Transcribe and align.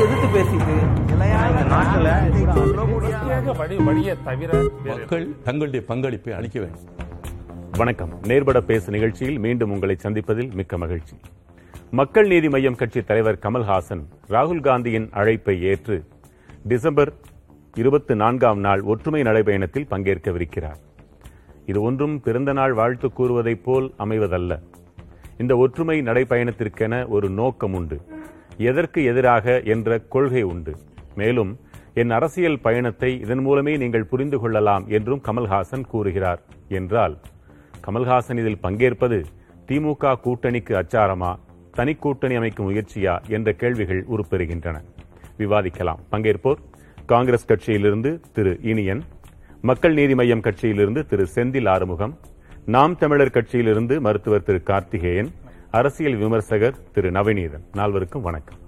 எதிர்த்து 0.00 0.28
பேசிட்டு 0.34 0.74
மக்கள் 4.84 5.42
தங்களுடைய 5.42 5.86
பங்களிப்பை 5.86 6.34
அளிக்க 6.34 6.60
வேண்டும். 6.60 6.80
வணக்கம். 7.76 8.08
நேர்பட 8.22 8.60
பேசு 8.60 8.90
நிகழ்ச்சியில் 8.90 9.38
மீண்டும் 9.38 9.70
உங்களை 9.70 9.96
சந்திப்பதில் 10.02 10.54
மிக்க 10.54 10.78
மகிழ்ச்சி. 10.78 11.16
மக்கள் 11.90 12.26
நீதி 12.26 12.48
மய்யம் 12.48 12.76
கட்சி 12.76 13.02
தலைவர் 13.02 13.38
கமல்ஹாசன் 13.42 14.02
ராகுல் 14.28 14.60
காந்தியின் 14.60 15.08
அழைப்பை 15.10 15.62
ஏற்று 15.62 16.04
டிசம்பர் 16.64 17.12
இருபத்தி 17.74 18.14
நான்காம் 18.14 18.58
நாள் 18.58 18.80
ஒற்றுமை 18.82 19.22
நடைபயணத்தில் 19.22 19.86
பங்கேற்கவிருக்கிறார். 19.90 20.80
இது 21.66 21.82
ஒன்றும் 21.82 22.20
பிறந்த 22.20 22.52
நாள் 22.52 22.72
வாழ்த்து 22.72 23.12
கூறுவதைப் 23.12 23.64
போல் 23.64 23.94
அமைவதல்ல. 23.98 24.62
இந்த 25.40 25.52
ஒற்றுமை 25.56 25.96
நடைபயணத்திற்கென 26.08 26.94
ஒரு 27.14 27.26
நோக்கம் 27.40 27.74
உண்டு 27.78 27.96
எதற்கு 28.70 29.00
எதிராக 29.10 29.60
என்ற 29.74 29.98
கொள்கை 30.14 30.42
உண்டு. 30.52 30.72
மேலும் 31.20 31.52
என் 32.00 32.12
அரசியல் 32.16 32.58
பயணத்தை 32.66 33.10
இதன் 33.24 33.42
மூலமே 33.46 33.72
நீங்கள் 33.82 34.08
புரிந்து 34.10 34.38
கொள்ளலாம் 34.38 34.84
என்றும் 34.96 35.22
கமல்ஹாசன் 35.28 35.84
கூறுகிறார். 35.92 36.40
என்றால் 36.78 37.14
கமல்ஹாசன் 37.86 38.40
இதில் 38.42 38.62
பங்கேற்பது 38.64 39.18
திமுக 39.68 40.12
கூட்டணிக்கு 40.26 40.74
அச்சாரமா 40.82 41.30
தனி 41.78 41.94
கூட்டணி 41.94 42.34
அமைக்கும் 42.34 42.68
முயற்சியா 42.68 43.14
என்ற 43.36 43.52
கேள்விகள் 43.52 44.02
உருப்பெறுகின்றன. 44.14 44.76
விவாதிக்கலாம். 45.38 46.00
பங்கேற்போர் 46.12 46.60
காங்கிரஸ் 47.12 47.48
கட்சியிலிருந்து 47.50 48.10
திரு 48.32 48.52
இனியன் 48.72 49.02
மக்கள் 49.68 49.96
நீதி 50.00 50.14
மய்யம் 50.20 50.44
கட்சியிலிருந்து 50.46 51.02
திரு 51.10 51.26
செந்தில் 51.34 51.68
ஆறுமுகம் 51.68 52.14
நாம் 52.74 52.94
தமிழர் 53.00 53.32
கட்சியிலிருந்து 53.34 53.94
மருத்துவர் 54.06 54.44
திரு 54.46 54.58
கார்த்திகேயன் 54.70 55.28
அரசியல் 55.78 56.16
விமர்சகர் 56.22 56.76
திரு 56.94 57.10
நவநீதன். 57.16 57.64
நால்வருக்கும் 57.78 58.24
வணக்கம். 58.26 58.58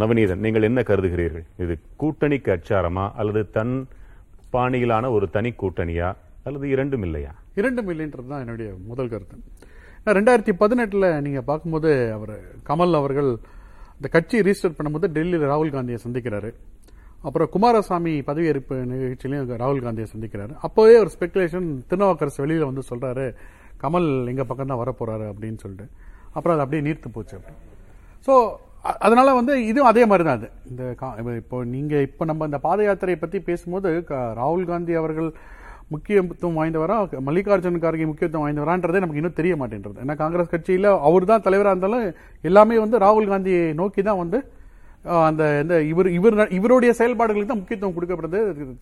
நவநீதன் 0.00 0.40
நீங்கள் 0.44 0.66
என்ன 0.68 0.80
கருதுகிறீர்கள்? 0.90 1.44
இது 1.64 1.74
கூட்டணிக்கு 2.02 2.50
அச்சாரமா 2.56 3.04
அல்லது 3.20 3.42
தன் 3.56 3.74
பாணியிலான 4.54 5.10
ஒரு 5.16 5.28
தனி 5.36 5.52
கூட்டணியா 5.62 6.08
அல்லது 6.46 6.66
இரண்டும் 6.74 7.04
இல்லையா? 7.08 7.32
இரண்டும் 7.60 7.90
இல்லைன்றது 7.94 8.28
தான் 8.32 8.44
என்னுடைய 8.44 8.70
முதல் 8.90 9.12
கருத்து. 9.14 9.36
நான் 10.04 10.16
ரெண்டாயிரத்தி 10.18 10.54
பதினெட்டில் 10.64 11.08
நீங்கள் 11.26 11.48
பார்க்கும்போது 11.50 11.92
அவர் 12.18 12.36
கமல் 12.70 13.00
அவர்கள் 13.02 13.30
இந்த 13.98 14.08
கட்சி 14.16 14.46
ரீஸ்டர் 14.48 14.78
பண்ணும்போது 14.78 15.14
டெல்லியில் 15.18 15.50
ராகுல் 15.52 15.76
காந்தியை 15.76 16.00
சந்திக்கிறாரு. 16.06 16.52
அப்புறம் 17.22 17.48
குமாரசாமி 17.48 18.22
பதவியேற்பு 18.26 18.76
நிகழ்ச்சியிலையும் 18.84 19.60
ராகுல் 19.62 19.82
காந்தியை 19.82 20.08
சந்திக்கிறாரு. 20.14 20.52
அப்போவே 20.62 20.94
ஒரு 20.98 21.10
ஸ்பெகுலேஷன் 21.16 21.68
திருநாவுக்கரசு 21.90 22.40
வெளியில் 22.40 22.64
வந்து 22.64 22.82
சொல்கிறாரு 22.90 23.26
கமல் 23.80 24.28
எங்கள் 24.28 24.46
பக்கம் 24.46 24.66
தான் 24.66 24.82
வரப்போகிறாரு 24.82 25.26
அப்படின்னு 25.32 25.58
சொல்லிட்டு. 25.58 25.86
அப்புறம் 26.32 26.54
அது 26.56 26.64
அப்படியே 26.64 26.82
நீர்த்து 26.86 27.08
போச்சு 27.12 27.36
அப்படி. 27.36 27.56
ஸோ 28.26 28.34
அதனால 28.98 29.34
வந்து 29.34 29.66
இதுவும் 29.66 29.88
அதே 29.88 30.06
மாதிரி 30.06 30.24
தான் 30.24 30.38
அது. 30.38 30.48
இந்த 30.70 30.82
கா- 31.00 31.36
இப்போ 31.36 31.64
நீங்கள் 31.64 32.00
இப்போ 32.00 32.24
நம்ம 32.24 32.44
இந்த 32.44 32.58
பாத 32.58 32.82
யாத்திரையை 32.82 33.18
பற்றி 33.18 33.40
பேசும்போது 33.40 34.04
க- 34.04 34.32
ராகுல் 34.40 34.64
காந்தி 34.64 34.94
அவர்கள் 34.94 35.28
முக்கியத்துவம் 35.90 36.58
வாய்ந்தவரா 36.58 36.96
மல்லிகார்ஜுன 37.28 37.78
கார்கே 37.78 38.06
முக்கியத்துவம் 38.06 38.44
வாய்ந்தவரான்றதே 38.44 39.00
நமக்கு 39.00 39.20
இன்னும் 39.22 39.38
தெரிய 39.40 39.54
மாட்டேன்றது. 39.56 39.98
ஏன்னா 40.02 40.16
காங்கிரஸ் 40.16 40.48
கட்சியில் 40.48 40.88
அவர் 41.08 41.24
தான் 41.24 41.42
தலைவராக 41.42 41.72
இருந்தாலும் 41.72 42.04
எல்லாமே 42.44 42.78
வந்து 42.78 42.98
ராகுல் 42.98 43.28
காந்தியை 43.28 43.72
நோக்கி 43.74 44.02
தான் 44.02 44.18
வந்து 44.18 44.38
அந்த 45.28 45.44
இந்த 45.62 45.76
இவர் 45.90 46.08
இவர் 46.16 46.34
இவருடைய 46.56 46.90
செயல்பாடுகளுக்கு 46.98 47.50
தான் 47.52 47.60
முக்கியத்துவம் 47.60 47.94
கொடுக்கப்படுது 47.96 48.40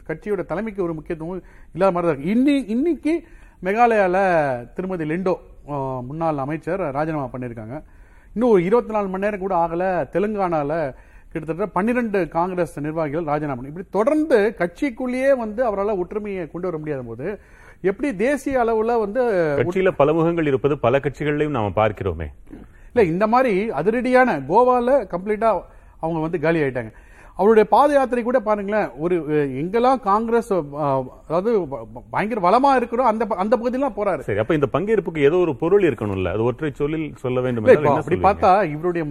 கட்சியோட 0.09 0.43
தலைமைக்கு 0.51 0.81
ஒரு 0.87 0.95
முக்கியத்துவம் 0.97 1.45
இல்லாத 1.75 1.93
மாதிரி 1.95 2.09
தான் 2.09 2.17
இருக்கு. 2.17 2.33
இன்னி 2.35 2.55
இன்னைக்கு 2.75 3.13
மெகாலயால 3.67 4.17
திருமதி 4.77 5.07
லிண்டோ 5.13 5.35
முன்னாள் 6.09 6.43
அமைச்சர் 6.45 6.83
ராஜினாமா 6.97 7.29
பண்ணியிருக்காங்க. 7.35 7.77
இன்னும் 8.35 8.53
ஒரு 8.55 8.63
இருபத்தி 8.69 8.93
நாலு 8.97 9.09
மணி 9.13 9.27
நேரம் 9.27 9.45
கூட 9.45 9.55
ஆகல. 9.63 9.85
தெலுங்கானால 10.15 10.73
கிட்டத்தட்ட 11.33 11.67
பன்னிரண்டு 11.77 12.21
காங்கிரஸ் 12.37 12.77
நிர்வாகிகள் 12.85 13.29
ராஜினாமா 13.33 13.57
பண்ணி 13.59 13.73
இப்படி 13.73 13.89
தொடர்ந்து 13.99 14.39
கட்சிக்குள்ளேயே 14.61 15.33
வந்து 15.43 15.61
அவரால் 15.69 16.01
ஒற்றுமையை 16.03 16.45
கொண்டு 16.53 16.69
வர 16.69 16.79
முடியாத 16.83 17.03
போது 17.11 17.27
எப்படி 17.91 18.09
தேசிய 18.25 18.63
அளவுல 18.63 18.95
வந்து 19.05 19.21
கட்சியில 19.61 19.91
பல 20.01 20.13
முகங்கள் 20.19 20.51
இருப்பது 20.53 20.75
பல 20.87 20.95
கட்சிகளிலும் 21.05 21.59
நாம 21.59 21.73
பார்க்கிறோமே. 21.81 22.29
இல்ல 22.93 23.03
இந்த 23.13 23.25
மாதிரி 23.35 23.55
அதிரடியான 23.81 24.31
கோவால 24.51 24.97
கம்ப்ளீட்டா 25.13 25.51
அவங்க 26.03 26.21
வந்து 26.23 26.41
காலி 26.41 26.61
ஆயிட்டாங்க 26.63 26.93
அவருடைய 27.39 27.67
பாத 27.71 27.91
யாத்திரை 27.93 28.23
கூட 28.23 28.39
பாருங்களேன் 28.43 28.89
ஒரு 28.99 29.15
எங்கெல்லாம் 29.61 30.01
காங்கிரஸ் 30.07 30.51
அதாவது 31.29 31.51
பயங்கர 32.13 32.41
வளமா 32.47 32.71
இருக்கிறோம் 32.77 33.09
அந்த 33.11 33.27
அந்த 33.39 33.55
பகுதியெல்லாம் 33.57 33.97
போறாரு 33.97 34.27
சரி 34.27 34.43
அப்ப 34.43 34.55
இந்த 34.55 34.69
பங்கேற்புக்கு 34.75 35.27
ஏதோ 35.29 35.39
ஒரு 35.45 35.55
பொருள் 35.63 35.87
இருக்கணும்ல 35.89 36.33
அது 36.35 36.47
ஒற்றை 36.49 36.71
சொல்லில் 36.81 37.07
சொல்ல 37.23 37.41
வேண்டும் 37.41 37.69
அப்படி? 37.95 38.19
பார்த்தா 38.27 38.51
இவருடைய 38.73 39.05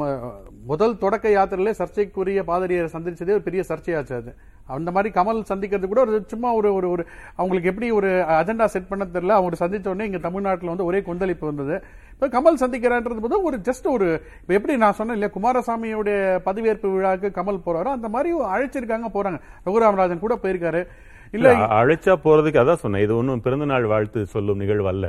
முதல் 0.71 0.99
தொடக்க 1.03 1.27
யாத்திரையிலே 1.35 1.73
சர்ச்சைக்குரிய 1.79 2.41
பாதிரியை 2.49 2.85
சந்திச்சதே 2.95 3.35
ஒரு 3.37 3.43
பெரிய 3.47 3.61
சர்ச்சையாச்சு 3.69 4.15
அது. 4.19 4.31
அந்த 4.75 4.89
மாதிரி 4.95 5.09
கமல் 5.15 5.39
சந்திக்கிறது 5.51 5.87
கூட 5.91 6.01
ஒரு 6.05 6.17
சும்மா 6.31 6.49
ஒரு 6.57 6.69
ஒரு 6.79 6.87
ஒரு 6.93 7.03
அவங்களுக்கு 7.39 7.69
எப்படி 7.71 7.87
ஒரு 7.99 8.09
அஜெண்டா 8.39 8.65
செட் 8.73 8.89
பண்ண 8.91 9.05
தெரியல. 9.15 9.37
அவங்க 9.39 9.57
சந்தித்த 9.61 9.91
உடனே 9.91 10.07
இங்கே 10.09 10.21
தமிழ்நாட்டில் 10.25 10.71
வந்து 10.71 10.87
ஒரே 10.89 10.99
கொந்தளிப்பு 11.07 11.45
வந்தது. 11.49 11.75
இப்போ 12.13 12.27
கமல் 12.35 12.59
சந்திக்கிறான்றது 12.63 13.23
போது 13.25 13.37
ஒரு 13.49 13.57
ஜஸ்ட் 13.67 13.87
ஒரு 13.95 14.07
இப்போ 14.41 14.53
எப்படி 14.57 14.75
நான் 14.83 14.97
சொன்னேன் 14.99 15.17
இல்லையா 15.17 15.33
குமாரசாமியுடைய 15.37 16.17
பதவியேற்பு 16.47 16.91
விழாவுக்கு 16.95 17.31
கமல் 17.39 17.63
போறாரோ 17.67 17.91
அந்த 17.97 18.09
மாதிரி 18.15 18.31
அழைச்சிருக்காங்க 18.55 19.09
போறாங்க. 19.15 19.39
ரகுராமராஜன் 19.67 20.23
கூட 20.25 20.37
போயிருக்காரு. 20.43 20.83
இல்ல 21.37 21.55
அழைச்சா 21.79 22.13
போறதுக்கு 22.27 22.61
அதான் 22.63 22.83
சொன்னேன். 22.83 23.05
இது 23.07 23.15
ஒன்றும் 23.21 23.43
பிறந்த 23.47 23.67
நாள் 23.73 23.91
வாழ்த்து 23.93 24.21
சொல்லும் 24.35 24.61
நிகழ்வு 24.63 24.89
அல்ல. 24.93 25.07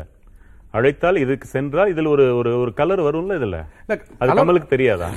அழைத்தால் 0.75 1.17
இதுக்கு 1.19 1.47
சென்றா 1.49 1.85
இதுல 1.91 2.09
ஒரு 2.09 2.25
ஒரு 2.37 2.51
ஒரு 2.59 2.73
கலர் 2.75 3.01
வரும்ல 3.03 3.39
இதுல? 3.39 3.57
அது 4.21 4.29
கமலுக்கு 4.33 4.69
தெரியாதா? 4.69 5.09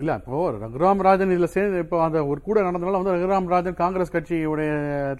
இல்ல 0.00 0.12
இப்போ 0.20 0.36
ரகுராம் 0.56 1.02
ராஜன் 1.02 1.32
இதுல 1.32 1.48
சேர்ந்து 1.50 1.82
இப்போ 1.82 1.96
அந்த 2.04 2.18
ஒரு 2.26 2.40
கூட 2.40 2.58
நடந்தனால 2.62 2.98
வந்து 3.00 3.14
ரகுராம் 3.14 3.48
ராஜன் 3.50 3.76
காங்கிரஸ் 3.78 4.12
கட்சியுடைய 4.14 4.70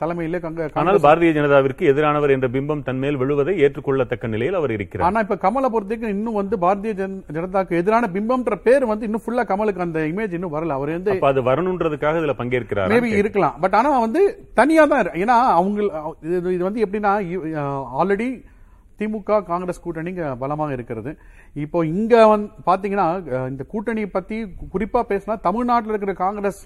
தலைமையில 0.01 0.39
கங்க- 0.41 0.69
ஆனால் 0.75 0.99
பாரதிய 1.05 1.33
ஜனதாவிற்கு 1.37 1.91
எதிரானவர் 1.93 2.35
என்ற 2.35 2.49
பிம்பம் 2.55 2.85
தன் 2.85 3.01
மேல் 3.01 3.19
விழுவதை 3.21 3.55
ஏற்றுக்கொள்ளத்தக்க 3.61 4.31
நிலையில் 4.31 4.59
அவர் 4.61 4.75
இருக்கிறார். 4.75 5.07
ஆனா 5.09 5.25
இப்ப 5.25 5.39
கமலை 5.45 5.69
பொறுத்தவரைக்கும் 5.69 6.15
இன்னும் 6.15 6.39
வந்து 6.41 6.59
பாரதிய 6.61 6.95
ஜன- 6.95 7.23
ஜனதாக்கு 7.37 7.81
எதிரான 7.81 8.09
பிம்பம்ன்ற 8.15 8.57
பேர் 8.65 8.87
வந்து 8.87 9.07
இன்னும் 9.09 9.25
ஃபுல்லா 9.25 9.45
கமலுக்கு 9.49 9.87
அந்த 9.87 10.01
இமேஜ் 10.11 10.37
இன்னும் 10.39 10.55
வரல. 10.55 10.79
அவர் 10.79 10.97
வந்து 10.97 11.15
அது 11.31 11.43
வரணுன்றதுக்காக 11.51 12.23
இதுல 12.23 12.37
பங்கேற்கிறார்? 12.39 12.93
மேபி 12.95 13.13
இருக்கலாம். 13.19 13.57
பட் 13.61 13.77
ஆனா 13.77 13.93
வந்து 14.01 14.23
தனியா 14.55 14.87
தான் 14.87 15.15
ஏன்னா 15.23 15.39
அவங்க 15.55 15.81
இது 16.29 16.53
இது 16.53 16.65
வந்து 16.65 16.83
எப்படின்னா 16.85 17.15
ஆல்ரெடி 17.99 18.29
திமுக 18.99 19.39
காங்கிரஸ் 19.51 19.83
கூட்டணிங்க 19.85 20.25
பலமாக 20.43 20.75
இருக்கிறது. 20.77 21.11
இப்போ 21.65 21.79
இங்க 21.95 22.15
வந்து 22.33 22.49
பாத்தீங்கன்னா 22.69 23.07
இந்த 23.53 23.63
கூட்டணி 23.73 24.03
பத்தி 24.17 24.37
குறிப்பா 24.75 25.01
பேசினா 25.13 25.37
தமிழ்நாட்டில் 25.49 25.95
இருக்கிற 25.95 26.15
காங்கிரஸ் 26.25 26.63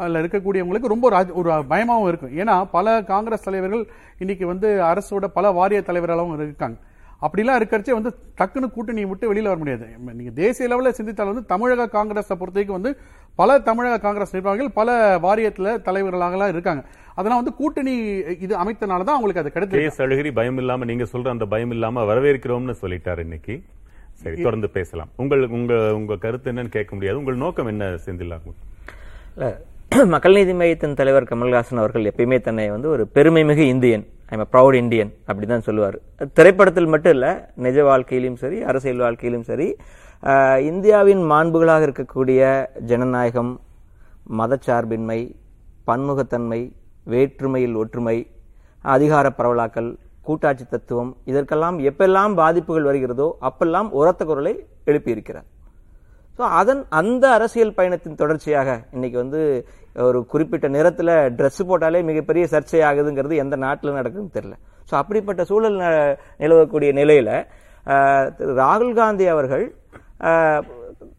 அதில் 0.00 0.20
இருக்கக்கூடியவங்களுக்கு 0.22 0.92
ரொம்ப 0.94 1.06
ஒரு 1.40 1.50
பயமாகவும் 1.72 2.10
இருக்கும். 2.10 2.34
ஏன்னா 2.42 2.56
பல 2.76 2.86
காங்கிரஸ் 3.12 3.46
தலைவர்கள் 3.46 3.84
இன்னைக்கு 4.24 4.44
வந்து 4.52 4.68
அரசோட 4.90 5.28
பல 5.38 5.50
வாரிய 5.58 5.80
தலைவராகவும் 5.88 6.36
இருக்காங்க. 6.46 6.78
அப்படிலாம் 7.26 7.58
இருக்கிறச்சே 7.60 7.94
வந்து 7.96 8.10
டக்குன்னு 8.38 8.68
கூட்டணியை 8.74 9.06
விட்டு 9.10 9.30
வெளியில 9.30 9.50
வர 9.50 9.58
முடியாது. 9.62 9.86
நீங்க 10.18 10.32
தேசிய 10.42 10.68
லெவலில் 10.70 10.96
சிந்தித்தால் 10.98 11.30
வந்து 11.30 11.44
தமிழக 11.52 11.88
காங்கிரஸை 11.96 12.34
பொறுத்தவரைக்கும் 12.40 12.78
வந்து 12.78 12.92
பல 13.40 13.58
தமிழக 13.68 14.00
காங்கிரஸ் 14.04 14.34
நிர்வாகிகள் 14.36 14.70
பல 14.78 14.96
வாரியத்துல 15.26 15.74
தலைவர்களாகலாம் 15.88 16.52
இருக்காங்க. 16.54 16.82
அதெல்லாம் 17.18 17.40
வந்து 17.42 17.54
கூட்டணி 17.60 17.94
இது 18.44 18.54
அமைத்தனால 18.62 19.06
தான் 19.08 19.16
அவங்களுக்கு 19.16 19.42
அது 19.42 19.50
கே 19.50 19.54
கிடைத்தது 19.56 20.04
அழகிரி 20.06 20.32
பயம் 20.38 20.60
இல்லாம 20.62 20.86
நீங்க 20.90 21.06
சொல்ற 21.12 21.28
அந்த 21.36 21.48
பயம் 21.54 21.74
இல்லாம 21.76 22.04
வரவேற்கிறோம்னு 22.12 22.76
சொல்லிட்டார் 22.82 23.22
இன்னைக்கு. 23.26 23.56
சரி 24.22 24.36
தொடர்ந்து 24.46 24.68
பேசலாம். 24.76 25.10
உங்கள் 25.22 25.42
உங்க 25.56 25.74
உங்க 25.98 26.14
கருத்து 26.22 26.50
என்னன்னு 26.52 26.76
கேட்க 26.76 26.92
முடியாது. 26.94 27.18
உங்கள் 27.18 27.42
நோக்கம் 27.42 27.70
என்ன 27.72 27.84
செந்திலாகும் 28.06 28.56
இல்ல, 29.34 29.48
மக்கள் 30.12 30.34
நீதி 30.36 30.54
மையத்தின் 30.60 30.96
தலைவர் 30.96 31.26
கமல்ஹாசன் 31.28 31.78
அவர்கள் 31.82 32.06
எப்பயுமே 32.08 32.36
தன்னை 32.46 32.64
வந்து 32.72 32.88
ஒரு 32.94 33.04
பெருமைமிகு 33.14 33.64
இந்தியன். 33.74 34.02
ஐம் 34.32 34.42
ப்ரௌட் 34.52 34.76
இந்தியன் 34.80 35.10
அப்படி 35.28 35.46
தான் 35.46 35.64
சொல்லுவார். 35.68 35.96
திரைப்படத்தில் 36.38 36.90
மட்டும் 36.94 37.14
இல்லை 37.16 37.30
நிஜ 37.66 37.78
வாழ்க்கையிலும் 37.88 38.36
சரி 38.42 38.58
அரசியல் 38.70 39.02
வாழ்க்கையிலும் 39.04 39.46
சரி 39.50 39.68
இந்தியாவின் 40.70 41.22
மாண்புகளாக 41.32 41.86
இருக்கக்கூடிய 41.88 42.40
ஜனநாயகம் 42.90 43.52
மதச்சார்பின்மை 44.40 45.20
பன்முகத்தன்மை 45.90 46.60
வேற்றுமையில் 47.14 47.78
ஒற்றுமை 47.82 48.16
அதிகார 48.94 49.28
பரவலாக்கல் 49.38 49.90
கூட்டாட்சி 50.28 50.66
தத்துவம் 50.66 51.12
இதற்கெல்லாம் 51.32 51.78
எப்பெல்லாம் 51.90 52.34
பாதிப்புகள் 52.42 52.90
வருகிறதோ 52.90 53.30
அப்பெல்லாம் 53.50 53.88
உரத்த 54.00 54.24
குரலை 54.24 54.54
எழுப்பியிருக்கிறார். 54.90 55.48
ஸோ 56.38 56.44
அதன் 56.58 56.80
அந்த 56.98 57.24
அரசியல் 57.36 57.76
பயணத்தின் 57.76 58.20
தொடர்ச்சியாக 58.20 58.68
இன்னைக்கு 58.92 59.18
வந்து 59.18 59.40
ஒரு 60.04 60.18
குறிப்பிட்ட 60.26 60.66
நிறத்தில் 60.74 61.14
ட்ரெஸ் 61.38 61.62
போட்டாலே 61.68 62.00
மிகப்பெரிய 62.04 62.44
சர்ச்சை 62.52 62.80
ஆகுதுங்கிறது 62.88 63.36
எந்த 63.36 63.56
நாட்டில் 63.64 63.96
நடக்குதுன்னு 63.98 64.36
தெரில 64.36 64.54
ஸோ 64.90 64.94
அப்படிப்பட்ட 65.00 65.42
சூழல் 65.48 65.78
ந- 65.80 66.12
நிலவக்கூடிய 66.40 66.90
நிலையில் 67.00 67.32
திரு 68.38 68.54
ராகுல் 68.60 68.94
காந்தி 68.94 69.26
அவர்கள் 69.34 69.64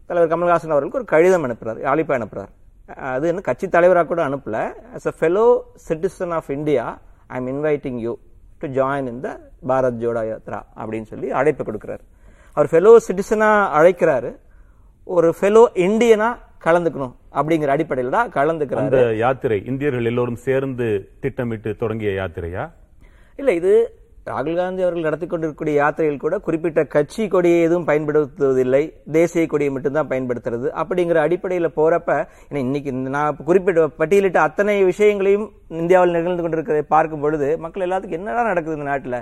தலைவர் 0.08 0.32
கமல்ஹாசன் 0.32 0.74
அவர்களுக்கு 0.74 1.00
ஒரு 1.00 1.10
கடிதம் 1.12 1.44
அனுப்புகிறார் 1.46 1.80
அழைப்பு 1.92 2.12
அனுப்புகிறார் 2.16 2.52
அது 3.10 3.24
என்ன 3.28 3.42
கட்சி 3.42 3.66
தலைவராக 3.68 4.06
கூட 4.06 4.20
அனுப்பல. 4.28 4.56
As 4.96 5.06
a 5.06 5.14
fellow 5.18 5.44
citizen 5.84 6.32
of 6.36 6.50
India 6.50 6.84
I 7.30 7.38
am 7.38 7.50
inviting 7.52 7.98
you 8.00 8.12
to 8.62 8.68
join 8.76 9.08
in 9.08 9.20
the 9.20 9.28
Bharat 9.68 10.00
Jodo 10.02 10.22
Yatra 10.28 10.60
அப்படின்னு 10.80 11.08
சொல்லி 11.12 11.28
அழைப்பு 11.32 11.62
கொடுக்குறாரு. 11.64 12.02
அவர் 12.56 12.70
ஃபெலோ 12.72 12.92
சிட்டிசனாக 13.06 13.68
அழைக்கிறாரு. 13.78 14.30
ஒரு 15.14 15.28
ஃபெலோ 15.36 15.62
இந்தியனா 15.86 16.28
கலந்துக்கணும் 16.64 17.14
அப்படிங்கிற 17.38 17.70
அடிப்படையில் 17.74 18.16
தான் 18.16 18.34
கலந்துக்கிறாரு. 18.36 18.98
யாத்திரை 19.22 19.58
இந்தியர்கள் 19.70 20.08
எல்லோரும் 20.10 20.42
சேர்ந்து 20.46 20.86
திட்டமிட்டு 21.22 21.70
தொடங்கிய 21.82 22.10
யாத்திரையா? 22.18 22.64
இல்ல 23.40 23.50
இது 23.60 23.72
ராகுல் 24.28 24.58
காந்தி 24.58 24.82
அவர்கள் 24.84 25.06
நடத்தி 25.06 25.26
கொண்டிருக்கக்கூடிய 25.26 25.74
யாத்திரையில் 25.80 26.22
கூட 26.24 26.34
குறிப்பிட்ட 26.46 26.80
கட்சி 26.94 27.22
கொடியை 27.34 27.60
எதுவும் 27.66 27.86
பயன்படுத்துவதில்லை. 27.90 28.82
தேசிய 29.16 29.44
கொடியை 29.52 29.70
மட்டும்தான் 29.76 30.10
பயன்படுத்துறது. 30.12 30.68
அப்படிங்கிற 30.80 31.20
அடிப்படையில 31.26 31.70
போறப்ப 31.78 32.10
இன்னைக்கு 32.64 32.92
இந்த 32.96 33.10
நான் 33.16 33.40
குறிப்பிட்ட 33.48 33.88
பட்டியலிட்ட 34.00 34.40
அத்தனை 34.48 34.76
விஷயங்களையும் 34.92 35.46
இந்தியாவில் 35.82 36.16
நிகழ்ந்து 36.18 36.44
கொண்டிருக்கிறதை 36.44 36.84
பார்க்கும் 36.94 37.24
பொழுது 37.26 37.48
மக்கள் 37.64 37.86
எல்லாத்துக்கும் 37.88 38.20
என்னடா 38.22 38.44
நடக்குது 38.52 38.78
இந்த 38.78 38.88
நாட்டுல? 38.92 39.18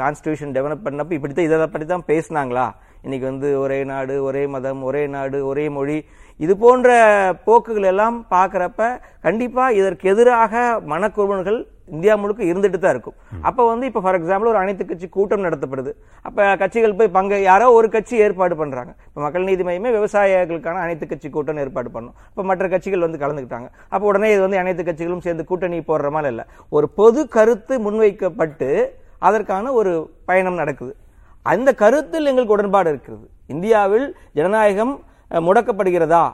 கான்ஸ்டியூஷன் 0.00 0.54
டெவலப் 0.56 0.86
பண்ணப்ப 0.86 1.18
இப்படித்தான் 1.18 1.48
இதை 1.48 1.66
பற்றி 1.74 1.86
தான் 1.94 2.08
பேசினாங்களா? 2.12 2.66
இன்னைக்கு 3.06 3.26
வந்து 3.30 3.48
ஒரே 3.64 3.76
நாடு 3.90 4.14
ஒரே 4.28 4.40
மதம் 4.52 4.80
ஒரே 4.88 5.02
நாடு 5.12 5.38
ஒரே 5.48 5.64
மொழி. 5.74 5.98
இது 6.44 6.54
போன்ற 6.62 6.88
போக்குகள் 7.44 7.86
எல்லாம் 7.90 8.16
பார்க்கறப்ப 8.32 8.88
கண்டிப்பா 9.26 9.64
இதற்கு 9.80 10.10
எதிராக 10.12 10.62
மனக்குறுவன்கள் 10.92 11.58
இந்தியா 11.94 12.14
முழுக்க 12.22 12.42
இருந்துட்டு 12.50 12.78
தான் 12.84 12.94
இருக்கும். 12.94 13.16
அப்ப 13.48 13.66
வந்து 13.70 13.84
இப்ப 13.90 14.00
ஃபார் 14.04 14.18
எக்ஸாம்பிள் 14.18 14.50
ஒரு 14.52 14.60
அனைத்து 14.62 14.84
கட்சி 14.88 15.08
கூட்டம் 15.16 15.44
நடத்தப்படுது. 15.46 15.92
அப்ப 16.28 16.48
கட்சிகள் 16.62 16.96
போய் 17.00 17.12
பங்கு 17.18 17.38
யாரோ 17.50 17.68
ஒரு 17.78 17.90
கட்சி 17.94 18.16
ஏற்பாடு 18.26 18.54
பண்றாங்க. 18.62 18.92
இப்ப 19.08 19.24
மக்கள் 19.26 19.48
நீதி 19.50 19.64
மையமே 19.70 19.92
விவசாயிகளுக்கான 19.98 20.82
அனைத்து 20.86 21.06
கட்சி 21.12 21.30
கூட்டம் 21.38 21.62
ஏற்பாடு 21.64 21.90
பண்ணும். 21.96 22.16
இப்ப 22.32 22.48
மற்ற 22.50 22.66
கட்சிகள் 22.74 23.06
வந்து 23.06 23.22
கலந்துக்கிட்டாங்க. 23.24 23.70
அப்ப 23.94 24.02
உடனே 24.10 24.30
இது 24.34 24.44
வந்து 24.48 24.62
அனைத்து 24.64 24.90
கட்சிகளும் 24.90 25.24
சேர்ந்து 25.28 25.48
கூட்டணி 25.52 25.80
போடுற 25.92 26.10
மாதிரி 26.18 26.34
இல்ல. 26.34 26.44
ஒரு 26.76 26.88
பொது 27.00 27.22
கருத்து 27.38 27.76
முன்வைக்கப்பட்டு 27.88 28.70
அதற்கான 29.28 29.72
ஒரு 29.80 29.94
பயணம் 30.30 30.60
நடக்குது. 30.62 30.94
அந்த 31.52 31.70
கருத்தில் 31.82 32.28
எங்களுக்கு 32.30 32.56
உடன்பாடு 32.56 32.88
இருக்கிறது. 32.90 33.26
இந்தியாவில் 33.46 34.06
ஜனநாயகம் 34.32 34.94
முடக்கப்படுகிறதா? 35.48 36.24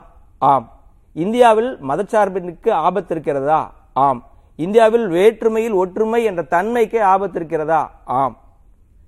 ஆம். 0.51 0.67
இந்தியாவில் 1.13 1.71
மதச்சார்பிற்கு 1.89 2.69
ஆபத்து 2.85 3.13
இருக்கிறதா? 3.15 3.59
ஆம். 3.93 4.21
இந்தியாவில் 4.55 5.05
வேற்றுமையில் 5.07 5.75
ஒற்றுமை 5.81 6.23
என்ற 6.23 6.41
தன்மைக்கே 6.55 7.01
ஆபத்து 7.13 7.37
இருக்கிறதா? 7.39 7.81
ஆம். 8.19 8.35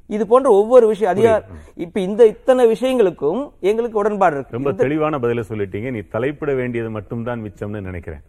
இது 0.07 0.23
போன்ற 0.27 0.47
ஒவ்வொரு 0.49 0.85
விஷயம் 0.87 1.13
அதிகார 1.13 1.37
இப்ப 1.75 1.99
இந்த 1.99 2.21
இத்தனை 2.33 2.63
விஷயங்களுக்கும் 2.71 3.39
எங்களுக்கு 3.69 3.97
உடன்பாடு 3.99 4.35
இருக்கு. 4.35 4.55
ரொம்ப 4.57 4.71
தெளிவான 4.83 5.17
பதில 5.17 5.43
சொல்லிட்டீங்க. 5.49 5.91
நீ 5.91 5.99
தலைப்பிட 6.15 6.53
வேண்டியது 6.53 6.89
மட்டும்தான் 6.89 7.41
மிச்சம்னு 7.45 7.81
நினைக்கிறேன். 7.89 8.21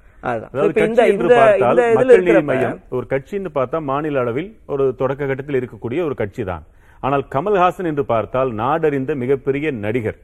ஒரு 2.90 3.06
கட்சின்னு 3.10 3.50
பார்த்தா 3.58 3.82
மாநில 3.90 4.20
அளவில் 4.20 4.50
ஒரு 4.66 4.84
தொடக்க 5.02 5.26
கட்டத்தில் 5.26 5.58
இருக்கக்கூடிய 5.60 6.00
ஒரு 6.04 6.14
கட்சி 6.14 6.44
தான் 6.44 6.64
ஆனால் 7.06 7.24
கமல்ஹாசன் 7.34 7.88
என்று 7.90 8.04
பார்த்தால் 8.12 8.50
நாடறிந்த 8.62 9.14
மிகப்பெரிய 9.22 9.66
நடிகர். 9.84 10.18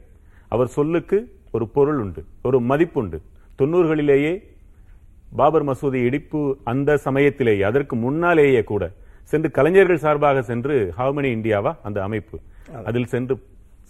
அவர் 0.53 0.75
சொல்லுக்கு 0.77 1.17
ஒரு 1.55 1.65
பொருள் 1.75 1.99
உண்டு 2.03 2.21
ஒரு 2.47 2.57
மதிப்புண்டு 2.71 3.17
தொண்ணூறுகளிலேயே 3.59 4.33
பாபர் 5.39 5.65
மசூதி 5.69 5.99
இடிப்பு 6.07 6.41
அந்த 6.71 6.97
சமயத்திலேயே 7.05 7.63
அதற்கு 7.69 7.95
முன்னாலேயே 8.05 8.61
கூட 8.71 8.83
சென்று 9.31 9.49
கலைஞர்கள் 9.57 10.03
சார்பாக 10.05 10.41
சென்று 10.49 10.75
ஹாவ்மனி 10.97 11.29
இந்தியாவா 11.37 11.71
அந்த 11.87 11.99
அமைப்பு 12.07 12.37
அதில் 12.89 13.11
சென்று 13.13 13.35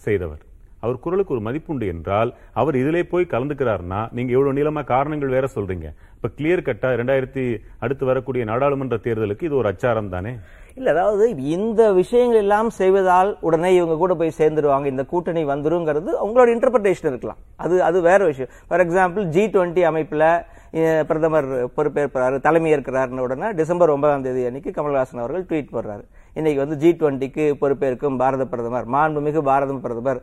செய்தவர். 0.04 0.42
அவர் 0.84 1.02
குரலுக்கு 1.04 1.34
ஒரு 1.36 1.42
மதிப்புண்டு 1.46 1.86
என்றால் 1.92 2.30
அவர் 2.60 2.76
இதிலே 2.80 3.02
போய் 3.12 3.32
கலந்துக்கிறார்னா 3.34 4.00
நீங்க 4.16 4.30
எவ்வளவு 4.36 4.56
நீளமா 4.58 4.82
காரணங்கள் 4.94 5.34
வேற 5.36 5.46
சொல்றீங்க. 5.56 5.88
இப்ப 6.16 6.30
கிளியர் 6.38 6.66
கட்டா 6.68 6.88
ரெண்டாயிரத்தி 7.00 7.44
அடுத்து 7.84 8.04
வரக்கூடிய 8.10 8.44
நாடாளுமன்ற 8.50 8.96
தேர்தலுக்கு 9.06 9.48
இது 9.48 9.56
ஒரு 9.62 9.70
அச்சாரம் 9.72 10.12
தானே? 10.16 10.32
இல்ல 10.78 10.90
அதாவது 10.94 11.24
இந்த 11.56 11.82
விஷயங்கள் 11.98 12.40
எல்லாம் 12.44 12.70
செய்வதால் 12.78 13.30
உடனே 13.46 13.68
இவங்க 13.76 13.96
கூட 14.00 14.12
போய் 14.20 14.38
சேர்ந்துருவாங்க. 14.38 14.86
இந்த 14.92 15.02
கூட்டணி 15.12 15.42
வந்துருங்கிறது 15.50 16.10
அவங்களோட 16.20 16.48
இன்டர்பிரேஷன் 16.54 17.10
இருக்கலாம். 17.12 17.40
அது 17.64 17.74
அது 17.88 17.98
வேற 18.08 18.20
விஷயம். 18.30 18.50
ஃபார் 18.68 18.82
எக்ஸாம்பிள் 18.84 19.24
ஜி 19.34 19.44
டுவெண்ட்டி 19.54 19.82
அமைப்புல 19.90 20.24
பிரதமர் 21.08 21.48
பொறுப்பேற்கிறாரு 21.76 22.38
தலைமை 22.46 22.70
ஏற்கிறாருன்னு 22.76 23.24
உடனே 23.26 23.48
டிசம்பர் 23.60 23.92
ஒன்பதாம் 23.94 24.24
தேதி 24.26 24.42
அன்னைக்கு 24.48 24.70
கமல்ஹாசன் 24.78 25.22
அவர்கள் 25.24 25.44
ட்வீட் 25.50 25.74
போடுறாரு. 25.74 26.04
இன்னைக்கு 26.38 26.62
வந்து 26.62 26.78
ஜி 26.82 26.90
டுவெண்ட்டிக்கு 27.00 27.44
பொறுப்பேற்கும் 27.60 28.16
பாரத 28.22 28.44
பிரதமர் 28.54 28.88
மாண்புமிகு 28.94 29.42
பாரத 29.50 29.76
பிரதமர் 29.84 30.20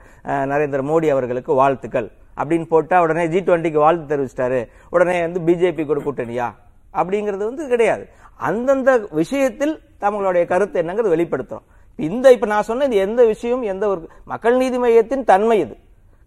நரேந்திர 0.51 0.83
மோடி 0.89 1.09
அவர்களுக்கு 1.15 1.53
வாழ்த்துக்கள் 1.61 2.09
அப்படின்னு 2.41 2.67
போட்டா 2.73 2.99
உடனே 3.05 3.23
ஜி 3.35 3.39
டுவெண்ட்டிக்கு 3.47 3.81
வாழ்த்து 3.85 4.11
தெரிவிச்சிட்டாரு. 4.11 4.59
உடனே 4.95 5.15
வந்து 5.27 5.41
பிஜேபி 5.47 5.85
கூட 5.85 6.01
கூட்டணியா? 6.07 6.49
அப்படிங்கிறது 6.99 7.43
வந்து 7.49 7.65
கிடையாது. 7.73 8.03
அந்தந்த 8.49 8.91
விஷயத்தில் 9.21 9.73
தங்களுடைய 10.03 10.43
கருத்து 10.51 10.81
என்னங்கிறது 10.81 11.15
வெளிப்படுத்துறோம். 11.15 11.65
இந்த 11.99 12.25
இப்ப 12.35 12.47
நான் 12.51 12.67
சொன்ன 12.69 12.85
இது 12.89 12.97
எந்த 13.05 13.21
விஷயம் 13.31 13.63
எந்த 13.71 13.85
ஒரு 13.93 14.01
மக்கள் 14.31 14.59
நீதி 14.61 14.77
மையத்தின் 14.83 15.29
தன்மை 15.31 15.57
இது. 15.63 15.75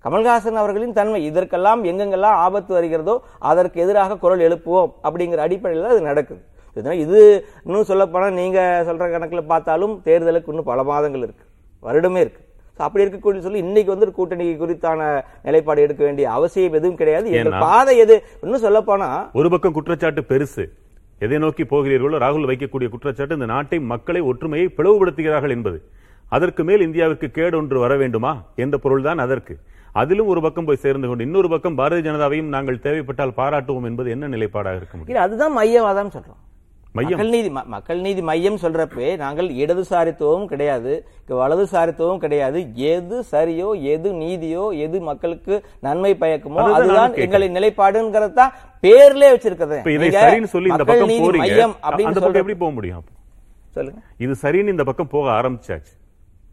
கமல்ஹாசன் 0.05 0.61
அவர்களின் 0.62 0.96
தன்மை 0.99 1.20
இதற்கெல்லாம் 1.28 1.82
எங்கெங்கெல்லாம் 1.90 2.38
ஆபத்து 2.46 2.72
வருகிறதோ 2.76 3.14
அதற்கு 3.50 3.78
எதிராக 3.84 4.19
குரல் 4.25 4.44
எழுப்புவோம் 4.49 4.90
அப்படிங்கிற 5.06 5.40
அடிப்படையில் 5.46 5.93
அது 5.93 6.02
நடக்குது. 6.11 6.43
இது 7.05 7.20
இன்னும் 7.64 7.88
சொல்லப்போனால் 7.90 8.38
நீங்க 8.40 8.61
சொல்ற 8.87 9.05
கணக்கில் 9.11 9.50
பார்த்தாலும் 9.52 9.94
தேர்தலுக்கு 10.06 10.50
இன்னும் 10.52 10.70
பல 10.72 10.82
மாதங்கள் 10.90 11.25
இருக்கு. 11.26 11.44
வருடமே 11.87 12.20
இருக்கு. 12.25 12.43
So, 12.76 12.85
அப்படி 12.87 13.05
இருக்கக்கூடிய 13.05 13.38
சொல்லி 13.38 13.59
இன்னைக்கு 13.59 13.91
வந்து 13.93 14.12
கூட்டணி 14.12 14.53
குறித்தான 14.53 15.25
நிலைப்பாடு 15.43 15.82
எடுக்க 15.82 16.05
வேண்டிய 16.05 16.31
அவசியம் 16.31 16.73
எதுவும் 16.73 16.97
கிடையாது. 16.97 17.31
எங்கள் 17.31 17.61
பாதை 17.61 17.99
எது? 17.99 18.23
இன்னும் 18.41 18.61
சொல்ல 18.61 18.81
போனா 18.81 19.31
ஒரு 19.32 19.50
பக்கம் 19.50 19.73
குற்றச்சாட்டு 19.73 20.25
பெருசு. 20.29 20.65
எதை 21.19 21.38
நோக்கி 21.38 21.65
போகிறீர்களோ 21.65 22.19
ராகுல் 22.25 22.49
வைக்கக்கூடிய 22.50 22.88
குற்றச்சாட்டு 22.88 23.35
இந்த 23.35 23.47
நாட்டை 23.47 23.79
மக்களை 23.81 24.21
ஒற்றுமையை 24.21 24.75
பிளவுபடுத்துகிறார்கள் 24.76 25.50
என்பது. 25.50 25.79
அதற்கு 26.29 26.65
மேல் 26.65 26.81
இந்தியாவுக்கு 26.81 27.31
கேடு 27.31 27.56
ஒன்று 27.56 27.79
வர 27.79 27.97
வேண்டுமா 27.97 28.32
என்ற 28.56 28.79
பொருள்தான் 28.79 29.19
அதற்கு. 29.19 29.56
அதிலும் 29.93 30.26
ஒரு 30.26 30.41
பக்கம் 30.41 30.65
போய் 30.65 30.85
சேர்ந்து 30.85 31.09
கொண்டு 31.09 31.25
இன்னொரு 31.25 31.49
பக்கம் 31.49 31.79
பாரதிய 31.79 32.06
ஜனதாவையும் 32.09 32.55
நாங்கள் 32.56 32.81
தேவைப்பட்டால் 32.81 33.37
பாராட்டுவோம் 33.37 33.85
என்பது 33.85 34.11
என்ன 34.11 34.29
நிலைப்பாடாக 34.29 34.76
இருக்க 34.76 34.97
முடியும்? 34.97 35.06
இல்ல 35.06 35.21
அதுதான் 35.21 35.53
மையவாதம் 35.53 36.09
சொல்றோம். 36.09 36.41
மையம். 36.96 37.11
மக்கள் 37.11 37.31
நீதி 37.35 37.49
மக்கள் 37.75 38.00
நீதி 38.05 38.23
மையம் 38.29 38.58
சொல்றப்பே 38.64 39.06
நாங்கள் 39.23 39.49
இடதுசாரித்துவம் 39.62 40.44
கிடையாது 40.50 40.93
இங்க 41.20 41.32
வலதுசாரித்துவம் 41.41 42.20
கிடையாது. 42.25 42.58
எது 42.91 43.17
சரியோ 43.32 43.70
எது 43.94 44.08
நீதியோ 44.20 44.67
எது 44.85 45.00
மக்களுக்கு 45.08 45.56
நன்மை 45.87 46.12
பயக்குமோ 46.23 46.67
அதுதான். 46.76 47.17
எங்களின் 47.25 47.56
நிலைப்பாடுங்கிறத 47.58 48.31
தான் 48.38 48.55
பேர்லயே 48.87 49.32
வச்சிருக்கிறது. 49.35 49.81
மக்கள் 50.05 50.88
பக்கம் 50.93 51.12
நீதி 51.14 51.43
மையம் 51.43 51.76
அப்படின்னு 51.88 52.41
எப்படி 52.43 52.58
போக 52.62 52.73
முடியும்? 52.79 53.05
சொல்லுங்க. 53.79 54.00
இது 54.25 54.35
சரின்னு 54.44 54.75
இந்த 54.76 54.87
பக்கம் 54.90 55.12
போக 55.17 55.26
ஆரம்பிச்சாச்சு. 55.40 55.94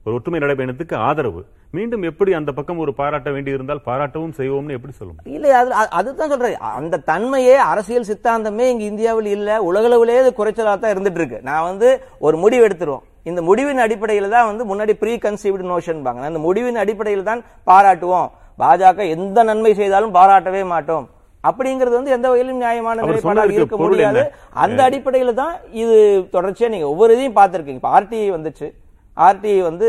ஒரு 0.05 0.15
ஒற்றுமை 0.15 0.39
நடைபயணத்துக்கு 0.39 0.95
ஆதரவு. 0.95 1.41
மீண்டும் 1.71 2.01
எப்படி 2.01 2.33
அந்த 2.33 2.51
பக்கம் 2.51 2.77
ஒரு 2.77 2.93
பாராட்ட 2.93 3.31
வேண்டி 3.31 3.51
இருந்தால் 3.51 3.81
பாராட்டவும் 3.85 4.33
செய்வோம்னு 4.37 4.69
எப்படி 4.69 4.93
சொல்ல 4.93 5.13
முடியும் 5.13 5.35
இல்ல 5.35 5.57
அது 5.57 5.71
அது- 5.71 5.87
அதுதான் 5.89 6.29
சொல்றேன். 6.29 6.55
அந்த 6.55 6.97
தன்மையே 6.97 7.55
அரசியல் 7.55 8.03
சித்தாந்தமே 8.03 8.59
இங்க 8.59 8.83
இந்தியாவில் 8.83 9.25
இல்ல. 9.25 9.71
உலகளவிலே 9.71 10.19
இது 10.19 10.33
குறைச்சலா 10.37 10.79
தான் 10.79 10.97
இருந்துட்டு 10.97 11.13
இருக்கு 11.13 11.39
நான் 11.41 11.63
வந்து 11.63 12.01
ஒரு 12.19 12.37
முடிவு 12.37 12.67
எடுத்துருவோம். 12.67 13.01
இந்த 13.23 13.41
முடிவின் 13.41 13.77
அடிப்படையில 13.77 14.29
தான் 14.29 14.55
வந்து 14.55 14.75
முன்னாடி 14.75 14.93
ப்ரீ 14.93 15.15
கன்சீவ்டு 15.15 15.71
நோஷன் 15.71 16.03
பாங்க 16.03 16.21
அந்த 16.21 16.39
முடிவின் 16.39 16.75
அடிப்படையில் 16.75 17.23
தான் 17.23 17.43
பாராட்டுவோம். 17.67 18.29
பாஜக 18.59 19.09
எந்த 19.09 19.43
நன்மை 19.43 19.73
செய்தாலும் 19.73 20.13
பாராட்டவே 20.13 20.65
மாட்டோம். 20.65 21.09
அப்படிங்கிறது 21.43 21.91
வந்து 21.91 22.11
எந்த 22.11 22.27
வகையிலும் 22.27 22.57
நியாயமான 22.57 23.01
நிலைப்பாடாக 23.01 23.53
இருக்க 23.53 23.77
முடியாது? 23.77 24.21
அந்த 24.53 24.89
அடிப்படையில 24.89 25.33
தான் 25.33 25.55
இது 25.71 25.95
தொடர்ச்சியா 26.31 26.69
நீங்க 26.69 26.87
ஒவ்வொரு 26.87 27.13
இதையும் 27.13 27.35
பார்த்திருக்கீங்க. 27.35 27.79
இப்ப 27.79 28.01
ஆர்டிஐ 28.01 28.29
வந்துச்சு. 28.37 28.67
ஆர்டிஐ 29.17 29.61
வந்து 29.61 29.87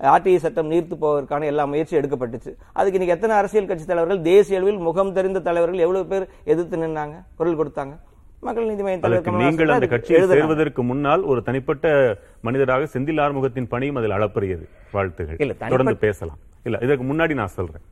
ஆர்டிஐ 0.00 0.36
சட்டம் 0.36 0.70
நீர்த்து 0.70 0.94
போவதற்கான 1.00 1.44
எல்லா 1.44 1.64
முயற்சியும் 1.64 2.04
எடுக்கப்பட்டுச்சு. 2.04 2.54
அதுக்கு 2.72 2.98
இன்னைக்கு 2.98 3.14
எத்தனை 3.14 3.36
அரசியல் 3.36 3.66
கட்சி 3.66 3.84
தலைவர்கள் 3.84 4.20
தேசிய 4.20 4.58
அளவில் 4.58 4.78
முகம் 4.78 5.12
தெரிந்த 5.12 5.40
தலைவர்கள் 5.40 5.78
எவ்வளவு 5.78 6.06
பேர் 6.06 6.28
எதிர்த்து 6.44 6.76
நின்னாங்க 6.76 7.22
குரல் 7.36 7.58
கொடுத்தாங்க? 7.58 7.98
மக்கள் 8.40 8.66
நீதி 8.66 8.82
மையம் 8.82 9.00
தலைவர் 9.00 9.34
நீங்கள் 9.34 9.68
அந்த 9.68 9.86
கட்சியில். 9.86 10.26
சேர்வதற்கு 10.26 10.82
முன்னால் 10.82 11.22
ஒரு 11.22 11.42
தனிப்பட்ட 11.42 12.16
மனிதராக 12.40 12.98
செந்தில் 12.98 13.20
ஆறுமுகத்தின் 13.20 13.68
பணியும் 13.68 13.96
அதில் 13.96 14.10
அளப்பரியது. 14.10 14.68
வாழ்த்துகள். 14.92 15.36
இல்ல, 15.38 15.52
தொடர்ந்து 15.52 15.96
பேசலாம். 15.96 16.38
இல்ல 16.62 16.78
இதற்கு 16.82 17.04
முன்னாடி 17.04 17.34
நான் 17.34 17.46
சொல்றேன். 17.46 17.82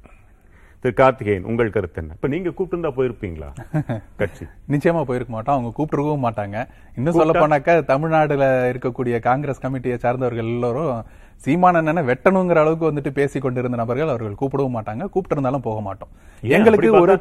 திரு 0.87 0.95
கார்த்திகேயன் 0.95 1.45
உங்கள் 1.45 1.71
கருத்து 1.71 2.01
என்ன? 2.01 2.13
இப்ப 2.15 2.29
நீங்க 2.29 2.51
கூப்பிட்டு 2.51 2.91
போயிருப்பீங்களா? 2.91 3.49
கட்சி. 4.17 4.45
நிச்சயமா 4.69 5.05
போயிருக்க 5.05 5.33
மாட்டோம். 5.33 5.55
அவங்க 5.57 5.71
கூப்பிட்டுருக்கவும் 5.77 6.27
மாட்டாங்க. 6.27 6.69
இன்னும் 6.97 7.13
சொல்ல 7.13 7.33
போனாக்கா 7.33 7.73
தமிழ்நாடுல 7.85 8.45
இருக்கக்கூடிய 8.73 9.19
காங்கிரஸ் 9.21 9.67
கமிட்டியை 9.67 9.97
சார்ந்தவர்கள் 9.97 10.45
எல்லாரும் 10.45 11.05
சீமானண்ணனை 11.45 12.03
வெட்டணுங்கிற 12.11 12.59
அளவுக்கு 12.63 12.89
வந்துட்டு 12.89 13.11
பேசி 13.19 13.39
கொண்டிருந்த 13.43 13.77
நபர்கள் 13.81 14.13
அவர்கள் 14.13 14.39
கூப்பிடவும் 14.41 14.75
மாட்டாங்க 14.77 15.03
கூப்பிட்டு 15.15 15.35
இருந்தாலும் 15.37 15.65
போக 15.67 15.79
மாட்டோம். 15.87 16.11
எங்களுக்கு 16.57 16.89
ஒரு 17.03 17.15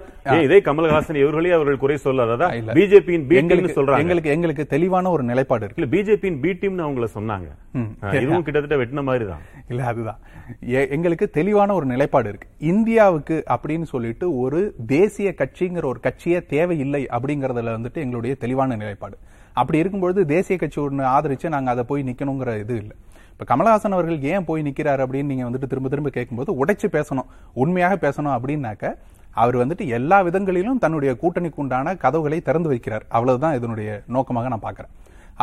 இதே 0.45 0.57
கமல்ஹாசன் 0.67 1.19
இவர்களே 1.22 1.51
அவர்கள் 1.57 1.81
குறை 1.84 1.98
சொல்லாததா 2.05 2.48
இல்ல. 2.60 2.72
பிஜேபியின் 2.77 3.25
பி 3.29 3.36
டீம்னு 3.36 3.41
எங்களுக்கு 3.43 3.75
சொல்றாங்க. 3.77 4.03
எங்களுக்கு 4.03 4.34
எங்களுக்கு 4.36 4.65
தெளிவான 4.74 5.12
ஒரு 5.15 5.25
நிலைப்பாடு 5.31 5.63
இருக்கு. 5.65 5.81
இல்ல 5.81 5.89
பிஜேபியின் 5.95 6.39
பி 6.45 6.53
டீம்னு 6.62 6.86
அவங்கள 6.88 7.10
சொன்னாங்க. 7.17 7.50
இதுவும் 8.22 8.45
கிட்டத்தட்ட 8.48 8.77
வெட்டின 8.84 9.03
மாதிரி 9.10 9.27
தான் 9.31 9.43
இல்ல 9.74 9.84
அதுதான். 9.91 10.19
எங்களுக்கு 10.95 11.25
தெளிவான 11.39 11.74
ஒரு 11.79 11.86
நிலைப்பாடு 11.93 12.27
இருக்கு. 12.31 12.50
இந்தியாவுக்கு 12.74 13.38
அப்படின்னு 13.55 13.88
சொல்லிட்டு 13.93 14.27
ஒரு 14.43 14.62
தேசிய 14.95 15.29
கட்சிங்கிற 15.41 15.86
ஒரு 15.93 16.01
கட்சியே 16.07 16.41
தேவையில்லை 16.55 17.03
அப்படிங்கறதுல 17.17 17.77
வந்துட்டு 17.77 18.01
எங்களுடைய 18.05 18.36
தெளிவான 18.45 18.77
நிலைப்பாடு. 18.84 19.17
அப்படி 19.62 19.77
இருக்கும்பொழுது 19.81 20.22
தேசிய 20.36 20.55
கட்சி 20.62 20.79
ஒன்று 20.86 21.12
ஆதரிச்சு 21.15 21.53
நாங்க 21.55 21.69
அதை 21.75 21.84
போய் 21.91 22.07
நிக்கணுங்கிற 22.12 22.53
இது 22.63 22.75
இல்ல. 22.84 22.93
இப்ப 23.38 23.46
கமலஹாசன் 23.56 23.96
அவர்கள் 23.98 24.22
ஏன் 24.22 24.46
போய் 24.46 24.62
நிக்கிறாரு 24.62 25.01
அப்படின்னு 25.06 25.32
நீங்க 25.32 25.46
வந்துட்டு 25.50 25.70
திரும்ப 25.72 25.89
திரும்ப 25.89 26.10
கேட்கும்போது 26.10 26.51
உடைச்சு 26.65 26.88
பேசணும் 26.98 27.30
உண்மையாக 27.54 27.96
பேசணும் 27.96 28.36
அப்படின்னாக்க 28.36 28.94
அவர் 29.32 29.56
வந்துட்டு 29.56 29.86
எல்லா 29.88 30.18
விதங்களிலும் 30.22 30.77
தன்னுடைய 30.77 31.18
கூட்டணிக்கு 31.22 31.60
உண்டான 31.63 31.96
கதவுகளை 31.96 32.42
திறந்து 32.42 32.70
வைக்கிறார். 32.74 33.04
அவ்வளவுதான் 33.10 33.56
இதனுடைய 33.56 33.89
நோக்கமாக 34.08 34.48
நான் 34.48 34.65
பார்க்குறேன். 34.68 34.92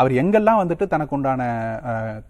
அவர் 0.00 0.12
எங்கெல்லாம் 0.20 0.60
வந்துட்டு 0.60 0.84
தனக்கு 0.92 1.14
உண்டான 1.16 1.42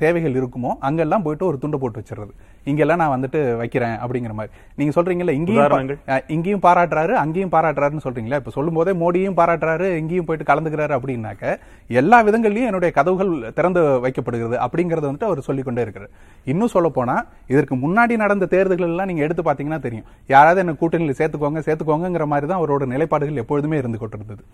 தேவைகள் 0.03 0.39
இருக்குமோ 0.41 0.71
அங்கெல்லாம் 0.89 1.25
போயிட்டு 1.27 1.45
ஒரு 1.49 1.59
துண்டை 1.63 1.79
போட்டு 1.83 2.01
வச்சிடுறது. 2.01 2.33
இங்கெல்லாம் 2.71 3.01
நான் 3.03 3.13
வந்துட்டு 3.15 3.41
வைக்கிறேன் 3.61 3.95
அப்படிங்கிற 4.03 4.33
மாதிரி. 4.39 4.53
நீங்க 4.79 4.93
சொல்றீங்கல்ல 4.97 5.33
இங்கேயும் 5.39 5.93
இங்கேயும் 6.37 6.65
பாராட்டுறாரு 6.67 7.15
அங்கேயும் 7.23 7.53
பாராட்டுறாருன்னு 7.55 8.05
சொல்றீங்களா? 8.07 8.41
இப்ப 8.43 8.53
சொல்லும் 8.57 8.77
போதே 8.79 8.95
மோடியும் 9.03 9.39
பாராட்டுறாரு 9.41 9.87
இங்கேயும் 10.01 10.27
போயிட்டு 10.29 10.49
கலந்துக்கிறாரு 10.51 10.95
அப்படின்னாக்க 10.99 11.55
எல்லா 12.01 12.19
விதங்கள்லயும் 12.29 12.69
என்னுடைய 12.71 12.91
கதவுகள் 12.99 13.33
திறந்து 13.59 13.83
வைக்கப்படுகிறது 14.07 14.59
அப்படிங்கறத 14.67 15.07
வந்துட்டு 15.09 15.31
அவர் 15.31 15.47
சொல்லிக்கொண்டே 15.49 15.85
இருக்கிறார் 15.87 16.13
இன்னும் 16.53 16.75
சொல்ல 16.75 16.91
போனா 16.99 17.17
இதற்கு 17.55 17.75
முன்னாடி 17.85 18.17
நடந்த 18.25 18.49
தேர்தல்கள் 18.57 18.93
எல்லாம் 18.95 19.11
நீங்க 19.13 19.25
எடுத்து 19.29 19.45
பாத்தீங்கன்னா 19.49 19.81
தெரியும். 19.87 20.07
யாராவது 20.35 20.63
என்ன 20.65 20.77
கூட்டணியில் 20.83 21.19
சேர்த்துக்கோங்க 21.23 21.63
சேர்த்துக்கோங்கிற 21.69 22.27
மாதிரி 22.35 22.49
தான் 22.53 22.61
அவரோட 22.63 22.87
நிலைப்பாடுகள் 22.95 23.43
எப்பொழுதுமே 23.45 23.79
இருந்து 23.83 24.01
கொண்டிருந்தது. 24.03 24.45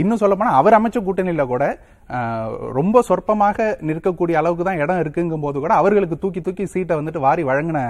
இன்னும் 0.00 0.20
சொல்ல 0.22 0.34
போனா 0.38 0.52
அவர் 0.60 0.76
அமைச்ச 0.78 0.98
கூட்டணியில 1.06 1.44
கூட 1.54 1.64
ரொம்ப 2.78 3.02
சொற்பமாக 3.08 3.66
நிற்கக்கூடிய 3.88 4.36
அளவுக்கு 4.40 4.64
தான் 4.68 4.80
இடம் 4.84 5.02
இருக்குங்கும் 5.04 5.44
போது 5.46 5.58
கூட 5.64 5.74
அவர்களுக்கு 5.80 6.16
தூக்கி 6.22 6.40
தூக்கி 6.46 6.64
சீட்டை 6.74 6.94
வந்துட்டு 7.00 7.24
வாரி 7.26 7.42
வழங்கின 7.50 7.80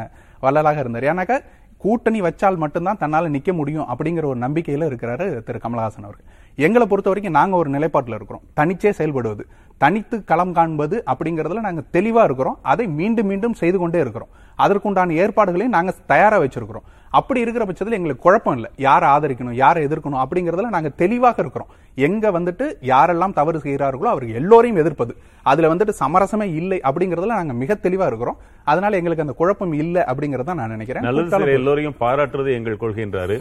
வள்ளலாக 0.46 0.82
இருந்தார். 0.84 1.08
ஏன்னாக்கா 1.10 1.36
கூட்டணி 1.84 2.20
வச்சால் 2.26 2.60
மட்டும்தான் 2.62 3.00
தன்னால் 3.00 3.32
நிற்க 3.34 3.50
முடியும் 3.58 3.88
அப்படிங்கிற 3.92 4.24
ஒரு 4.30 4.38
நம்பிக்கையில் 4.44 4.86
இருக்கிறாரு 4.88 5.26
திரு 5.46 5.58
கமலஹாசன் 5.64 6.06
அவர்கள். 6.06 6.26
எங்களை 6.66 6.84
பொறுத்த 6.90 7.10
வரைக்கும் 7.10 7.36
நாங்கள் 7.38 7.60
ஒரு 7.62 7.70
நிலைப்பாட்டில் 7.74 8.16
இருக்கிறோம். 8.18 8.44
தனிச்சே 8.58 8.90
செயல்படுவது 8.98 9.44
தனித்து 9.82 10.16
களம் 10.30 10.54
காண்பது 10.58 10.96
அப்படிங்கிறதுல 11.12 11.64
நாங்கள் 11.66 11.88
தெளிவாக 11.96 12.26
இருக்கிறோம். 12.28 12.58
அதை 12.72 12.84
மீண்டும் 12.98 13.28
மீண்டும் 13.30 13.56
செய்து 13.62 13.78
கொண்டே 13.82 14.00
இருக்கிறோம். 14.04 14.30
அதற்குண்டான 14.64 15.14
ஏற்பாடுகளையும் 15.22 15.76
நாங்கள் 15.76 15.98
தயாராக 16.12 16.40
வச்சிருக்கிறோம். 16.44 16.86
அப்படி 17.18 17.40
இருக்கிற 17.44 17.64
பட்சத்தில் 17.68 17.98
எங்களுக்கு 17.98 18.26
குழப்பம் 18.26 18.56
இல்லை. 18.58 18.70
யாரை 18.86 19.08
ஆதரிக்கணும் 19.14 19.58
யாரை 19.64 19.80
எதிர்க்கணும் 19.88 20.22
அப்படிங்கிறதுல 20.24 20.74
நாங்கள் 20.76 20.96
தெளிவாக 21.02 21.42
இருக்கிறோம். 21.44 21.72
எங்க 22.06 22.30
வந்துட்டு 22.36 22.66
யாரெல்லாம் 22.90 23.34
தவறு 23.38 23.58
செய்கிறார்களோ 23.64 24.08
அவர்கள் 24.12 24.38
எல்லோரையும் 24.40 24.80
எதிர்ப்பது. 24.82 25.12
அதுல 25.50 25.68
வந்துட்டு 25.72 25.94
சமரசமே 26.00 26.46
இல்லை 26.60 26.78
அப்படிங்கறதுல 26.88 27.36
நாங்க 27.40 27.54
மிக 27.62 27.74
தெளிவா 27.84 28.06
இருக்கிறோம். 28.10 28.38
அதனால 28.70 28.98
எங்களுக்கு 29.00 29.24
அந்த 29.24 29.34
குழப்பம் 29.40 29.74
இல்லை 29.82 30.02
அப்படிங்கறத 30.10 30.54
நான் 30.60 30.74
நினைக்கிறேன். 30.76 31.04
நல்லது 31.08 31.56
எல்லோரையும் 31.58 31.96
பாராட்டுறது 32.04 32.52
எங்கள் 32.58 32.80
கொள்கைன்றாரு. 32.82 33.36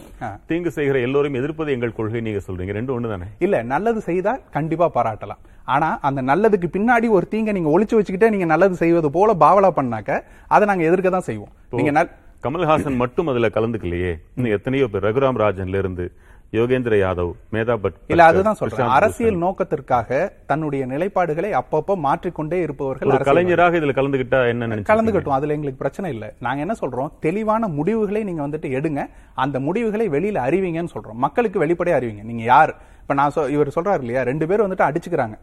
தீங்கு 0.49 0.73
செய்கிற 0.77 0.99
எல்லோரையும் 1.07 1.39
எதிர்ப்பது 1.41 1.71
எங்கள் 1.75 1.97
கொள்கை 1.99 2.21
நீங்க 2.27 2.41
சொல்றீங்க. 2.47 2.73
ரெண்டு 2.79 2.93
ஒண்ணு 2.95 3.13
தானே? 3.13 3.29
இல்ல 3.47 3.63
நல்லது 3.73 4.01
செய்தால் 4.09 4.43
கண்டிப்பா 4.57 4.89
பாராட்டலாம். 4.97 5.41
ஆனா 5.75 5.89
அந்த 6.07 6.21
நல்லதுக்கு 6.31 6.69
பின்னாடி 6.75 7.09
ஒரு 7.17 7.25
தீங்க 7.33 7.51
நீங்க 7.57 7.71
ஒளிச்சு 7.75 7.97
வச்சுக்கிட்டே 7.97 8.33
நீங்க 8.33 8.47
நல்லது 8.53 8.75
செய்வது 8.83 9.09
போல 9.17 9.33
பாவலா 9.45 9.71
பண்ணாக்க 9.79 10.19
அதை 10.55 10.63
நாங்க 10.71 10.85
எதிர்க்க 10.89 11.17
தான் 11.17 11.29
செய்வோம். 11.29 11.53
நீங்க 11.79 12.03
கமல்ஹாசன் 12.45 12.97
மட்டும் 13.01 13.29
அதுல 13.31 13.47
கலந்துக்கலையே. 13.57 14.09
எத்தனையோ 14.55 14.85
பேர் 14.93 15.05
ரகுராம் 15.05 15.37
ராஜன்ல 15.41 15.81
இருந்து 15.83 16.05
யோகேந்திர 16.53 16.95
யாதவ் 17.03 17.31
மேதா 17.51 17.75
பட் 17.75 17.93
இல்ல 18.07 18.23
அதுதான் 18.23 18.55
சொல்றேன். 18.55 18.87
அரசியல். 18.87 19.37
நோக்கத்திற்காக 19.37 20.33
தன்னுடைய 20.45 20.87
நிலைப்பாடுகளை 20.87 21.61
அப்பப்போ 21.61 21.95
மாற்றிக்கொண்டே 21.95 22.61
இருப்பவர்கள். 22.61 23.17
கலைஞராக 23.17 23.77
இதுல 23.77 23.95
கலந்துகிட்டா 23.99 24.47
என்ன 24.47 24.67
நினைச்சு 24.67 24.91
கலந்துக்கட்டும் 24.91 25.37
அதுல 25.37 25.53
எங்களுக்கு 25.53 25.81
பிரச்சனை 25.83 26.11
இல்ல. 26.11 26.33
நாங்க 26.39 26.59
என்ன 26.59 26.75
சொல்றோம்? 26.81 27.11
தெளிவான 27.19 27.67
முடிவுகளை 27.67 28.23
நீங்க 28.23 28.47
வந்துட்டு 28.47 28.69
எடுங்க. 28.79 29.05
அந்த 29.33 29.59
முடிவுகளை 29.59 30.09
வெளியில 30.09 30.39
அறிவிங்கன்னு 30.47 30.93
சொல்றோம். 30.93 31.19
மக்களுக்கு 31.25 31.65
வெளிப்படையா 31.65 31.97
அறிவிங்க. 31.99 32.23
நீங்க 32.23 32.43
யார்? 32.43 32.75
இப்ப 33.01 33.13
நான் 33.13 33.49
இவர் 33.49 33.75
சொல்றாரு 33.75 33.99
இல்லையா? 33.99 34.21
ரெண்டு 34.21 34.47
பேரும் 34.47 34.71
வந்துட்டு 34.71 34.87
அடிச்சுக்கிறாங்க. 34.89 35.37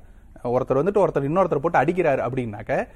ஒருத்தர் 0.45 0.81
வந்துட்டு 0.81 1.03
ஒருத்தர் 1.03 1.29
இன்னொருத்தர் 1.31 1.63
போட்டு 1.65 1.79
அடிக்கிறாரு 1.79 2.21
அப்படின்னாக்க 2.27 2.87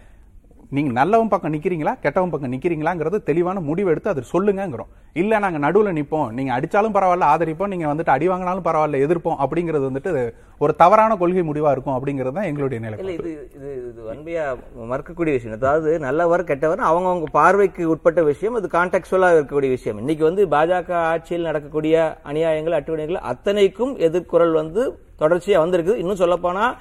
நீங்கள் 0.76 0.96
நல்லவன் 0.98 1.30
பக்கம் 1.32 1.52
நிற்கிறீங்களா 1.54 1.92
கெட்டவன் 2.04 2.30
பக்கம் 2.32 2.52
நிற்கிறீங்களாங்கிறது 2.54 3.16
தெளிவான 3.28 3.60
முடிவு 3.66 3.88
எடுத்து 3.92 4.12
அதை 4.12 4.22
சொல்லுங்கிறோம் 4.30 4.90
இல்லை 5.20 5.36
நாங்கள் 5.44 5.62
நடுவில் 5.64 5.96
நிற்போம் 5.98 6.30
நீங்கள் 6.36 6.54
அடித்தாலும் 6.56 6.94
பரவாயில்ல 6.96 7.26
ஆதரிப்போம். 7.32 7.70
நீங்கள் 7.72 7.90
வந்துட்டு 7.90 8.12
அடி 8.14 8.26
வாங்கினாலும் 8.30 8.66
பரவாயில்ல 8.68 9.00
எதிர்ப்போம் 9.06 9.38
அப்படிங்கிறது 9.44 9.84
வந்துட்டு 9.88 10.22
ஒரு 10.64 10.72
தவறான 10.82 11.16
கொள்கை 11.22 11.44
முடிவாக 11.48 11.74
இருக்கும் 11.76 11.96
அப்படிங்கிறது 11.96 12.36
தான் 12.38 12.48
எங்களுடைய 12.50 12.78
நிலை 12.84 12.98
இது 13.16 13.30
இது 13.56 13.68
இது 13.90 14.00
வன்மையாக 14.08 14.86
மறக்கக்கூடிய 14.92 15.34
விஷயம். 15.36 15.58
அதாவது 15.60 15.92
நல்லவர் 16.06 16.48
கெட்டவர் 16.50 16.88
அவங்கவுங்க 16.90 17.30
பார்வைக்கு 17.38 17.84
உட்பட்ட 17.94 18.22
விஷயம் 18.30 18.58
அது 18.60 18.70
கான்டாக்சுவலாக 18.76 19.36
இருக்கக்கூடிய 19.36 19.70
விஷயம். 19.76 20.00
இன்னைக்கு 20.04 20.26
வந்து 20.30 20.44
பாஜக 20.56 20.92
ஆட்சியில் 21.12 21.48
நடக்கக்கூடிய 21.50 21.94
அநியாயங்கள் 22.32 22.78
அட்டுவணைகள் 22.80 23.24
அத்தனைக்கும் 23.32 23.94
எதிர்குரல் 24.08 24.58
வந்து 24.62 24.82
தொடர்ச்சியாக 25.22 25.64
வந்திருக்குது. 25.64 26.00
இன்னும் 26.04 26.22
சொல்லப்போனால் 26.24 26.74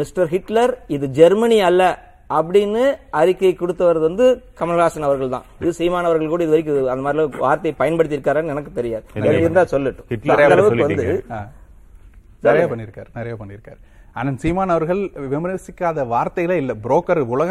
மிஸ்டர் 0.00 0.30
ஹிட்லர் 0.34 0.74
இது 0.94 1.06
ஜெர்மனி 1.20 1.60
அல்ல. 1.70 1.82
அப்படின்னு 2.30 2.82
அறிக்கை 3.12 3.52
கொடுத்தவர் 3.54 3.98
வந்து 3.98 4.24
கமல்ஹாசன் 4.60 5.02
அவர்கள் 5.02 5.28
தான் 5.28 5.44
இது 5.60 5.72
சீமான் 5.72 6.04
அவர்கள் 6.04 6.28
கூட 6.28 6.42
இது 6.42 6.54
வரைக்கும் 6.54 6.88
அந்த 6.92 7.04
மாதிரி 7.04 7.38
வார்த்தையை 7.38 7.74
பயன்படுத்தி 7.78 8.16
இருக்காருன்னு 8.16 8.54
எனக்கு 8.54 8.72
தெரியாது. 8.72 9.04
இருந்தா 9.40 9.64
சொல்லட்டும். 9.74 10.08
அளவுக்கு. 10.48 10.86
வந்து. 10.86 11.06
நிறைய 12.42 12.64
பண்ணிருக்காரு 12.66 13.10
நிறைய 13.14 13.34
பண்ணிருக்காரு 13.36 13.80
ஆனந்த் 14.16 14.42
சீமான் 14.42 14.70
அவர்கள் 14.70 15.00
விமர்சிக்காத 15.32 16.04
வார்த்தைகளே 16.08 16.56
இல்ல. 16.56 16.72
புரோக்கர் 16.84 17.20
உலக 17.30 17.50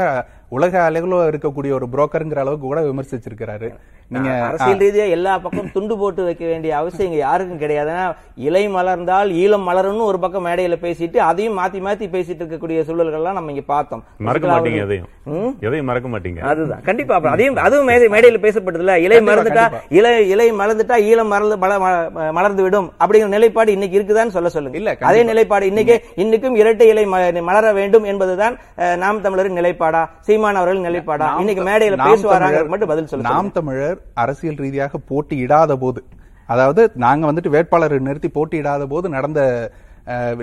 உலக 0.55 0.75
அளவில் 0.87 1.17
இருக்கக்கூடிய 1.31 1.71
ஒரு 1.79 1.87
புரோக்கருங்கிற 1.93 2.41
அளவுக்கு 2.43 2.67
கூட 2.69 2.81
விமர்சிச்சிருக்கிறாரு. 2.89 3.69
நீங்க 4.11 4.31
அரசியல் 4.47 4.81
ரீதியா 4.81 5.05
எல்லா 5.15 5.31
பக்கம் 5.43 5.71
துண்டு 5.75 5.93
போட்டு 5.99 6.21
வைக்க 6.25 6.43
வேண்டிய 6.49 6.71
அவசியம் 6.79 7.07
இங்க 7.09 7.19
யாருக்கும் 7.21 7.61
கிடையாது. 7.61 7.89
ஏன்னா, 7.93 8.03
இலை 8.47 8.61
மலர்ந்தால் 8.75 9.29
ஈழம் 9.41 9.65
மலரும்னு 9.69 10.09
ஒரு 10.09 10.17
பக்கம் 10.23 10.45
மேடையில 10.47 10.75
பேசிட்டு 10.83 11.17
அதையும் 11.29 11.57
மாத்தி 11.59 11.79
மாத்தி 11.85 12.07
பேசிட்டு 12.15 12.41
இருக்கக்கூடிய 12.43 12.81
சூழல்கள்லாம் 12.89 13.37
நம்ம 13.37 13.53
இங்க 13.53 13.63
பார்த்தோம். 13.71 14.03
மறக்க 14.27 14.47
மாட்டீங்க 14.51 14.81
எதையும்? 14.85 15.07
எதையும் 15.67 15.89
மறக்க 15.91 16.09
மாட்டீங்க. 16.13 16.41
அதுதான். 16.51 16.83
கண்டிப்பா 16.89 17.17
அதையும் 17.33 17.57
அதுவும் 17.65 17.89
மேடை 17.91 18.09
மேடையில 18.15 18.41
பேசப்பட்டதுல 18.45 18.95
இலை 19.05 19.19
மறந்துட்டா 19.29 19.65
இலை 19.99 20.13
இலை 20.33 20.47
மலர்ந்துட்டா 20.61 20.99
ஈழம் 21.09 21.31
மலர்ந்து 21.33 21.57
மலர்ந்து 22.39 22.63
விடும் 22.67 22.89
அப்படிங்கிற 23.01 23.31
நிலைப்பாடு 23.35 23.75
இன்னைக்கு 23.77 23.99
இருக்குதான்னு 23.99 24.35
சொல்ல 24.37 24.49
சொல்லுங்க. 24.57 24.77
இல்ல, 24.81 24.93
அதே 25.09 25.23
நிலைப்பாடு 25.31 25.71
இன்னைக்கு 25.71 25.95
இன்னைக்கும் 26.23 26.59
இரட்டை 26.61 26.87
இலை 26.93 27.05
மலர 27.49 27.65
வேண்டும் 27.79 28.07
என்பதுதான் 28.13 28.55
நாம் 29.03 29.23
தமிழரின் 29.25 29.59
நிலைப்பாடா? 29.61 30.03
சீமான் 30.45 30.59
அவர்களின் 30.59 30.87
நிலைப்பாடா 30.89 31.27
இன்னைக்கு 31.41 31.63
மேடையில 31.69 31.97
பேசுவாராங்க 32.09 32.59
மட்டும் 32.71 32.91
பதில் 32.91 33.09
சொல்லுங்க 33.11 33.33
நாம் 33.35 33.55
தமிழர் 33.57 33.99
அரசியல் 34.23 34.61
ரீதியாக 34.63 34.99
போட்டியிடாத 35.11 35.73
போது 35.83 36.01
அதாவது 36.53 36.81
நாங்க 37.03 37.23
வந்துட்டு 37.29 37.53
வேட்பாளரை 37.55 37.97
நிறுத்தி 38.07 38.29
போட்டியிடாத 38.37 38.83
போது 38.93 39.07
நடந்த 39.15 39.41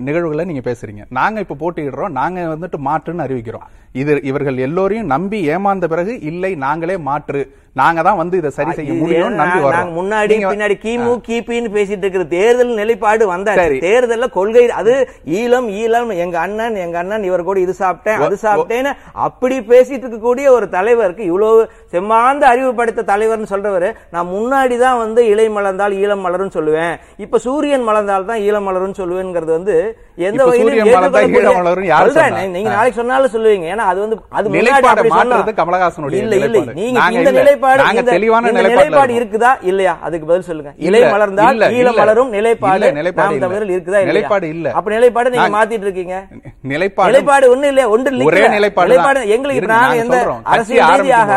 நிகழ்வுகளை 0.07 0.45
நீங்க 0.49 0.63
பேசுறீங்க. 0.69 1.03
நாங்க 1.19 1.43
இப்ப 1.45 1.57
போட்டியிடுறோம் 1.61 2.15
நாங்க 2.21 2.39
வந்துட்டு 2.53 2.79
மாற்றுன்னு 2.87 3.25
அறிவிக்கிறோம். 3.25 3.67
இது 4.01 4.13
இவர்கள் 4.31 4.57
எல்லோரையும் 4.67 5.13
நம்பி 5.13 5.39
ஏமாந்த 5.55 5.87
பிறகு 5.93 6.13
இல்லை 6.31 6.51
நாங்களே 6.65 6.97
மாற்று. 7.09 7.43
நாங்க 7.77 8.01
தான் 8.03 8.19
வந்து 8.19 8.37
இதை 8.39 8.49
சரி 8.55 8.73
செய்ய 8.77 8.95
முடியும் 8.97 9.37
நம்பி 9.37 9.61
வரோம் 9.67 9.93
முன்னாடி 9.95 10.35
பின்னாடி 10.45 10.75
கிமு 10.81 11.13
கிபின்னு 11.27 11.69
பேசிட்டு 11.75 12.05
இருக்கிற 12.05 12.25
தேர்தல் 12.33 12.73
நிலைப்பாடு 12.79 13.25
வந்தாச்சு 13.31 13.63
சரி. 13.63 13.79
தேர்தல்ல 13.85 14.27
கொள்கை 14.35 14.65
அது 14.81 14.95
ஈழம் 15.37 15.69
ஈழம் 15.79 16.11
எங்க 16.19 16.37
அண்ணன் 16.43 16.77
எங்க 16.83 16.97
அண்ணன் 17.01 17.25
இவர் 17.29 17.45
கூட 17.47 17.59
இது 17.63 17.75
சாப்பிட்டேன் 17.79 18.21
அது 18.27 18.37
சாப்பிட்டேன்னு 18.43 18.93
அப்படி 19.27 19.57
பேசிட்டு 19.71 20.05
இருக்கக்கூடிய 20.05 20.49
ஒரு 20.57 20.69
தலைவருக்கு 20.75 21.25
இவ்வளவு 21.31 21.63
செம்மாந்த 21.95 22.45
அறிவு 22.51 22.73
படைத்த 22.75 23.07
தலைவர்னு 23.09 23.51
சொல்றவரு 23.53 23.89
நான் 24.15 24.31
முன்னாடி 24.35 24.79
தான் 24.81 25.01
வந்து 25.03 25.23
இலை 25.31 25.49
மலர்ந்தால் 25.57 25.97
ஈழம் 26.01 26.25
மலரும் 26.27 26.55
சொல்லுவேன் 26.57 26.95
இப்ப 27.25 27.41
சூரியன் 27.47 27.89
மலர்ந்தால் 27.89 28.29
தான் 28.29 28.43
ஈழம் 28.45 28.69
மலரும் 28.69 28.99
சொல்லுவேங்கிறது 29.01 29.53
வந்து 29.59 29.77
எந்த 30.25 30.43
வகையிலும்? 30.45 30.77
நீங்க 32.53 32.71
நாளைக்கு 32.73 32.99
சொன்னாலும் 32.99 33.35
சொல்லுவீங்க 33.35 33.67
ஏன்னா 33.73 33.87
அது 33.91 33.99
வந்து 34.03 34.17
அது 34.33 34.47
முன்னாடி 34.53 34.87
கமலஹாசனுடைய 35.59 36.21
இல்ல 36.23 36.37
இல்ல. 36.43 36.59
நீங்க 36.79 36.99
இந்த 37.15 37.31
இல்ல. 37.33 37.43
நிலைப்பாடு 37.63 37.83
நாங்க 37.83 38.03
தெளிவான. 38.09 39.13
இருக்குதா 39.17 39.51
இல்லையா 39.63 39.95
அதுக்கு 40.03 40.27
பதில் 40.27 40.47
சொல்லுங்க 40.47 40.71
இல்ல, 40.77 40.87
இலை 40.91 41.01
மலர்ந்தால் 41.13 41.55
இல்ல, 41.55 41.67
ஈழம் 41.71 41.81
இல்ல. 41.87 42.01
மலரும் 42.01 42.31
நிலைப்பாடு 42.37 42.79
இல்ல, 42.79 42.89
நிலைப்பாடு 42.99 43.35
இல்ல. 43.37 43.73
இருக்குதா? 43.73 44.01
நிலைப்பாடு 44.11 44.47
இல்ல. 44.55 44.69
அப்ப 44.79 44.91
நிலைப்பாடு 44.95 45.33
நீங்க 45.35 45.49
மாத்திட்டு 45.55 45.87
இருக்கீங்க 45.89 46.17
நிலைப்பாடு 46.65 47.11
நிலைப்பாடு 47.11 47.47
ஒண்ணு 47.53 47.71
இல்லையா 47.73 47.89
ஒன்று 47.89 48.11
ஒரே 48.29 48.43
நிலைப்பாடு 48.55 48.89
நிலைப்பாடு. 48.89 49.21
எங்களுக்கு 49.37 49.73
நாங்க 49.75 49.97
எந்த 50.05 50.19
அரசியல் 50.53 50.93
ரீதியாக 50.95 51.31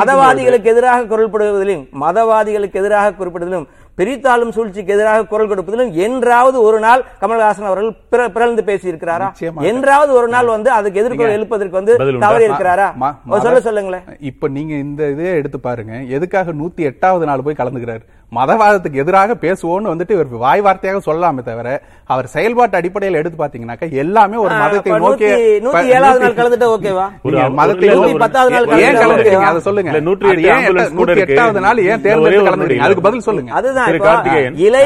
மதவாதிகளுக்கு 0.00 0.70
எதிராக 0.70 1.06
குரல்படுவதிலும் 1.12 1.84
மதவாதிகளுக்கு 2.04 2.80
எதிராக 2.82 3.14
குறிப்பிடுவதிலும் 3.14 3.68
பிரித்தாளும் 4.00 4.50
சூழ்ச்சிக்கு 4.50 4.92
எதிராக 4.92 5.24
குரல் 5.24 5.48
கொடுப்பதிலும் 5.48 5.92
என்றாவது 5.92 6.62
ஒரு 6.62 6.78
நாள் 6.78 7.04
கமல்ஹாசன் 7.20 7.64
அவர்கள் 7.64 7.96
பிற- 8.10 8.28
பிறந்து 8.28 8.64
பேசி 8.64 8.90
இருக்கிறாரா. 8.90 9.32
என்றாவது 9.66 10.12
ஒரு 10.12 10.28
நாள் 10.28 10.46
வந்து 10.46 10.70
அதுக்கு 10.70 11.00
எதிர்ப்பு 11.00 11.24
எழுப்பதற்கு 11.32 11.76
வந்து? 11.76 11.96
தவறி 12.18 12.46
இருக்கிறாரா? 12.46 12.94
சொல்ல 13.42 13.60
சொல்லுங்களேன். 13.60 14.02
இப்ப 14.20 14.48
நீங்க 14.48 14.74
இந்த 14.74 15.08
இதே 15.10 15.30
எடுத்து 15.30 15.60
பாருங்க. 15.60 15.92
எதுக்காக 15.92 16.52
நூத்தி 16.52 16.76
எட்டாவது 16.76 17.26
நாள் 17.26 17.40
போய் 17.44 17.54
கலந்துக்கிறாரு? 17.58 18.00
மதவாதத்துக்கு 18.32 19.00
எதிராக 19.02 19.34
பேசுவோம்னு 19.40 19.92
வந்துட்டு 19.92 20.14
இவர் 20.16 20.28
வாய் 20.42 20.62
வார்த்தையாக 20.62 21.00
சொல்லலாமே 21.06 21.42
தவிர 21.42 21.68
அவர் 22.10 22.26
செயல்பாட்டு 22.34 22.78
அடிப்படையில் 22.78 23.18
எடுத்து 23.18 23.38
பாத்தீங்கன்னாக்கா 23.38 23.86
எல்லாமே 24.02 24.36
ஒரு 24.36 24.54
மதத்தை 24.62 24.92
நோக்கி 25.04 25.28
ஏழாவது 25.96 26.22
நாள் 26.22 26.38
கலந்துட்டா 26.38 26.68
ஓகேவா 26.74 27.06
ஏன் 28.82 29.00
கலந்துக்கிறீங்க? 29.02 29.48
அதை 29.50 29.62
சொல்லுங்க 29.66 29.92
நூற்றி. 30.08 30.28
எட்டாவது 31.26 31.60
நாள் 31.60 31.82
ஏன் 31.86 32.04
தேர்ந்தெடுத்து 32.06 32.48
கலந்துக்கிறீங்க 32.48 32.86
அதுக்கு. 32.88 33.06
பதில் 33.08 33.26
சொல்லுங்க 33.28 33.52
அதுதான். 33.58 33.88
இலை 34.66 34.84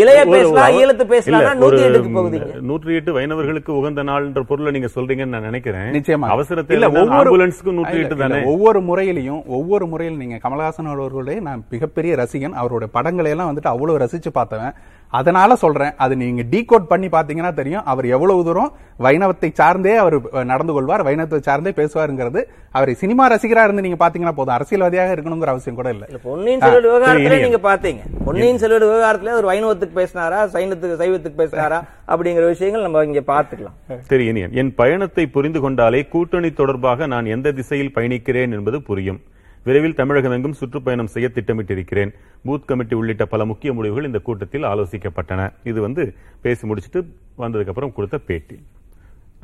இளைய 0.00 0.20
பேசலாம் 0.34 0.74
ஈழத்து 0.76 1.04
பேசலாம் 1.12 1.58
நூத்தி 1.62 1.80
எட்டுக்கு 1.86 2.60
நூற்றி 2.70 2.94
எட்டு 2.98 3.12
வைணவர்களுக்கு 3.16 3.70
உகந்த 3.78 4.02
நாள்ன்ற 4.10 4.42
பொருளை 4.50 4.70
நீங்க 4.76 4.88
சொல்றீங்கன்னு 4.94 5.34
நான் 5.36 5.48
நினைக்கிறேன். 5.48 5.90
நிச்சயமா. 5.96 6.28
அவசரத்தில் 6.34 6.76
இல்ல 6.76 6.88
ஒவ்வொரு 7.00 7.30
ஆம்புலன்ஸ்க்கு 7.30 7.76
நூற்றி 7.78 7.98
எட்டு 8.02 8.16
தானே? 8.16 8.38
ஒவ்வொரு 8.52 8.80
முறையிலையும் 8.80 9.42
ஒவ்வொரு 9.58 9.86
முறையில் 9.86 10.16
நீங்க 10.16 10.38
கமலஹாசன் 10.44 10.90
அவர்களுடைய 10.92 11.40
நான் 11.40 11.64
மிகப்பெரிய 11.70 12.14
ரசிகன். 12.16 12.56
அவருடைய 12.62 12.90
படங்களை 12.96 13.30
எல்லாம் 13.30 13.50
வந்துட்டு 13.50 13.72
அவ்வளவு 13.74 14.02
ரசிச்சு 14.04 14.32
பார்த்தவன். 14.38 14.74
அதனால 15.12 15.54
சொல்றேன் 15.62 15.94
அது 16.04 16.14
நீங்க 16.20 16.42
டீகோட் 16.52 16.90
பண்ணி 16.90 17.08
பாத்தீங்கன்னா 17.14 17.52
தெரியும் 17.58 17.86
அவர் 17.92 18.06
எவ்வளவு 18.16 18.44
தூரம் 18.48 18.70
வைணவத்தை 19.06 19.48
சார்ந்தே 19.60 19.94
அவர் 20.02 20.16
நடந்து 20.50 20.72
கொள்வார் 20.76 21.04
வைணவத்தை 21.08 21.40
சார்ந்தே 21.48 21.72
பேசுவாருங்கிறது. 21.78 22.40
அவரை 22.74 22.94
சினிமா 23.02 23.24
ரசிகரா 23.32 23.64
இருந்து 23.66 23.84
நீங்க 23.86 23.98
பாத்தீங்கன்னா 24.02 24.34
போதும். 24.36 24.54
அரசியல்வாதியாக 24.56 25.14
இருக்கணுங்கிற 25.14 25.52
அவசியம் 25.54 25.78
கூட 25.80 25.88
இல்ல. 25.94 26.04
பொன்னியின் 26.26 26.62
செல்வன் 26.64 26.86
விவகாரத்துல 26.88 27.40
நீங்க 27.44 27.60
பாத்தீங்க 27.68 28.02
பொன்னியின் 28.28 28.60
செல்வன் 28.62 28.86
விவகாரத்துல 28.86 29.34
ஒரு 29.40 29.50
வைணவத்துக்கு 29.50 29.98
பேசினாரா 30.00 30.40
சைனத்துக்கு 30.54 31.00
சைவத்துக்கு 31.02 31.40
பேசினாரா 31.42 31.80
அப்படிங்கிற 32.12 32.46
விஷயங்கள் 32.54 32.86
நம்ம 32.86 33.04
இங்க 33.10 33.24
பாத்துக்கலாம் 33.32 33.76
சரி 34.10 34.26
இனியன் 34.32 34.56
என் 34.62 34.72
பயணத்தை 34.80 35.26
புரிந்து 35.36 35.62
கொண்டாலே 35.66 36.02
கூட்டணி 36.14 36.52
தொடர்பாக 36.62 37.06
நான் 37.14 37.32
எந்த 37.36 37.54
திசையில் 37.60 37.94
பயணிக்கிறேன் 37.98 38.56
என்பது 38.58 38.80
புரியும். 38.90 39.20
விரைவில் 39.64 39.94
தமிழகமெங்கும் 39.94 40.50
சுற்றுப்பயணம் 40.50 41.06
செய்ய 41.06 41.30
திட்டமிட்டிருக்கிறேன். 41.34 42.14
பூத் 42.44 42.64
கமிட்டி 42.64 42.94
உள்ளிட்ட 42.94 43.26
பல 43.26 43.44
முக்கிய 43.44 43.72
முடிவுகள் 43.72 44.04
இந்த 44.04 44.18
கூட்டத்தில் 44.18 44.62
ஆலோசிக்கப்பட்டன. 44.62 45.52
இது 45.64 45.80
வந்து 45.80 46.14
பேசி 46.40 46.66
முடிச்சிட்டு 46.66 47.14
வந்ததுக்கு 47.38 47.66
அப்புறம் 47.66 47.92
கொடுத்த 47.92 48.18
பேட்டி. 48.18 48.66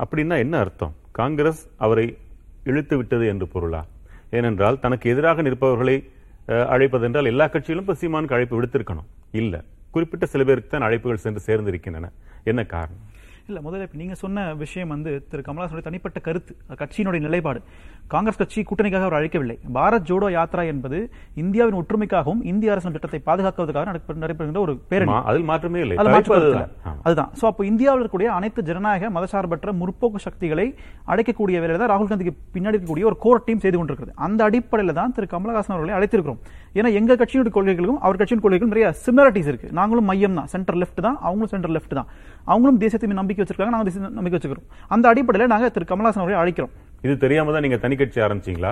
அப்படின்னா 0.03 0.37
என்ன 0.37 0.59
அர்த்தம்? 0.59 0.95
காங்கிரஸ் 1.11 1.69
அவரை 1.77 2.17
இழுத்து 2.63 2.97
விட்டது 2.97 3.27
என்று 3.27 3.47
பொருளா? 3.47 3.85
ஏனென்றால் 4.29 4.79
தனக்கு 4.79 5.09
எதிராக 5.09 5.41
நிற்பவர்களை 5.41 6.09
அழைப்பதென்றால் 6.47 7.25
எல்லா 7.25 7.45
கட்சிகளும் 7.45 7.83
இப்போ 7.85 7.93
சீமானுக்கு 7.93 8.33
அழைப்பு 8.33 8.61
விடுத்திருக்கணும். 8.61 9.07
இல்லை. 9.31 9.61
குறிப்பிட்ட 9.91 10.25
சில 10.25 10.43
பேருக்கு 10.43 10.79
தான் 10.79 10.89
அழைப்புகள் 10.89 11.23
சென்று 11.25 11.41
சேர்ந்திருக்கின்றன. 11.45 12.09
என்ன 12.43 12.65
காரணம்? 12.65 13.07
இல்லை 13.47 13.61
முதல்ல 13.63 13.81
இப்ப 13.81 13.97
நீங்க 13.97 14.13
சொன்ன 14.13 14.53
விஷயம் 14.55 14.87
வந்து 14.87 15.27
திரு 15.29 15.43
கமலஹாசனுடைய 15.45 15.81
தனிப்பட்ட 15.81 16.19
கருத்து 16.19 16.55
கட்சியினுடைய 16.69 17.19
நிலைப்பாடு. 17.19 17.61
காங்கிரஸ் 18.09 18.37
கட்சி 18.37 18.63
கூட்டணிக்காக 18.63 19.03
அவர் 19.03 19.23
அழைக்கவில்லை. 19.23 19.59
பாரத் 19.73 20.09
ஜோடோ 20.09 20.29
யாத்ரா 20.29 20.65
என்பது 20.65 21.11
இந்தியாவின் 21.33 21.75
ஒற்றுமைக்காகவும் 21.75 22.43
இந்திய 22.43 22.71
அரசின் 22.71 22.91
சட்டத்தை 22.91 23.21
பாதுகாக்குவதற்காக 23.25 23.85
நடப்ப- 23.85 24.21
நடைபெறுகின்ற 24.21 24.57
ஒரு 24.57 24.77
பேரணி. 24.77 25.11
அதில் 25.25 25.43
மாற்றமே 25.43 25.79
இல்லை. 25.79 25.97
அதுதான். 27.03 27.29
சோ 27.41 27.45
அப்போ 27.45 27.65
இந்தியாவில் 27.65 28.07
இருக்கக்கூடிய 28.07 28.23
அனைத்து 28.23 28.63
ஜனநாயக 28.63 29.09
மதசார்பற்ற 29.09 29.71
முற்போக்கு 29.71 30.15
சக்திகளை 30.15 30.75
அடைக்கக்கூடிய 31.07 31.51
வேலையில 31.51 31.77
தான் 31.77 31.89
ராகுல் 31.89 32.05
காந்திக்கு 32.05 32.31
பின்னாடி 32.53 32.79
இருக்கக்கூடிய 32.79 33.05
ஒரு 33.05 33.17
கோர் 33.17 33.43
டீம் 33.45 33.59
செய்து 33.59 33.77
கொண்டிருக்கிறது. 33.77 34.17
அந்த 34.23 34.49
அடிப்படையில 34.49 34.93
தான் 34.93 35.13
திரு 35.13 35.27
கமலஹாசன் 35.31 35.67
அவர்களை 35.67 35.93
அழைத்திருக்கிறோம். 35.93 36.37
ஏன்னா 36.73 36.93
எங்க 36.93 37.15
கட்சியினுடைய 37.15 37.51
கொள்கைகளுக்கும் 37.53 37.97
அவர் 37.99 38.15
கட்சியின் 38.15 38.43
கொள்கைகளும் 38.43 38.67
நிறைய 38.67 38.93
சிமிலாரிட்டிஸ் 39.05 39.47
இருக்கு. 39.47 39.69
நாங்களும் 39.71 40.05
மையம் 40.05 40.33
தான். 40.33 40.47
சென்டர் 40.47 40.75
லெஃப்ட் 40.75 41.01
தான். 41.01 41.15
அவங்களும் 41.15 41.47
சென்டர் 41.47 41.71
லெஃப்ட் 41.71 41.93
தான். 41.93 42.05
அவங்களும் 42.43 42.77
தேசத்தை 42.77 43.09
மீது 43.09 43.21
நம்பிக்கை 43.21 43.45
வச்சிருக்காங்க. 43.45 43.69
நாங்க 43.69 43.83
தேசத்தை 43.83 44.11
நம்பிக்கை 44.11 44.39
வச்சுக்கிறோம் 44.41 44.65
அந்த 44.87 45.13
அடிப்படையில 45.13 45.47
நாங்க 45.47 45.69
திரு 45.69 45.85
கமலஹாசன் 45.89 46.19
அவர்களை 46.19 46.35
அழைக்கிறோம். 46.35 46.69
இது 47.05 47.13
தெரியாம 47.17 47.51
தான் 47.51 47.61
நீங்க 47.61 47.77
தனி 47.77 47.95
கட்சி 47.95 48.19
ஆரம்பிச்சீங்களா? 48.25 48.71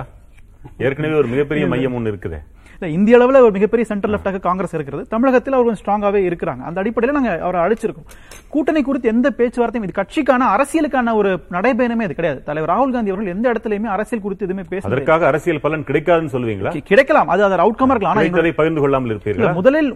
ஏற்கனவே 0.86 1.14
ஒரு 1.14 1.28
மிகப்பெரிய 1.28 1.66
மையம் 1.72 1.94
ஒண்ணு 1.98 2.10
இருக்குதே. 2.12 2.40
இந்திய 2.80 3.18
அளவுல 3.18 3.40
ஒரு 3.40 3.50
மிகப்பெரிய 3.50 3.84
சென்டர் 3.84 4.10
லெஃப்டாக 4.10 4.40
காங்கிரஸ் 4.40 4.74
இருக்கிறது. 4.74 5.06
தமிழகத்தில் 5.08 5.52
அவர் 5.52 5.64
கொஞ்சம் 5.64 5.84
ஸ்ட்ராங்காவே 5.84 6.16
இருக்கிறாங்க. 6.16 6.58
அந்த 6.58 6.80
அடிப்படையில் 6.80 7.20
நாங்க 7.20 7.42
அவரை 7.44 7.60
அழைச்சிருக்கோம். 7.60 8.06
கூட்டணி 8.48 8.82
குறித்து 8.82 9.08
எந்த 9.08 9.30
பேச்சுவார்த்தையும் 9.30 9.90
இது 9.90 10.02
கட்சிக்கான 10.02 10.40
அரசியலுக்கான 10.40 11.14
ஒரு 11.14 11.40
நடைபயணமே 11.50 12.02
இது 12.02 12.14
கிடையாது. 12.14 12.42
தலைவர் 12.42 12.76
ராகுல் 12.76 12.92
காந்தி 12.92 13.10
அவர்கள் 13.10 13.34
எந்த 13.34 13.52
இடத்துலயுமே 13.52 13.84
அரசியல் 13.84 14.22
குறித்து 14.22 14.44
எதுவுமே 14.44 14.66
பேச 14.68 14.88
அதற்காக 14.88 15.26
அரசியல் 15.26 15.60
பலன் 15.60 15.82
கிடைக்காதுன்னு 15.82 16.28
சொல்லுவீங்களா? 16.32 16.80
கிடைக்கலாம். 16.80 17.28
அது 17.28 17.42
அதர் 17.42 17.46
அவுட்கமா 17.46 17.86
இருக்கலாம். 17.86 17.86
ஆனா 17.86 18.20
எங்களுடைய- 18.20 18.30
கிடைத்ததை 18.30 18.52
பகிர்ந்து 18.52 18.80
கொள்ளாமல் 18.80 19.16
இருப்பீர்களா? 19.16 19.52
முதலில் 19.52 19.94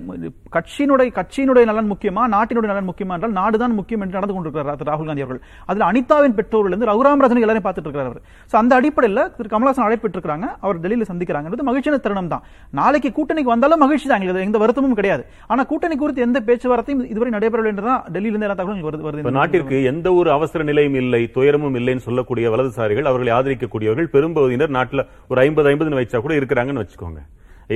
கட்சியினுடைய 0.52 1.12
கட்சியினுடைய 1.12 1.64
நலன் 1.64 1.92
முக்கியமா 1.92 2.22
நாட்டினுடைய 2.30 2.66
நலன் 2.66 2.88
முக்கியமா 2.88 3.20
என்றால் 3.20 3.32
நாடுதான் 3.32 3.74
முக்கியம் 3.74 4.00
என்று 4.00 4.20
நடந்து 4.20 4.34
கொண்டிருக்கிறார் 4.34 4.82
ராகுல் 4.82 5.06
காந்தி 5.06 5.22
அவர்கள். 5.22 5.40
அதுல 5.66 5.90
அனிதாவின் 5.90 6.34
பெற்றோர்கள் 6.34 6.72
இருந்து 6.72 6.86
ரகுராம் 6.86 7.18
ராஜன் 7.18 7.36
எல்லாரையும் 7.36 7.64
பார்த்துட்டு 7.64 7.80
இருக்கிறார் 7.80 8.08
அவர். 8.08 8.22
சோ 8.52 8.56
அந்த 8.56 8.74
அடிப்படையில் 8.74 9.30
திரு 9.36 9.58
அழைப்பிட்டு 9.58 10.08
இருக்காங்க 10.08 10.56
அவர் 10.60 10.80
டெல்லியில 10.80 11.04
சந்திக்கிறாங்கிறது 11.12 11.62
மகிழ்ச்சியான 11.62 12.00
தருணம் 12.00 12.28
தான் 12.28 12.42
நாளைக்கு 12.78 13.08
கூட்டணிக்கு 13.16 13.52
வந்தாலும் 13.52 13.82
மகிழ்ச்சி 13.82 14.06
தான். 14.08 14.20
எங்களுக்கு 14.22 14.48
எந்த 14.48 14.58
வருத்தமும் 14.62 14.96
கிடையாது. 14.98 15.22
ஆனா 15.52 15.62
கூட்டணி 15.70 15.96
குறித்து 16.02 16.24
எந்த 16.26 16.38
பேச்சுவார்த்தையும் 16.46 17.02
இதுவரை 17.12 17.30
நடைபெறவில்லை 17.34 17.72
என்றுதான் 17.72 18.00
டெல்லியில 18.14 18.32
இருந்து 18.34 18.46
எல்லா 18.48 18.56
தகவலும் 18.60 19.06
வருது 19.06 19.34
நாட்டிற்கு 19.38 19.78
எந்த 19.90 20.08
ஒரு 20.20 20.30
அவசர 20.36 20.64
நிலையும் 20.70 20.96
இல்லை 21.02 21.22
துயரமும் 21.36 21.76
இல்லைன்னு 21.80 22.06
சொல்லக்கூடிய 22.08 22.52
வலதுசாரிகள் 22.54 23.10
அவர்களை 23.10 23.32
ஆதரிக்கக்கூடியவர்கள் 23.38 24.10
பெரும்பகுதியினர் 24.14 24.74
நாட்டுல 24.78 25.04
ஒரு 25.32 25.40
ஐம்பது 25.46 25.70
ஐம்பதுன்னு 25.72 26.00
வைச்சா 26.00 26.20
கூட 26.26 26.34
இருக்கிறாங்கன்னு 26.40 26.84
வச்சுக்கோங்க. 26.84 27.22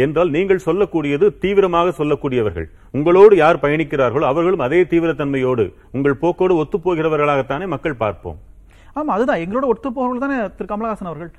என்றால் 0.05 0.33
நீங்கள் 0.37 0.65
சொல்லக்கூடியது 0.69 1.27
தீவிரமாக 1.43 1.93
சொல்லக்கூடியவர்கள். 1.99 2.67
உங்களோடு 2.97 3.35
யார் 3.45 3.63
பயணிக்கிறார்களோ 3.65 4.27
அவர்களும் 4.33 4.65
அதே 4.67 4.81
தீவிரத்தன்மையோடு 4.93 5.65
உங்கள் 5.97 6.21
போக்கோடு 6.23 6.55
ஒத்துப்போகிறவர்களாகத்தானே 6.63 7.67
மக்கள் 7.75 8.01
பார்ப்போம். 8.05 8.39
ஆமா 8.99 9.15
அதுதான். 9.17 9.43
எங்களோட 9.45 9.67
ஒத்து 9.73 9.89
போகிறவர்கள் 9.97 10.25
தானே 10.25 10.37
திரு. 10.59 10.69
கமலஹாசன் 10.73 11.11
அவர்கள். 11.11 11.31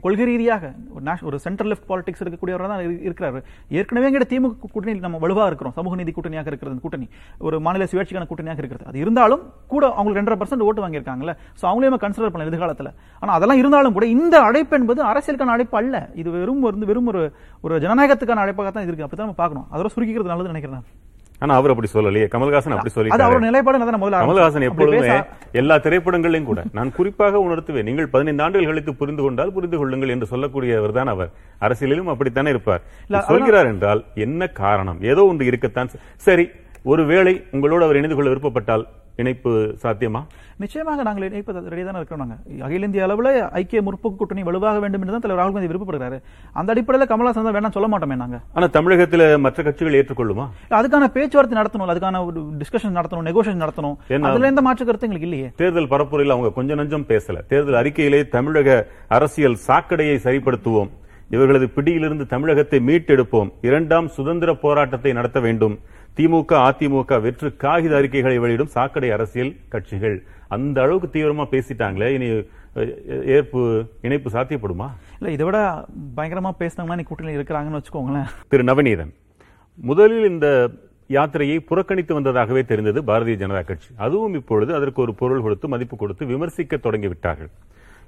கொள்கை 0.00 0.24
ரீதியாக 0.24 0.72
ஒரு 0.94 1.04
நேஷ்- 1.04 1.22
ஒரு 1.22 1.38
சென்ட்ரல் 1.38 1.70
லெஃப்ட் 1.70 1.90
பாலிடிக்ஸ் 1.90 2.22
இருக்கக்கூடியவர் 2.22 2.66
தான் 2.66 2.80
இருக்கிறாரு. 2.80 3.42
ஏற்கனவே 3.68 4.10
எங்கிட்ட 4.10 4.20
திமுக 4.20 4.56
கூட்டணியில் 4.74 4.98
நம்ம 4.98 5.18
வலுவாக 5.18 5.46
இருக்கிறோம். 5.46 5.72
சமூக 5.72 5.96
நீதி 5.96 6.12
கூட்டணியாக 6.12 6.46
இருக்கிறது 6.46 6.80
கூட்டணி. 6.80 7.08
ஒரு 7.38 7.60
மாநில 7.60 7.84
சுயாட்சிக்கான 7.84 8.26
கூட்டணியாக 8.26 8.58
இருக்கிறது. 8.58 8.86
அது 8.86 8.98
இருந்தாலும் 8.98 9.52
கூட 9.66 9.92
அவங்களுக்கு 9.92 10.22
ரெண்டரை 10.22 10.36
பர்சன்ட் 10.36 10.62
ஓட்டு 10.62 10.88
வாங்கியிருக்காங்கல்ல. 10.88 11.36
சோ 11.62 11.74
நம்ம 11.74 11.96
கன்சிடர் 11.96 12.30
பண்ணலாம் 12.30 12.46
எதிர்காலத்தில். 12.46 12.90
ஆனால் 13.20 13.36
அதெல்லாம் 13.36 13.58
இருந்தாலும் 13.58 13.92
கூட 13.92 14.06
இந்த 14.06 14.40
அழைப்பு 14.40 14.78
என்பது 14.78 15.04
அரசியலுக்கான 15.04 15.52
அழைப்பு 15.52 15.78
அல்ல. 15.78 16.10
இது 16.14 16.30
வெறும் 16.30 16.60
வந்து 16.60 16.86
வெறும் 16.86 17.06
ஒரு 17.06 17.32
ஒரு 17.60 17.78
ஜனநாயகத்துக்கான 17.78 18.42
அழைப்பாக 18.44 18.70
தான் 18.70 18.86
இருக்கு. 18.86 19.04
அப்படித்தான் 19.04 19.26
நம்ம 19.26 19.32
பார்க்கணும். 19.32 19.66
அதோட 19.72 19.98
சுருக்கிக்கிறது 19.98 20.30
நல்லதுன்னு 20.30 20.42
நினைக்கிறேன் 20.42 20.82
ஆனா 21.42 21.52
அவர் 21.60 21.72
அப்படி 21.72 21.88
சொல்லலையே. 21.94 22.26
கமல்ஹாசன் 22.32 22.74
அப்படி 22.74 22.92
முதல்ல 24.02 24.20
கமல்ஹாசன் 24.24 24.66
எப்பொழுதுமே 24.68 25.16
எல்லா 25.60 25.76
திரைப்படங்களையும் 25.86 26.48
கூட. 26.50 26.60
நான் 26.76 26.92
குறிப்பாக 26.98 27.40
உணர்த்துவேன். 27.46 27.86
நீங்கள் 27.88 28.10
பதினைந்து 28.14 28.44
ஆண்டுகளுக்கு 28.44 28.94
புரிந்து 29.00 29.22
கொண்டால் 29.22 29.54
புரிந்து 29.56 29.78
கொள்ளுங்கள் 29.80 30.12
என்று 30.14 30.28
சொல்லக்கூடியவர் 30.32 30.96
தான் 30.98 31.12
அவர். 31.14 31.30
அரசியலிலும் 31.66 32.10
அப்படித்தானே 32.14 32.52
இருப்பார். 32.54 32.84
சொல்கிறார் 33.30 33.70
என்றால் 33.72 34.02
என்ன 34.26 34.48
காரணம்? 34.62 35.00
ஏதோ 35.12 35.24
ஒன்று 35.30 35.50
இருக்கத்தான் 35.52 35.90
சரி 36.28 36.46
ஒருவேளை 36.92 37.34
உங்களோடு 37.56 37.84
அவர் 37.86 37.98
இணைந்து 38.00 38.16
கொள்ள 38.16 38.30
விருப்பப்பட்டால் 38.32 38.86
இணைப்பு 39.22 39.50
சாத்தியமா? 39.82 40.20
நிச்சயமாக 40.62 41.02
நாங்கள் 41.06 41.26
இணைப்பது 41.28 41.60
ரெடியாக 41.72 41.86
தான் 41.88 41.98
இருக்கிறோம் 42.00 42.22
நாங்க. 42.22 42.36
அகில 42.66 42.86
இந்திய 42.88 43.02
அளவுல 43.06 43.28
ஐக்கிய 43.60 43.80
முற்போக்கு 43.86 44.18
கூட்டணி 44.20 44.42
வலுவாக 44.48 44.78
வேண்டும் 44.84 45.02
என்று 45.02 45.14
தான் 45.14 45.24
தலைவர் 45.24 45.40
ராகுல் 45.40 45.54
காந்தி 45.56 45.70
விருப்பப்படுறாரு 45.70 46.18
அந்த 46.60 46.68
அடிப்படையில் 46.74 47.10
கமலஹாசன் 47.12 47.46
தான் 47.48 47.56
வேணாம் 47.56 47.76
சொல்ல 47.76 47.88
மாட்டோமே 47.92 48.16
நாங்க. 48.22 48.38
ஆனா 48.56 48.68
தமிழகத்துல 48.78 49.28
மற்ற 49.44 49.62
கட்சிகள் 49.68 49.98
ஏற்றுக்கொள்ளுமா? 50.00 50.46
அதுக்கான 50.80 51.10
பேச்சுவார்த்தை 51.18 51.58
நடத்தணும் 51.60 51.92
அதுக்கான 51.94 52.24
ஒரு 52.30 52.42
டிஸ்கஷன் 52.62 52.98
நடத்தணும் 53.00 53.28
நெகோசியேஷன் 53.30 53.64
நடத்தணும்? 53.66 53.96
அதுல 54.30 54.52
எந்த 54.52 54.64
மாற்று 54.68 54.88
கருத்து 54.88 55.08
எங்களுக்கு 55.08 55.30
இல்லையே. 55.30 55.48
தேர்தல் 55.62 55.90
பரப்புரையில் 55.94 56.36
அவங்க 56.36 56.52
கொஞ்சம் 56.58 56.80
நஞ்சம் 56.82 57.08
பேசல. 57.12 57.46
தேர்தல் 57.54 57.80
அறிக்கையிலே 57.82 58.22
தமிழக 58.36 58.78
அரசியல் 59.18 59.58
சாக்கடையை 59.68 60.18
சரிப்படுத்துவோம். 60.28 60.92
இவர்களது 61.34 61.66
பிடியிலிருந்து 61.76 62.24
தமிழகத்தை 62.32 62.78
மீட்டெடுப்போம். 62.88 63.48
இரண்டாம் 63.68 64.08
சுதந்திர 64.16 64.50
போராட்டத்தை 64.64 65.10
நடத்த 65.18 65.38
வேண்டும். 65.46 65.76
திமுக 66.18 66.52
அதிமுக 66.66 67.20
வெற்று 67.20 67.48
காகித 67.62 67.92
அறிக்கைகளை 67.96 68.36
வெளியிடும் 68.42 68.70
சாக்கடை 68.74 69.08
அரசியல் 69.10 69.56
கட்சிகள். 69.72 70.16
அந்த 70.56 70.76
அளவுக்கு 70.82 71.08
தீவிரமா 71.14 71.44
பேசிட்டாங்களே 71.54 72.08
இனி 72.16 72.28
ஏற்பு 73.36 73.60
இணைப்பு 74.06 74.28
சாத்தியப்படுமா? 74.34 74.88
இல்ல 75.18 75.32
இதை 75.36 75.44
விட 75.46 75.58
பயங்கரமா 76.16 76.52
பேசினாங்கன்னா 76.60 76.98
நீ 77.00 77.06
கூட்டணியில் 77.08 77.38
இருக்கிறாங்கன்னு 77.38 77.80
வச்சுக்கோங்களேன். 77.80 78.30
திரு. 78.48 78.64
நவநீதன் 78.70 79.12
முதலில் 79.90 80.30
இந்த 80.32 80.70
யாத்திரையை 81.16 81.58
புறக்கணித்து 81.70 82.20
வந்ததாகவே 82.20 82.64
தெரிந்தது 82.70 83.02
பாரதிய 83.02 83.36
ஜனதா 83.42 83.64
கட்சி. 83.64 83.90
அதுவும் 83.96 84.34
இப்பொழுது 84.34 84.72
அதற்கு 84.74 85.02
ஒரு 85.06 85.14
பொருள் 85.14 85.44
கொடுத்து 85.46 85.68
மதிப்பு 85.74 85.96
கொடுத்து 85.96 86.30
விமர்சிக்க 86.32 86.76
தொடங்கி 86.76 87.08
விட்டார்கள். 87.08 87.52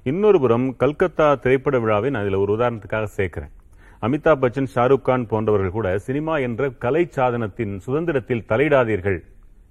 இன்னொரு 0.03 0.39
புறம் 0.39 0.67
கல்கத்தா 0.77 1.29
திரைப்பட 1.35 1.77
விழாவை 1.79 2.09
நான் 2.09 2.25
இதுல 2.25 2.43
ஒரு 2.45 2.51
உதாரணத்துக்காக 2.57 3.07
சேர்க்கிறேன். 3.19 3.53
அமிதாப் 4.05 4.41
பச்சன் 4.41 4.69
ஷாருக் 4.73 5.05
கான் 5.07 5.27
போன்றவர்கள் 5.27 5.75
கூட 5.75 5.87
சினிமா 6.07 6.33
என்ற 6.47 6.69
கலை 6.83 7.03
சாதனத்தின் 7.15 7.73
சுதந்திரத்தில் 7.85 8.43
தலையிடாதீர்கள் 8.49 9.17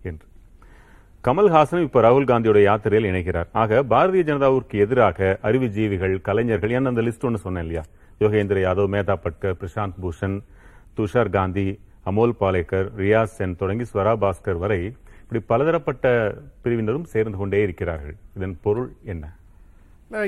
என்று. 0.09 0.27
கமல்ஹாசன் 1.27 1.85
இப்ப 1.87 2.01
ராகுல் 2.07 2.29
காந்தியோட 2.31 2.59
யாத்திரையில் 2.63 3.09
இணைகிறார். 3.11 3.49
ஆக 3.63 3.83
பாரதிய 3.93 4.25
ஜனதாவிற்கு 4.31 4.77
எதிராக 4.85 5.39
அறிவுஜீவிகள் 5.43 6.15
கலைஞர்கள் 6.29 6.71
ஏன்னா 6.71 6.91
அந்த 6.93 7.05
லிஸ்ட் 7.09 7.27
ஒன்று 7.29 7.39
சொன்னேன் 7.39 7.65
இல்லையா? 7.67 7.85
யோகேந்திர 8.21 8.59
யாதவ் 8.67 8.93
மேதா 8.95 9.17
பட்கர் 9.25 9.57
பிரசாந்த் 9.63 9.97
பூஷன் 10.03 10.37
துஷார் 10.97 11.31
காந்தி 11.31 11.69
அமோல் 12.11 12.35
பாலேக்கர் 12.41 12.87
ரியாஸ் 13.03 13.37
சென் 13.39 13.57
தொடங்கி 13.63 13.87
ஸ்வரா 13.93 14.15
பாஸ்கர் 14.25 14.61
வரை 14.65 14.81
இப்படி 15.23 15.41
பலதரப்பட்ட 15.47 16.07
பிரிவினரும் 16.63 17.09
சேர்ந்து 17.15 17.39
கொண்டே 17.39 17.63
இருக்கிறார்கள். 17.63 18.17
இதன் 18.37 18.59
பொருள் 18.67 18.91
என்ன? 19.05 19.25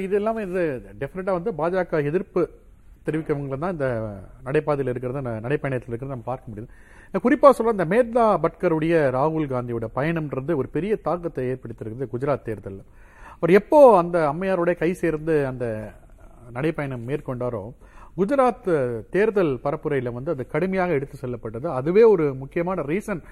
இது 0.07 0.15
எல்லாமே 0.21 0.43
இது 0.43 0.63
டெஃபினட்டாக 1.01 1.37
வந்து 1.39 1.53
பாஜக 1.61 2.05
எதிர்ப்பு 2.05 2.43
தெரிவிக்கிறவங்க 3.09 3.59
தான் 3.65 3.75
இந்த 3.77 3.89
நடைபாதையில் 4.47 4.93
இருக்கிறத 4.93 5.21
நடைப்பயணத்தில் 5.47 5.93
இருக்கிறத 5.93 6.15
நம்ம 6.17 6.29
பார்க்க 6.31 6.51
முடியுது. 6.53 6.71
குறிப்பாக 7.27 7.53
சொல்ல 7.59 7.77
இந்த 7.77 7.87
மேத்லா 7.93 8.25
பட்கருடைய 8.45 8.95
ராகுல் 9.19 9.53
காந்தியோட 9.53 9.87
பயணம்ன்றது 9.99 10.55
ஒரு 10.63 10.69
பெரிய 10.77 10.95
தாக்கத்தை 11.07 11.45
ஏற்படுத்தியிருக்குது 11.53 12.11
குஜராத் 12.15 12.47
தேர்தலில். 12.49 12.85
அவர் 13.39 13.53
எப்போ 13.61 13.79
அந்த 14.03 14.19
அம்மையாரோட 14.33 14.71
கை 14.83 14.91
சேர்ந்து 15.03 15.35
அந்த 15.53 15.67
நடைப்பயணம் 16.57 17.07
மேற்கொண்டாரோ 17.11 17.63
குஜராத் 18.19 18.69
தேர்தல் 19.15 19.53
பரப்புரையில் 19.65 20.15
வந்து 20.17 20.31
அது 20.35 20.45
கடுமையாக 20.55 20.97
எடுத்து 20.99 21.17
செல்லப்பட்டது. 21.23 21.67
அதுவே 21.79 22.03
ஒரு 22.15 22.25
முக்கியமான 22.43 22.85
ரீசன். 22.93 23.23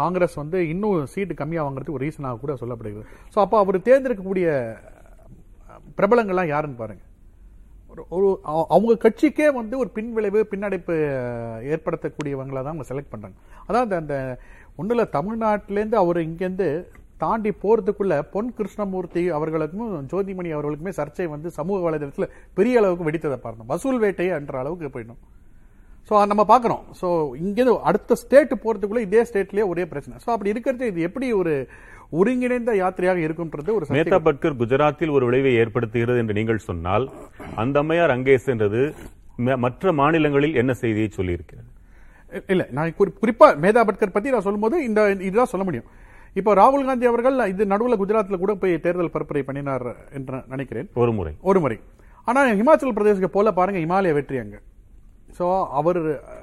காங்கிரஸ் 0.00 0.36
வந்து 0.42 0.58
இன்னும் 0.72 1.08
சீட்டு 1.12 1.34
கம்மியாக 1.40 1.66
வாங்குறதுக்கு 1.66 1.96
ஒரு 1.98 2.06
ரீசனாக 2.06 2.40
கூட 2.42 2.52
சொல்லப்படுகிறது. 2.62 3.06
ஸோ 3.34 3.38
அப்போ 3.44 3.56
அவர் 3.64 3.78
தேர்ந்தெடுக்கக்கூடிய 3.88 4.48
பிரபலங்கள்லாம் 5.98 6.52
யாருன்னு 6.54 6.80
பாருங்கள் 6.82 7.10
ஒரு- 8.10 8.38
அவங்க 8.68 8.92
கட்சிக்கே 9.00 9.52
வந்து 9.52 9.78
ஒரு 9.78 9.90
பின்விளைவு 9.94 10.40
பின்னடைப்பு 10.50 10.96
ஏற்படுத்தக்கூடியவங்கள 11.68 12.58
தான் 12.58 12.72
அவங்க 12.72 12.86
செலக்ட் 12.88 13.12
பண்ணுறாங்க 13.12 13.36
அதாவது 13.66 13.94
அந்த 13.96 14.14
ஒன்றில் 14.76 15.12
தமிழ்நாட்டிலேருந்து 15.12 15.94
அவர் 15.94 16.18
இங்கேருந்து 16.20 16.68
தாண்டி 17.18 17.50
போகிறதுக்குள்ள 17.62 18.22
பொன் 18.30 18.52
கிருஷ்ணமூர்த்தி 18.52 19.30
அவர்களுக்கும் 19.30 20.06
ஜோதிமணி 20.06 20.50
அவர்களுக்குமே 20.54 20.92
சர்ச்சை 20.96 21.26
வந்து 21.28 21.50
சமூக 21.50 21.78
வலைதளத்தில் 21.84 22.28
பெரிய 22.54 22.78
அளவுக்கு 22.78 23.08
வெடித்ததை 23.10 23.36
பாருங்க. 23.36 23.64
வசூல் 23.64 23.98
வேட்டை 23.98 24.26
என்ற 24.32 24.58
அளவுக்கு 24.58 24.90
போயிடும். 24.90 25.20
ஸோ 26.10 26.26
நம்ம 26.26 26.42
பார்க்குறோம் 26.44 26.82
ஸோ 27.00 27.08
இங்கேருந்து 27.36 27.80
அடுத்த 27.82 28.14
ஸ்டேட் 28.14 28.52
போகிறதுக்குள்ளே 28.64 28.98
இதே 28.98 29.22
ஸ்டேட்லேயே 29.22 29.66
ஒரே 29.68 29.86
பிரச்சனை. 29.86 30.16
ஸோ 30.24 30.30
அப்படி 30.30 30.50
இருக்கிறது 30.50 30.86
இது 30.86 31.00
எப்படி 31.00 31.32
ஒரு 31.32 31.52
ஒருங்கிணைந்த 32.14 32.72
யாத்திரையாக 32.74 33.20
இருக்கும்ன்றது 33.20 33.70
ஒரு. 33.74 33.86
மேத்தா 33.96 34.18
பட்கர் 34.24 34.58
குஜராத்தில் 34.58 35.10
ஒரு 35.10 35.24
விளைவை 35.26 35.52
ஏற்படுத்துகிறது 35.56 36.18
என்று 36.18 36.34
நீங்கள் 36.34 36.64
சொன்னால் 36.64 37.04
அந்த 37.56 37.78
அம்மையார் 37.78 38.10
அங்கே 38.10 38.36
சென்றது 38.38 38.80
மற்ற 39.58 39.92
மாநிலங்களில் 39.92 40.54
என்ன 40.54 40.72
செய்தியை 40.74 41.08
சொல்லியிருக்கிறது 41.14 41.70
இல்ல 42.50 42.62
நான் 42.70 42.94
குறி- 42.98 43.16
குறிப்பா 43.20 43.48
மேதா 43.58 43.82
பட்கர் 43.84 44.12
பத்தி 44.12 44.30
நான் 44.30 44.40
சொல்லும்போது 44.40 44.76
இந்த 44.84 45.00
இதுதான் 45.20 45.46
சொல்ல 45.46 45.64
முடியும். 45.64 45.88
இப்போ 46.36 46.54
ராகுல் 46.54 46.84
காந்தி 46.84 47.06
அவர்கள் 47.06 47.36
இது 47.48 47.64
நடுவுல 47.66 47.96
குஜராத்ல 47.98 48.38
கூட 48.38 48.54
போய் 48.54 48.80
தேர்தல் 48.80 49.12
பரப்புரை 49.12 49.42
பண்ணினார் 49.42 49.84
என்று 50.12 50.38
நினைக்கிறேன். 50.48 50.88
ஒரு 50.94 51.12
முறை. 51.12 51.32
ஒரு 51.42 51.60
முறை. 51.60 51.76
ஆனா 52.28 52.40
ஹிமாச்சல் 52.52 52.96
பிரதேசத்துக்கு 52.96 53.36
போல 53.36 53.52
பாருங்க 53.52 53.80
இமாலய 53.80 54.12
வெற்றி 54.12 54.38
அங்க. 54.38 54.56
சோ 55.38 55.44
அவர் 55.72 56.00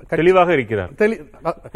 தெளிவாக 0.09 0.53
இருக்கிறார். 0.53 0.91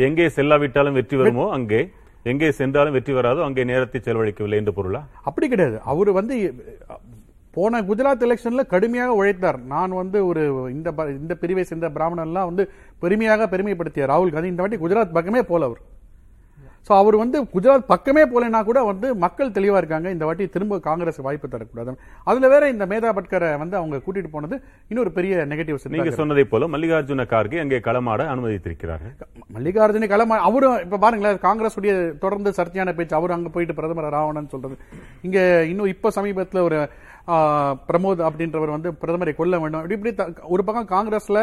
எங்கே 0.02 0.26
செல்லாவிட்டாலும் 0.36 0.92
வெற்றி 0.92 1.18
வருமோ 1.18 1.46
அங்கே? 1.52 1.82
எங்கே 2.26 2.52
சென்றாலும் 2.52 2.94
வெற்றி 2.94 3.14
வராதோ 3.14 3.44
அங்கே 3.44 3.64
நேரத்தை 3.64 4.02
செலவழிக்கவில்லை 4.04 4.54
என்று 4.54 4.74
பொருளா? 4.74 5.08
அப்படி 5.24 5.48
கிடையாது. 5.48 5.82
அவர் 5.82 6.12
வந்து 6.12 6.54
போன 7.52 7.82
குஜராத் 7.82 8.24
எலெக்ஷன்ல 8.24 8.66
கடுமையாக 8.66 9.14
உழைத்தார். 9.14 9.62
நான் 9.62 9.92
வந்து 9.92 10.26
ஒரு 10.26 10.70
இந்த 10.72 10.92
ப- 10.92 11.10
இந்த 11.10 11.36
பிரிவை 11.36 11.64
சேர்ந்த 11.64 11.90
பிராமணன்லாம் 11.90 12.46
வந்து 12.46 12.72
பெருமையாக 13.00 13.48
பெருமைப்படுத்திய 13.48 14.04
ராகுல் 14.04 14.32
காந்தி. 14.32 14.48
இந்த 14.48 14.64
வாட்டி 14.64 14.78
குஜராத் 14.78 15.12
பக்கமே 15.12 15.42
போல 15.42 15.66
அவர். 15.66 15.80
சோ 16.88 16.91
அவர் 17.02 17.15
வந்து 17.21 17.38
குஜராத் 17.54 17.88
பக்கமே 17.91 18.24
போலனா 18.32 18.60
கூட 18.67 18.80
வந்து 18.89 19.08
மக்கள் 19.24 19.54
தெளிவா 19.56 19.78
இருக்காங்க. 19.82 20.08
இந்த 20.15 20.26
வாட்டி 20.28 20.45
திரும்ப 20.56 20.80
காங்கிரஸ் 20.88 21.19
வாய்ப்பு 21.28 21.48
தரக்கூடாது. 21.54 21.93
அதுல 22.30 22.48
வேற 22.54 22.63
இந்த 22.74 22.86
மேதா 22.91 23.12
பட்கரை 23.17 23.50
வந்து 23.62 23.76
அவங்க 23.80 24.02
கூட்டிட்டு 24.06 24.32
போனது 24.36 24.56
இன்னொரு 24.91 25.12
பெரிய 25.17 25.45
நெகட்டிவ் 25.52 25.80
நீங்க 25.95 26.13
சொன்னதை 26.19 26.45
போல 26.54 26.67
மல்லிகார்ஜுன 26.76 27.26
கார்கே 27.34 27.62
அங்கே 27.63 27.80
களமாட 27.88 28.28
அனுமதித்திருக்கிறார்கள். 28.34 29.13
மல்லிகார்ஜுன 29.58 30.10
களமா 30.13 30.38
அவரும் 30.50 30.78
இப்ப 30.86 31.00
பாருங்களேன் 31.06 31.43
காங்கிரஸ் 31.48 31.78
உடைய 31.82 31.95
தொடர்ந்து 32.26 32.54
சர்ச்சையான 32.60 32.93
பேச்சு. 33.00 33.17
அவர் 33.19 33.36
அங்க 33.38 33.50
போயிட்டு 33.50 33.78
பிரதமர் 33.80 34.13
ராவணன் 34.17 34.52
சொல்றது. 34.54 34.78
இங்க 35.28 35.39
இன்னும் 35.71 35.91
இப்ப 35.95 36.12
சமீபத்துல 36.17 36.62
ஒரு 36.69 36.80
பிரமோத் 37.89 38.21
அப்படின்றவர் 38.28 38.76
வந்து 38.76 38.91
பிரதமரை 39.04 39.34
கொல்ல 39.36 39.60
வேண்டும். 39.62 39.86
இப்படி 39.86 40.12
இப்படி 40.12 40.34
ஒரு 40.56 40.63
பக்கம் 40.67 40.91
காங்கிரஸ்ல 40.95 41.39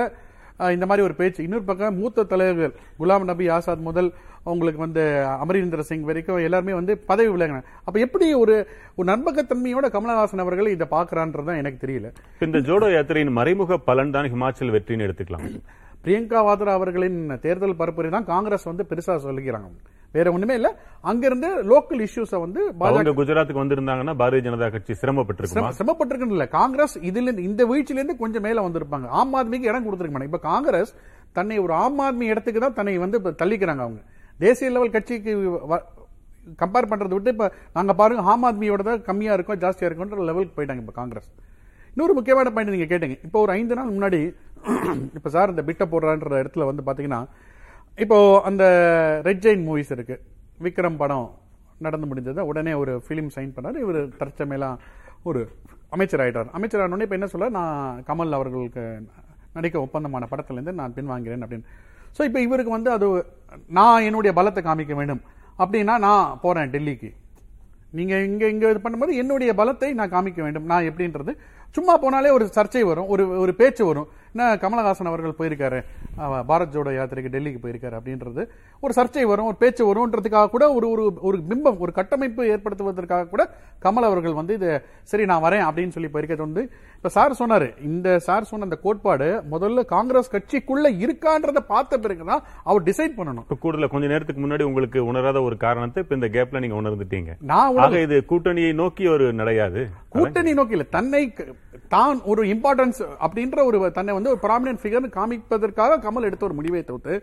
இந்த 0.77 0.87
மாதிரி 0.91 1.07
ஒரு 1.09 1.15
பேச்சு. 1.21 1.45
இன்னொரு 1.47 1.65
பக்கம் 1.71 1.99
மூத்த 2.01 2.27
தலைவர்கள் 2.33 2.75
குலாம் 3.01 3.27
நபி 3.31 3.47
ஆசாத் 3.57 3.87
முதல் 3.89 4.11
உங்களுக்கு 4.53 4.81
வந்து 4.85 5.03
அமரீந்தர் 5.45 5.89
சிங் 5.89 6.07
வரைக்கும் 6.09 6.41
எல்லாருமே 6.47 6.73
வந்து 6.79 6.93
பதவி 7.11 7.31
விலகினாங்க 7.35 7.67
அப்ப 7.89 7.97
எப்படி 8.07 8.27
ஒரு 8.43 8.55
ஒரு 8.99 9.07
நண்பகத்தன்மையோட 9.13 9.89
கமலஹாசன் 9.97 10.43
அவர்கள் 10.45 10.75
இதை 10.75 10.87
பாக்குறான்றதுதான் 10.97 11.61
எனக்கு 11.63 11.79
தெரியல. 11.85 12.09
இந்த 12.47 12.61
ஜோடோ 12.69 12.89
யாத்திரையின் 12.95 13.37
மறைமுக 13.39 13.79
பலன் 13.89 14.15
தான் 14.17 14.31
ஹிமாச்சல் 14.35 14.75
வெற்றின்னு 14.77 15.07
எடுத்துக்கலாம். 15.09 15.47
பிரியங்கா 16.05 16.39
வாத்ரா 16.47 16.73
அவர்களின் 16.79 17.19
தேர்தல் 17.47 17.81
பரப்புரை 17.81 18.09
தான் 18.15 18.31
காங்கிரஸ் 18.31 18.71
வந்து 18.71 18.87
பெருசா 18.91 19.15
சொல்லிக்கிறாங்க 19.27 19.69
வேற 20.15 20.33
ஒண்ணுமே 20.33 20.55
இல்ல. 20.55 20.69
அங்கிருந்து 21.05 21.49
லோக்கல் 21.65 22.03
இஷ்யூஸ 22.05 22.33
வந்து 22.39 22.61
பாஜக 22.81 23.13
குஜராத்துக்கு 23.15 23.63
வந்திருந்தாங்கன்னா 23.63 24.15
பாரதிய 24.17 24.43
ஜனதா 24.43 24.67
கட்சி 24.71 24.93
சிரமப்பட்டிருக்குமா? 24.95 25.55
சிரம- 25.55 25.77
சிரமப்பட்டிருக்குன்னு 25.79 26.37
இல்ல. 26.37 26.47
காங்கிரஸ் 26.53 26.97
இதுல 27.03 27.39
இந்த 27.43 27.63
வீழ்ச்சியில 27.67 28.01
இருந்து 28.01 28.17
கொஞ்சம் 28.17 28.43
மேல 28.43 28.61
வந்திருப்பாங்க. 28.61 29.07
ஆம் 29.19 29.35
ஆத்மிக்கு 29.35 29.69
இடம் 29.69 29.85
கொடுத்திருக்க 29.85 30.15
மாட்டாங்க. 30.15 30.31
இப்ப 30.31 30.43
காங்கிரஸ் 30.47 30.93
தன்னை 31.37 31.59
ஒரு 31.59 31.75
ஆம் 31.77 32.01
ஆத்மி 32.01 32.27
இடத்துக்கு 32.27 32.61
தான் 32.61 32.73
தன்னை 32.73 32.99
வந்து 32.99 33.19
தள்ளிக்கிறாங்க 33.41 33.83
அவங்க. 33.83 34.01
தேசிய 34.41 34.71
லெவல் 34.71 34.91
கட்சிக்கு 34.91 35.33
கம்பேர் 36.59 36.89
பண்றதை 36.89 37.13
விட்டு 37.13 37.31
இப்ப 37.31 37.47
நாங்க 37.73 37.95
பாருங்க 37.95 38.23
ஆம் 38.25 38.45
ஆத்மியோட 38.45 38.83
தான் 38.83 39.03
கம்மியா 39.03 39.33
இருக்கும் 39.33 39.61
ஜாஸ்தியா 39.61 39.89
இருக்கும்ன்ற 39.89 40.25
லெவலுக்கு 40.25 40.57
போயிட்டாங்க 40.57 40.79
இப்ப 40.79 40.93
காங்கிரஸ். 40.93 41.29
இன்னொரு 41.97 42.13
முக்கியமான 42.13 42.51
பாயிண்ட் 42.51 42.75
நீங்க 42.75 42.89
கேட்டீங்க. 42.91 43.17
இப்போ 43.25 43.41
ஒரு 43.41 43.53
ஐந்து 43.53 43.75
நாள் 43.75 43.93
முன்னாடி 43.93 44.21
இப்ப 45.15 45.29
சார் 45.29 45.51
இந்த 45.51 45.63
பிட்ட 45.63 45.85
போடுறான்ற 45.87 46.43
இடத்துல 46.43 46.65
வந்து 46.65 46.83
பாத்தீங்கன்னா 46.83 47.21
இப்போ 47.99 48.19
அந்த 48.49 48.65
ரெட் 49.27 49.43
ஜெயின் 49.45 49.65
மூவிஸ் 49.69 49.93
இருக்கு. 49.97 50.17
விக்ரம் 50.65 50.99
படம் 51.03 51.29
நடந்து 51.87 52.07
முடிஞ்சது. 52.11 52.41
உடனே 52.51 52.73
ஒரு 52.83 52.93
ஃபிலிம் 53.07 53.31
சைன் 53.37 53.55
பண்ணார். 53.57 53.79
இவர் 53.85 54.01
தற்சமையெல்லாம் 54.21 54.79
ஒரு 55.31 55.41
அமைச்சர் 55.95 56.23
ஆயிட்டார் 56.25 56.53
அமைச்சர் 56.59 56.83
ஆனோடனே 56.85 57.07
இப்போ 57.07 57.17
என்ன 57.19 57.29
சொல்ல 57.33 57.49
நான் 57.59 58.03
கமல் 58.09 58.37
அவர்களுக்கு 58.39 58.85
நடிக்க 59.57 59.77
ஒப்பந்தமான 59.87 60.27
படத்துலேருந்து 60.31 60.79
நான் 60.81 60.95
பின்வாங்கிறேன் 60.99 61.45
அப்படின்னு. 61.47 61.67
ஸோ 62.17 62.23
இப்போ 62.29 62.41
இவருக்கு 62.47 62.73
வந்து 62.77 62.91
அது 62.97 63.07
நான் 63.79 64.05
என்னுடைய 64.09 64.33
பலத்தை 64.39 64.63
காமிக்க 64.69 64.95
வேண்டும். 65.01 65.23
அப்படின்னா 65.63 65.95
நான் 66.07 66.39
போகிறேன் 66.45 66.73
டெல்லிக்கு. 66.75 67.11
நீங்கள் 67.99 68.25
இங்கே 68.31 68.47
இங்கே 68.55 68.69
இது 68.73 68.81
பண்ணும்போது 68.85 69.15
என்னுடைய 69.23 69.51
பலத்தை 69.61 69.91
நான் 69.99 70.13
காமிக்க 70.15 70.41
வேண்டும். 70.47 70.67
நான் 70.73 70.87
எப்படின்றது? 70.91 71.33
சும்மா 71.77 71.95
போனாலே 72.05 72.31
ஒரு 72.37 72.45
சர்ச்சை 72.57 72.83
வரும். 72.91 73.09
ஒரு 73.15 73.25
ஒரு 73.43 73.53
பேச்சு 73.61 73.83
வரும். 73.91 74.09
என்ன 74.35 74.55
கமலஹாசன் 74.57 75.05
அவர்கள் 75.05 75.39
போயிருக்காரு. 75.39 75.79
பாரத் 76.49 76.73
ஜோடோ 76.73 76.91
யாத்திரைக்கு 76.93 77.33
டெல்லிக்கு 77.33 77.61
போயிருக்காரு 77.63 77.97
அப்படின்றது 77.99 78.43
ஒரு 78.83 78.93
சர்ச்சை 78.97 79.23
வரும் 79.23 79.47
ஒரு 79.47 79.57
பேச்சு 79.57 79.83
வரும்ன்றதுக்காக 79.85 80.49
கூட 80.49 80.73
ஒரு 80.73 80.91
ஒரு 80.91 81.19
ஒரு 81.21 81.39
பிம்பம் 81.49 81.79
ஒரு 81.79 81.93
கட்டமைப்பு 81.93 82.45
ஏற்படுத்துவதற்காக 82.47 83.29
கூட 83.29 83.43
கமல் 83.83 84.03
அவர்கள் 84.03 84.33
வந்து 84.33 84.55
இது 84.55 84.71
சரி 85.03 85.25
நான் 85.25 85.43
வரேன் 85.43 85.65
அப்படின்னு 85.67 85.89
சொல்லி 85.89 86.09
போயிருக்கிறது 86.09 86.47
வந்து 86.47 86.63
இப்ப 86.97 87.09
சார் 87.09 87.37
சொன்னாரு 87.39 87.81
இந்த 87.83 88.19
சார் 88.19 88.45
சொன்ன 88.45 88.65
அந்த 88.65 88.77
கோட்பாடு 88.77 89.43
முதல்ல 89.51 89.85
காங்கிரஸ் 89.87 90.33
கட்சிக்குள்ள 90.33 90.87
இருக்கான்றத 90.99 91.59
பார்த்த 91.67 91.99
பிறகுதான் 91.99 92.43
அவர் 92.65 92.83
டிசைட் 92.83 93.17
பண்ணணும். 93.17 93.45
இப்ப 93.47 93.59
கூடுதல 93.63 93.89
கொஞ்ச 93.89 94.07
நேரத்துக்கு 94.07 94.47
முன்னாடி 94.47 94.63
உங்களுக்கு 94.63 95.07
உணராத 95.07 95.43
ஒரு 95.43 95.57
காரணத்தை 95.57 96.03
இப்ப 96.03 96.15
இந்த 96.15 96.29
கேப்ல 96.29 96.61
நீங்க 96.61 96.81
உணர்ந்துட்டீங்க. 96.83 97.33
நான் 97.43 97.93
இது 97.99 98.25
கூட்டணியை 98.29 98.73
நோக்கி 98.75 99.09
ஒரு 99.09 99.35
நடையாது. 99.35 99.83
கூட்டணி 100.09 100.53
நோக்கில 100.53 100.89
தன்னை 100.89 101.33
க- 101.33 101.47
தான் 101.89 102.21
ஒரு 102.25 102.43
இம்பார்ட்டன்ஸ் 102.45 103.01
அப்படின்ற 103.21 103.65
ஒரு 103.65 103.93
தன்னை 103.93 104.15
வந்து 104.23 104.35
ஒரு 104.35 104.43
ப்ராமினன்ட் 104.47 104.83
ஃபிகர்னு 104.83 105.17
காமிப்பதற்காக 105.17 105.99
கமல் 106.05 106.27
எடுத்த 106.29 106.43
ஒரு 106.49 106.55
முடிவை 106.59 106.81
தவிர்த்து 106.89 107.15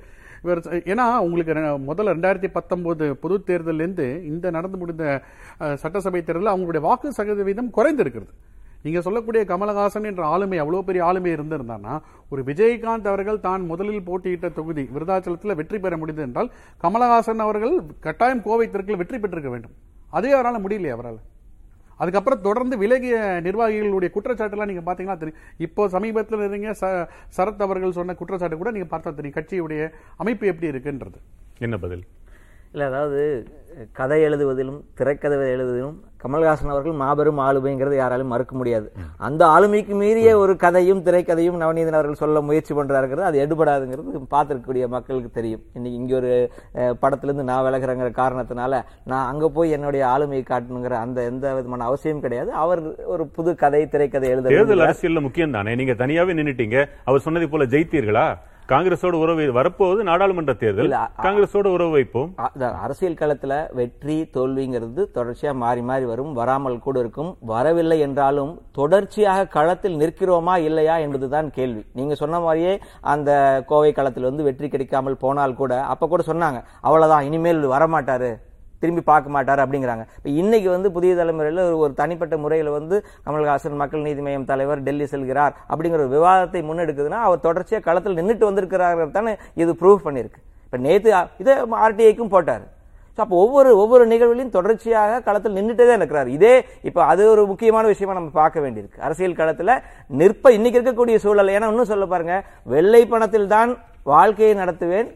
இவர் 0.43 0.59
ஏன்னா 0.91 1.05
உங்களுக்கு 1.25 1.53
முதல்ல 1.89 2.13
ரெண்டாயிரத்தி 2.15 2.49
பத்தொன்பது 2.57 3.05
பொது 3.23 3.35
தேர்தலேருந்து 3.47 4.05
இந்த 4.31 4.45
நடந்து 4.55 4.77
முடிந்த 4.81 5.05
சட்டசபை 5.83 6.21
தேர்தலில் 6.21 6.51
அவங்களுடைய 6.53 6.81
வாக்கு 6.85 7.09
சதவீதம் 7.17 7.75
குறைந்திருக்கிறது. 7.77 8.31
நீங்க 8.83 8.99
சொல்லக்கூடிய 9.05 9.41
கமலஹாசன் 9.51 10.07
என்ற 10.09 10.23
ஆளுமை 10.33 10.57
அவ்வளவு 10.63 10.88
பெரிய 10.89 11.01
ஆளுமை 11.07 11.31
இருந்திருந்தான்னா 11.35 11.95
ஒரு 12.33 12.41
விஜயகாந்த் 12.49 13.09
அவர்கள் 13.12 13.43
தான் 13.47 13.63
முதலில் 13.71 14.07
போட்டியிட்ட 14.09 14.49
தொகுதி 14.59 14.83
விருதாச்சலத்தில் 14.95 15.57
வெற்றி 15.62 15.79
பெற 15.85 15.97
முடிந்தது 16.03 16.27
என்றால் 16.27 16.51
கமலஹாசன் 16.83 17.43
அவர்கள் 17.47 17.75
கட்டாயம் 18.05 18.45
கோவை 18.47 18.67
தெற்கில் 18.75 19.01
வெற்றி 19.01 19.19
பெற்றிருக்க 19.23 19.51
வேண்டும். 19.55 19.75
அதே 20.17 20.31
அவரால் 20.38 20.63
முடியலையே 20.65 20.95
அவரால். 20.97 21.19
அதுக்கப்புறம் 21.99 22.41
தொடர்ந்து 22.41 22.77
விலகிய 22.77 23.39
நிர்வாகிகளுடைய 23.43 24.09
குற்றச்சாட்டுலாம் 24.09 24.65
நீங்க 24.65 24.91
பாத்தீங்கன்னா 24.91 25.17
தெரியும். 25.17 25.39
இப்போ 25.57 25.89
சமீபத்தில் 25.89 26.39
இருந்தீங்க 26.39 26.73
ச- 26.81 27.07
சரத் 27.38 27.62
அவர்கள் 27.62 27.91
சொன்ன 27.91 28.15
குற்றச்சாட்டு 28.15 28.57
கூட 28.57 28.71
நீங்க 28.71 28.97
பார்த்தா 28.97 29.13
தெரியும். 29.13 29.69
கட்சியுடைய 29.69 29.91
அமைப்பு 30.17 30.47
எப்படி 30.47 30.77
இருக்குன்றது. 30.77 31.19
என்ன 31.57 31.77
பதில்? 31.77 32.03
இல்லை 32.71 32.88
அதாவது 32.88 33.47
கதை 33.91 34.21
எழுதுவதிலும் 34.21 34.83
திரைக்கதை 34.93 35.38
எழுதுவதிலும் 35.38 35.99
கமல்ஹாசன் 36.23 36.73
அவர்கள் 36.73 36.95
மாபெரும் 37.01 37.41
ஆளுமைங்கிறது 37.47 37.95
யாராலும் 37.99 38.32
மறுக்க 38.34 38.53
முடியாது. 38.60 38.88
அந்த 39.27 39.41
ஆளுமைக்கு 39.55 39.93
மீறிய 40.01 40.29
ஒரு 40.43 40.53
கதையும் 40.63 41.03
திரைக்கதையும் 41.05 41.60
நவநீதன் 41.62 41.97
அவர்கள் 41.99 42.19
சொல்ல 42.23 42.41
முயற்சி 42.49 42.73
பண்றாருங்கிறது 42.79 43.27
அது 43.29 43.43
எடுபடாதுங்கிறது 43.45 44.21
பார்த்திருக்கக்கூடிய 44.36 44.88
மக்களுக்கு 44.95 45.32
தெரியும். 45.38 45.63
இன்னைக்கு 45.77 45.99
இங்க 46.01 46.15
ஒரு 46.21 46.34
படத்திலிருந்து 47.03 47.47
நான் 47.51 47.63
விலகுறேங்கிற 47.67 48.12
காரணத்தினால 48.21 48.82
நான் 49.12 49.29
அங்க 49.32 49.49
போய் 49.58 49.75
என்னுடைய 49.77 50.05
ஆளுமையை 50.13 50.43
காட்டணுங்கிற 50.51 50.97
அந்த 51.05 51.19
எந்த 51.32 51.53
விதமான 51.60 51.88
அவசியம் 51.89 52.23
கிடையாது. 52.27 52.51
அவர் 52.63 52.82
ஒரு 53.13 53.25
புது 53.38 53.53
கதை 53.63 53.84
திரைக்கதை 53.95 54.29
எழுத 54.36 54.49
தேர்தல். 54.49 54.86
அரசியல்ல 54.88 55.21
முக்கியம் 55.29 55.58
தானே 55.58 55.73
நீங்க 55.82 55.95
தனியாவே 56.03 56.38
நின்னுட்டீங்க. 56.41 56.79
அவர் 57.10 57.25
சொன்னதை 57.27 57.49
போல 57.55 57.65
ஜெயித்தீர்களா? 57.75 58.27
காங்கிரஸோட 58.71 59.15
உறவு 59.23 59.43
வரப்போவது 59.58 60.01
நாடாளுமன்ற 60.10 60.53
தேர்தல். 60.63 60.91
காங்கிரஸோட 61.25 61.67
உறவு 61.75 61.91
வைப்போம். 61.97 62.29
அரசியல் 62.86 63.17
களத்துல 63.21 63.53
வெற்றி 63.79 64.17
தோல்விங்கிறது 64.36 65.03
தொடர்ச்சியா 65.17 65.53
மாறி 65.63 65.84
மாறி 65.89 66.05
வரும். 66.12 66.34
வராமல் 66.39 66.84
கூட 66.88 66.97
இருக்கும். 67.03 67.32
வரவில்லை 67.53 67.97
என்றாலும் 68.08 68.51
தொடர்ச்சியாக 68.79 69.47
களத்தில் 69.55 69.99
நிற்கிறோமா 70.01 70.58
இல்லையா 70.67 70.97
என்பதுதான் 71.05 71.49
கேள்வி. 71.58 71.84
நீங்க 71.99 72.15
சொன்ன 72.21 72.41
மாதிரியே 72.45 72.75
அந்த 73.13 73.32
கோவை 73.71 73.91
களத்தில் 73.99 74.29
வந்து 74.29 74.47
வெற்றி 74.49 74.69
கிடைக்காமல் 74.75 75.21
போனால் 75.25 75.60
கூட 75.62 75.73
அப்ப 75.93 76.08
கூட 76.13 76.23
சொன்னாங்க 76.32 76.62
அவ்வளவுதான் 76.88 77.27
இனிமேல் 77.29 77.65
வரமாட்டாரு. 77.75 78.32
திரும்பி 78.82 79.04
பார்க்க 79.12 79.36
மாட்டார் 79.36 79.62
அப்படிங்கிறாங்க. 79.63 80.04
இப்போ 80.20 80.30
இன்னைக்கு 80.42 80.70
வந்து 80.76 80.89
புதிய 80.98 81.12
தலைமுறையில் 81.20 81.62
ஒரு 81.84 81.94
தனிப்பட்ட 82.02 82.38
முறையில் 82.44 82.72
வந்து 82.78 82.96
கமல்ஹாசன் 83.28 83.80
மக்கள் 83.82 84.06
நீதி 84.08 84.24
மையம் 84.28 84.50
தலைவர் 84.52 84.84
டெல்லி 84.88 85.08
செல்கிறார் 85.13 85.54
அப்படிங்கிற 85.72 86.02
ஒரு 86.06 86.13
விவாதத்தை 86.18 86.62
முன்னெடுக்குதுன்னா 86.72 87.22
அவர் 87.28 87.46
தொடர்ச்சியாக 87.48 87.84
களத்தில் 87.88 88.20
நின்றுட்டு 88.20 88.50
வந்திருக்கிறார்கள் 88.50 89.15
தானே 89.20 89.34
இது 89.63 89.72
ப்ரூவ் 89.84 90.06
பண்ணியிருக்கு. 90.08 90.42
இப்போ 90.65 90.80
நேற்று 90.88 91.12
இதே 91.44 91.56
ஆர்டிஐக்கும் 91.86 92.34
போட்டார். 92.36 92.65
ஸோ 93.15 93.20
அப்போ 93.24 93.38
ஒவ்வொரு 93.44 93.70
ஒவ்வொரு 93.84 94.04
நிகழ்விலையும் 94.12 94.54
தொடர்ச்சியாக 94.58 95.22
களத்தில் 95.28 95.56
நின்றுட்டே 95.58 95.86
தான் 95.88 96.02
இருக்கிறார். 96.02 96.30
இதே 96.36 96.52
இப்போ 96.89 97.02
அது 97.12 97.24
ஒரு 97.32 97.42
முக்கியமான 97.52 97.88
விஷயமா 97.94 98.13
நம்ம 98.18 98.30
பார்க்க 98.42 98.63
வேண்டியிருக்கு. 98.65 99.02
அரசியல் 99.08 99.39
களத்தில் 99.39 99.74
நிற்ப 100.20 100.52
இன்னைக்கு 100.58 100.80
இருக்கக்கூடிய 100.80 101.15
சூழல் 101.24 101.54
ஏன்னா 101.56 101.72
இன்னும் 101.74 101.92
சொல்ல 101.92 102.06
பாருங்க 102.13 102.38
வெள்ளை 102.74 103.02
பணத்தில் 103.13 103.50
தான் 103.56 103.74
வாழ்க்கையை 104.12 104.54
நடத்துவேன் 104.62 105.10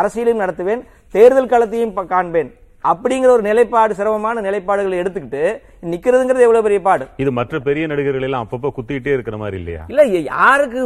அரசியலையும் 0.00 0.42
நடத்துவேன் 0.44 0.82
தேர்தல் 1.14 1.52
களத்தையும் 1.54 1.94
காண்பேன். 2.12 2.50
அப்படிங்கிற 2.90 3.26
ஒரு 3.26 3.42
நிலைப்பாடு 3.42 3.94
சிரமமான 3.94 4.40
நிலைப்பாடுகளை 4.40 4.96
எடுத்துக்கிட்டு 5.02 5.42
நிக்கிறதுங்கிறது 5.90 6.46
எவ்வளவு 6.46 6.62
பெரிய 6.62 6.80
பாடு? 6.80 7.08
இது 7.16 7.32
மற்ற 7.32 7.58
பெரிய 7.58 7.86
நடிகர்கள் 7.86 8.22
எல்லாம் 8.22 8.48
அப்பப்போ 8.48 8.70
குத்திக்கிட்டே 8.76 9.12
இருக்கிற 9.12 9.36
மாதிரி 9.36 9.56
இல்லையா? 9.56 9.84
இல்ல 9.88 10.04
யாருக்கு 10.04 10.80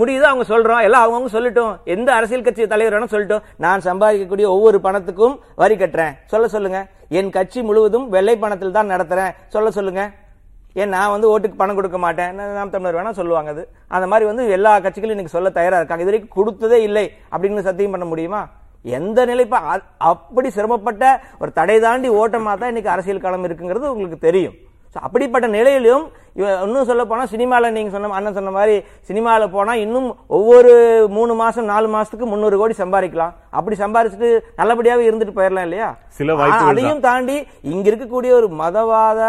முடியுது 0.00 0.26
அவங்க 0.30 0.44
சொல்றோம். 0.54 0.82
எல்லாம் 0.82 1.04
அவங்கவங்க 1.04 1.30
சொல்லட்டும். 1.36 1.76
எந்த 1.84 2.14
அரசியல் 2.14 2.42
கட்சி 2.42 2.66
தலைவர் 2.66 2.96
வேணா 2.96 3.06
சொல்லட்டும். 3.14 3.42
நான் 3.56 3.80
சம்பாதிக்கக்கூடிய 3.80 4.44
ஒவ்வொரு 4.44 4.80
பணத்துக்கும் 4.82 5.38
வரி 5.54 5.76
கட்டுறேன். 5.76 6.16
சொல்ல 6.24 6.48
சொல்லுங்க. 6.48 6.86
என் 7.08 7.30
கட்சி 7.30 7.62
முழுவதும் 7.62 8.08
வெள்ளை 8.08 8.36
பணத்தில் 8.38 8.70
தான் 8.70 8.90
நடத்துறேன். 8.90 9.34
சொல்ல 9.48 9.70
சொல்லுங்க. 9.70 10.10
ஏன் 10.74 10.88
நான் 10.88 11.10
வந்து 11.10 11.38
ஓட்டுக்கு 11.38 11.56
பணம் 11.56 11.74
கொடுக்க 11.74 11.98
மாட்டேன்? 11.98 12.34
நாம் 12.34 12.70
தமிழர் 12.70 12.96
வேணா 12.96 13.10
சொல்லுவாங்க 13.10 13.50
அது. 13.50 13.68
அந்த 13.88 14.06
மாதிரி 14.06 14.26
வந்து 14.30 14.50
எல்லா 14.50 14.78
கட்சிகளும் 14.80 15.16
இன்னைக்கு 15.16 15.36
சொல்ல 15.36 15.50
தயாரா 15.50 15.76
இருக்காங்க. 15.76 16.02
இது 16.02 16.12
வரைக்கும் 16.12 16.36
கொடுத்ததே 16.38 16.78
இல்லை. 16.88 17.12
அப்படின்னு 17.32 17.58
சத்தியம் 17.58 17.90
பண்ண 17.90 18.06
முடியுமா? 18.06 18.48
எந்த 18.84 19.26
நிலைப்பா 19.26 19.58
அப்படி 20.12 20.50
சிரமப்பட்ட 20.50 21.04
ஒரு 21.38 21.52
தடை 21.52 21.80
தாண்டி 21.80 22.08
ஓட்டமா 22.20 22.54
தான் 22.58 22.72
இன்னைக்கு 22.72 22.94
அரசியல் 22.94 23.26
களம் 23.26 23.46
இருக்குங்கிறது 23.48 23.92
உங்களுக்கு 23.92 24.18
தெரியும். 24.18 24.56
So, 24.94 24.98
அப்படிப்பட்ட 25.06 25.46
நிலையிலும் 25.46 26.04
இன்னும் 26.64 26.86
சொல்ல 26.90 27.04
போனா 27.04 27.24
சினிமால 27.32 27.70
நீங்க 27.70 27.90
சொன்ன 27.90 28.14
அண்ணன் 28.18 28.36
சொன்ன 28.36 28.50
மாதிரி 28.50 28.76
சினிமால 29.08 29.48
போனா 29.50 29.72
இன்னும் 29.74 30.06
ஒவ்வொரு 30.26 30.70
மூணு 31.16 31.34
மாசம் 31.34 31.64
நாலு 31.64 31.88
மாசத்துக்கு 31.94 32.30
முந்நூறு 32.30 32.56
கோடி 32.58 32.74
சம்பாதிக்கலாம். 32.78 33.34
அப்படி 33.50 33.76
சம்பாதிச்சுட்டு 33.82 34.30
நல்லபடியாவே 34.60 35.04
இருந்துட்டு 35.08 35.36
போயிடலாம் 35.38 35.66
இல்லையா? 35.68 35.88
அதையும் 36.70 37.00
தாண்டி 37.00 37.36
இங்க 37.74 37.86
இருக்கக்கூடிய 37.90 38.32
ஒரு 38.40 38.48
மதவாத 38.62 39.20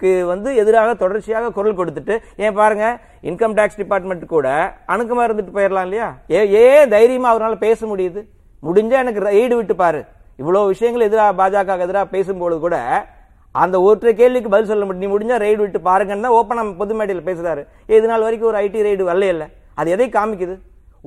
ஆட்சிக்கு 0.00 0.26
வந்து 0.32 0.48
எதிராக 0.62 0.90
தொடர்ச்சியாக 1.02 1.46
குரல் 1.56 1.78
கொடுத்துட்டு 1.78 2.14
ஏன் 2.44 2.56
பாருங்க 2.58 2.84
இன்கம் 3.28 3.54
டேக்ஸ் 3.58 3.78
டிபார்ட்மெண்ட் 3.80 4.24
கூட 4.34 4.48
அணுக்கமா 4.92 5.22
இருந்துட்டு 5.26 5.54
போயிடலாம் 5.56 5.86
இல்லையா? 5.88 6.08
ஏ 6.34 6.40
ஏன் 6.60 6.90
தைரியமா 6.94 7.28
அவரால் 7.32 7.62
பேச 7.66 7.80
முடியுது? 7.92 8.20
முடிஞ்சா 8.66 8.96
எனக்கு 9.04 9.20
ரைடு 9.28 9.54
விட்டு 9.58 9.74
பாரு. 9.82 10.00
இவ்வளவு 10.40 10.70
விஷயங்கள் 10.72 11.06
எதிராக 11.08 11.32
பாஜக 11.40 11.78
எதிராக 11.86 12.06
பேசும்போது 12.14 12.58
கூட 12.64 12.76
அந்த 13.54 13.76
ஒற்றை 13.88 14.12
கேள்விக்கு 14.20 14.52
பதில் 14.54 14.70
சொல்ல 14.70 14.84
முடியும். 14.88 15.04
நீ 15.04 15.10
முடிஞ்சா 15.14 15.36
ரைடு 15.44 15.60
விட்டு 15.64 15.80
பாருங்கன்னு 15.90 16.26
தான் 16.26 16.36
ஓப்பன் 16.38 16.60
நம்ம 16.60 16.76
பொது 16.82 16.94
மேடையில் 16.98 17.28
பேசுறாரு. 17.28 17.62
இது 17.96 18.06
நாள் 18.10 18.26
வரைக்கும் 18.26 18.50
ஒரு 18.50 18.58
ஐடி 18.64 18.80
ரைடு 18.88 19.04
வரல 19.10 19.28
இல்லை. 19.34 19.46
அது 19.80 19.88
எதை 19.96 20.08
காமிக்குது? 20.16 20.54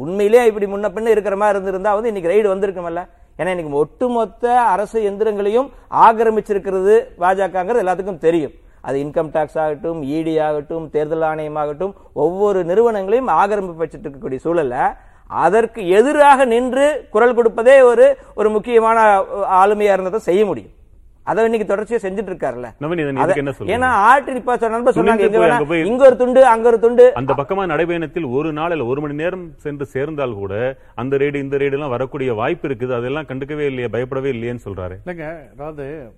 உண்மையிலேயே 0.04 0.44
இப்படி 0.50 0.68
முன்ன 0.74 0.90
பின்ன 0.98 1.14
இருக்கிற 1.16 1.36
மாதிரி 1.42 1.56
இருந்திருந்தா 1.56 1.94
வந்து 1.98 2.12
இன்னைக்கு 2.12 2.34
ரைடு 2.34 2.48
வந்திருக்குமல்ல. 2.54 3.04
ஏன்னா 3.40 3.52
இன்னைக்கு 3.56 3.80
ஒட்டுமொத்த 3.84 4.46
அரசு 4.74 4.98
எந்திரங்களையும் 5.10 5.70
ஆக்கிரமிச்சிருக்கிறது 6.08 6.96
பாஜகங்கிறது 7.24 7.84
எல்லாத்துக்கும் 7.86 8.24
தெரியும். 8.28 8.54
அது 8.82 9.04
இன்கம் 9.04 9.30
டாக்ஸ் 9.32 9.58
ஆகட்டும் 9.58 10.04
இடி 10.04 10.40
ஆகட்டும் 10.40 10.90
தேர்தல் 10.90 11.22
ஆணையம் 11.22 11.56
ஆகட்டும் 11.56 11.96
ஒவ்வொரு 12.14 12.66
நிறுவனங்களையும் 12.66 13.28
ஆக்கிரமிப்பு 13.28 13.86
வச்சிட்டு 13.86 14.06
இருக்கக்கூடிய 14.06 14.40
சூழல்ல 14.44 14.94
அதற்கு 15.28 15.90
எதிராக 15.90 16.46
நின்று 16.46 17.08
குரல் 17.10 17.34
கொடுப்பதே 17.34 17.82
ஒரு 17.82 18.18
ஒரு 18.36 18.50
முக்கியமான 18.50 19.20
ஆளுமையா 19.52 19.94
இருந்ததை 19.94 20.20
செய்ய 20.20 20.46
முடியும். 20.46 20.72
அதை 21.24 21.44
இன்னைக்கு 21.44 21.76
தொடர்ச்சியா 21.76 22.06
செஞ்சுட்டு 22.06 22.32
இருக்காருல்ல. 22.32 22.68
நவநீதன் 22.82 23.16
அத- 23.16 23.34
இதுக்கு 23.34 23.44
என்ன 23.44 23.52
சொல்றீங்க? 23.52 23.86
ஏன்னா 23.86 24.36
இப்ப 24.36 24.58
சொன்ன 24.58 24.92
சொன்னாங்க 24.92 25.84
இங்க 25.84 26.06
ஒரு 26.06 26.18
துண்டு 26.18 26.46
அங்க 26.46 26.68
ஒரு 26.68 26.80
துண்டு. 26.80 27.14
அந்த 27.14 27.34
பக்கமா 27.34 27.66
நடைபயணத்தில் 27.66 28.32
ஒரு 28.32 28.54
நாள் 28.54 28.72
இல்ல 28.72 28.86
ஒரு 28.86 29.02
மணி 29.02 29.14
நேரம் 29.14 29.52
சென்று 29.58 29.86
சேர்ந்தால் 29.86 30.34
கூட 30.34 30.76
அந்த 30.96 31.18
ரேடு 31.18 31.36
இந்த 31.36 31.58
ரேடு 31.58 31.72
எல்லாம் 31.72 31.90
வரக்கூடிய 31.90 32.34
வாய்ப்பு 32.34 32.68
இருக்குது. 32.68 32.96
அதெல்லாம் 32.96 33.26
கண்டுக்கவே 33.26 33.60
இல்லையே 33.60 33.88
பயப்படவே 33.88 34.32
இல்லையேன்னு 34.32 34.60
சொல்றாரு. 34.66 34.98
இல்லைங்க 35.06 35.52
அதாவது 35.54 36.14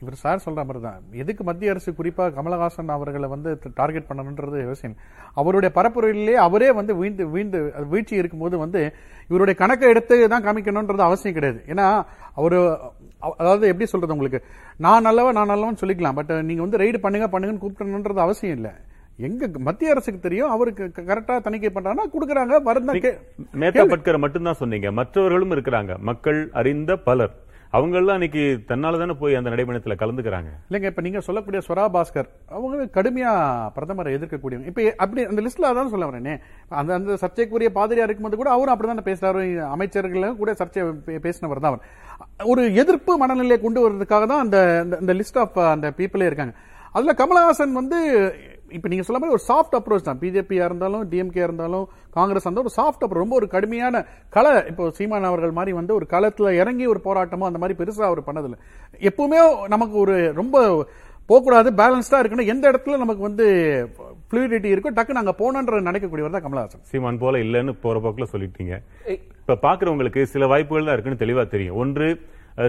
இவர் 0.00 0.14
சார் 0.14 0.42
சொல்ற 0.44 0.54
மாதிரி 0.54 0.80
தான் 0.80 1.02
எதுக்கு 1.12 1.44
மத்திய 1.44 1.70
அரசு 1.70 1.92
குறிப்பா 1.92 2.30
கமலஹாசன் 2.30 2.88
அவர்களை 2.88 3.28
வந்து 3.28 3.58
டார்கெட் 3.74 4.04
பண்ணணுன்றது 4.08 4.64
அவசியம் 4.64 4.96
அவருடைய 5.34 5.74
பரப்புரையிலேயே 5.78 6.32
அவரே 6.32 6.72
வந்து 6.72 6.96
வீழ்ந்து 6.96 7.28
வீழ்ந்து 7.28 7.72
வீழ்ச்சி 7.88 8.16
இருக்கும்போது 8.16 8.58
வந்து 8.58 8.94
இவருடைய 9.28 9.58
கணக்கை 9.58 9.88
எடுத்து 9.88 10.28
தான் 10.28 10.44
காமிக்கணுன்றது 10.44 11.00
அவசியம் 11.00 11.34
கிடையாது. 11.34 11.64
ஏன்னா 11.66 12.04
அவரு 12.34 12.78
அவ- 13.18 13.34
அதாவது 13.38 13.66
எப்படி 13.66 13.86
சொல்றது 13.86 14.12
உங்களுக்கு? 14.12 14.48
நான் 14.76 15.02
நல்லவன் 15.02 15.34
நான் 15.34 15.46
நல்லவன் 15.46 15.76
சொல்லிக்கலாம். 15.80 16.14
பட் 16.14 16.32
நீங்க 16.32 16.62
வந்து 16.62 16.78
ரைடு 16.78 16.98
பண்ணுங்க 16.98 17.40
பண்ணுங்கன்னு 17.40 17.68
கூப்பிடணுன்றது 17.68 18.18
அவசியம் 18.18 18.56
இல்லை. 18.56 18.70
எங்க 19.16 19.48
மத்திய 19.58 19.90
அரசுக்கு 19.90 20.20
தெரியும் 20.20 20.50
அவருக்கு 20.50 20.92
கரெக்டா 20.96 21.40
தணிக்கை 21.40 21.70
பண்றாங்கன்னா 21.74 22.10
கொடுக்குறாங்க 22.12 22.62
வருந்தா 22.64 22.92
கே- 22.92 23.18
மேத்தா 23.54 23.92
பட்கரை 23.92 24.18
மட்டும்தான் 24.18 24.54
சொன்னீங்க. 24.54 24.92
மற்றவர்களும் 24.92 25.50
இருக்கிறாங்க. 25.50 25.98
மக்கள் 25.98 26.50
அறிந்த 26.52 26.96
பலர். 26.96 27.48
அவங்கெல்லாம் 27.72 28.12
இன்னைக்கு 28.12 28.58
தன்னால 28.68 28.98
தானே 28.98 29.12
போய் 29.12 29.34
அந்த 29.34 29.50
நடைபயணத்துல 29.50 29.94
கலந்துக்கிறாங்க. 29.98 30.48
இல்லைங்க 30.70 30.82
இப்போ 30.82 31.02
நீங்க 31.02 31.20
சொல்லக்கூடிய 31.20 31.62
ஸ்வரா 31.68 31.88
பாஸ்கர் 31.92 32.28
அவங்க 32.48 33.02
கடுமையா 33.02 33.32
பிரதமரை 33.76 34.14
எதிர்க்கக்கூடியவங்க 34.16 34.66
இப்போ 34.66 34.94
அப்படி 34.96 35.24
அந்த 35.24 35.42
லிஸ்ட்ல 35.42 35.72
அதான் 35.72 35.88
சொல்ல 35.88 36.06
வரேனே. 36.06 36.40
அந்த 36.68 36.94
அந்த 36.94 37.16
சர்ச்சைக்குரிய 37.16 37.70
பாதிரியா 37.74 38.02
இருக்கும்போது 38.02 38.36
கூட 38.36 38.50
அவரும் 38.50 38.80
அப்படிதான் 38.80 39.06
பேசுறாரு 39.06 39.70
அமைச்சர்களும் 39.76 40.36
கூட 40.36 40.52
சர்ச்சை 40.52 40.94
பேசினவர் 41.06 41.60
தான் 41.60 41.62
அவர். 41.62 41.80
ஒரு 42.44 42.74
எதிர்ப்பு 42.74 43.16
மனநிலையை 43.16 43.60
கொண்டு 43.60 43.90
வர்றதுக்காக 43.90 44.26
தான் 44.26 44.40
அந்த 44.40 44.78
அந்த- 44.80 44.96
அந்த 44.96 45.14
லிஸ்ட் 45.14 45.38
ஆஃப் 45.38 45.58
அந்த 45.58 45.90
பீப்புளே 45.90 46.26
இருக்காங்க. 46.26 46.52
அதுல 46.92 47.12
கமலஹாசன் 47.12 47.72
வந்து 47.72 48.34
இப்ப 48.78 48.88
நீங்க 48.92 49.04
சொல்ல 49.06 49.20
மாதிரி 49.20 49.36
ஒரு 49.36 49.44
சாஃப்ட் 49.50 49.76
அப்ரோச் 49.78 50.06
தான். 50.08 50.20
பிஜேபியா 50.22 50.64
இருந்தாலும் 50.70 51.04
டிஎம்கே 51.12 51.42
இருந்தாலும் 51.48 51.84
காங்கிரஸ் 52.18 52.46
இருந்தாலும் 52.46 52.68
ஒரு 52.68 52.76
சாஃப்ட் 52.80 53.04
அப்ரோச் 53.04 53.24
ரொம்ப 53.24 53.36
ஒரு 53.40 53.48
கடுமையான 53.54 54.02
கள. 54.36 54.46
இப்போ 54.70 54.90
சீமான் 54.98 55.28
அவர்கள் 55.30 55.58
மாதிரி 55.58 55.74
வந்து 55.80 55.94
ஒரு 55.98 56.08
களத்துல 56.14 56.54
இறங்கி 56.62 56.86
ஒரு 56.94 57.02
போராட்டமோ 57.08 57.48
அந்த 57.50 57.60
மாதிரி 57.64 57.78
பெருசா 57.80 58.08
அவர் 58.10 58.28
பண்ணதில்ல. 58.30 58.58
எப்பவுமே 59.10 59.40
நமக்கு 59.76 59.96
ஒரு 60.04 60.16
ரொம்ப 60.40 60.64
போகக்கூடாது 61.30 61.68
பேலன்ஸ்டா 61.80 62.18
இருக்கணும். 62.22 62.48
எந்த 62.52 62.64
இடத்துல 62.70 62.96
நமக்கு 63.02 63.22
வந்து 63.26 63.46
ஃப்ளூயிடிட்டி 64.28 64.68
இருக்கோ 64.74 64.90
டக்குன்னு 64.96 65.22
அங்க 65.22 65.34
போகணுன்ற 65.42 65.80
நினைக்கக்கூடியவர் 65.88 66.34
தான் 66.36 66.44
கமலஹாசன். 66.46 66.82
சீமான் 66.90 67.20
போல 67.24 67.38
இல்லைன்னு 67.44 67.72
போற 67.84 67.98
போக்குல 68.06 68.26
சொல்லிட்டீங்க. 68.32 68.74
இப்ப 69.42 69.58
பாக்குறவங்களுக்கு 69.66 70.22
சில 70.32 70.46
வாய்ப்புகள் 70.52 70.88
தான் 70.88 70.96
இருக்குன்னு 70.96 71.22
தெளிவா 71.22 71.44
தெரியும். 71.54 71.78
ஒன்று 71.82 72.08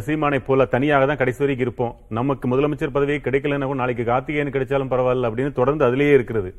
சீமானை 0.06 0.40
போல 0.48 0.66
தனியாக 0.74 1.06
தான் 1.10 1.20
கடைசி 1.22 1.42
வரைக்கும் 1.44 1.66
இருப்போம். 1.66 1.94
நமக்கு 2.18 2.46
முதலமைச்சர் 2.52 2.94
பதவியே 2.96 3.20
கிடைக்கலன்னா 3.28 3.68
கூட 3.70 3.80
நாளைக்கு 3.82 4.04
கார்த்திகேயன் 4.10 4.54
கிடைச்சாலும் 4.56 4.92
பரவாயில்ல 4.94 5.30
அப்படின்னு 5.30 5.52
தொடர்ந்து 5.60 5.84
அதிலேயே 5.88 6.14
இருக்கிறது. 6.18 6.52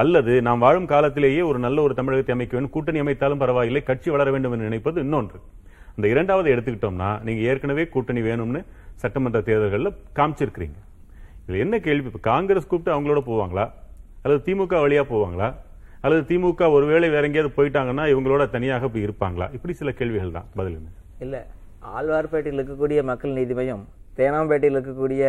அல்லது 0.00 0.32
நாம் 0.46 0.62
வாழும் 0.64 0.88
காலத்திலேயே 0.92 1.42
ஒரு 1.50 1.58
நல்ல 1.66 1.78
ஒரு 1.86 1.94
தமிழகத்தை 1.98 2.34
அமைக்க 2.34 2.54
வேண்டும் 2.56 2.74
கூட்டணி 2.76 3.00
அமைத்தாலும் 3.02 3.42
பரவாயில்லை 3.44 3.82
கட்சி 3.90 4.10
வளர 4.14 4.28
வேண்டும் 4.34 4.52
என்று 4.56 4.68
நினைப்பது 4.70 5.00
இன்னொன்று. 5.04 5.38
இந்த 5.96 6.06
இரண்டாவது 6.14 6.48
எடுத்துக்கிட்டோம்னா 6.54 7.10
நீங்க 7.26 7.40
ஏற்கனவே 7.50 7.84
கூட்டணி 7.94 8.20
வேணும்னு 8.28 8.60
சட்டமன்ற 9.02 9.40
தேர்தல்களில் 9.48 9.96
காமிச்சிருக்கிறீங்க. 10.18 10.78
இதில் 11.44 11.62
என்ன 11.64 11.78
கேள்வி? 11.86 12.06
இப்போ 12.10 12.22
காங்கிரஸ் 12.32 12.70
கூப்பிட்டு 12.70 12.94
அவங்களோட 12.96 13.20
போவாங்களா? 13.30 13.64
அல்லது 14.22 14.42
திமுக 14.48 14.74
வழியா 14.84 15.04
போவாங்களா? 15.12 15.48
அல்லது 16.04 16.22
திமுக 16.30 16.70
ஒருவேளை 16.76 17.08
வேற 17.14 17.26
எங்கேயாவது 17.28 17.56
போயிட்டாங்கன்னா 17.56 18.04
இவங்களோட 18.14 18.50
தனியாக 18.56 18.88
போய் 18.88 19.06
இருப்பாங்களா? 19.06 19.48
இப்படி 19.56 19.74
சில 19.80 19.92
கேள்விகள் 20.00 20.36
தான். 20.36 20.46
பதில் 20.58 20.76
இல்லை. 21.24 21.42
ஆழ்வார்பேட்டையில் 21.82 22.58
இருக்கக்கூடிய 22.58 23.00
மக்கள் 23.08 23.36
நீதி 23.36 23.54
மையம் 23.54 23.82
தேனாம்பேட்டையில் 24.18 24.76
இருக்கக்கூடிய 24.76 25.24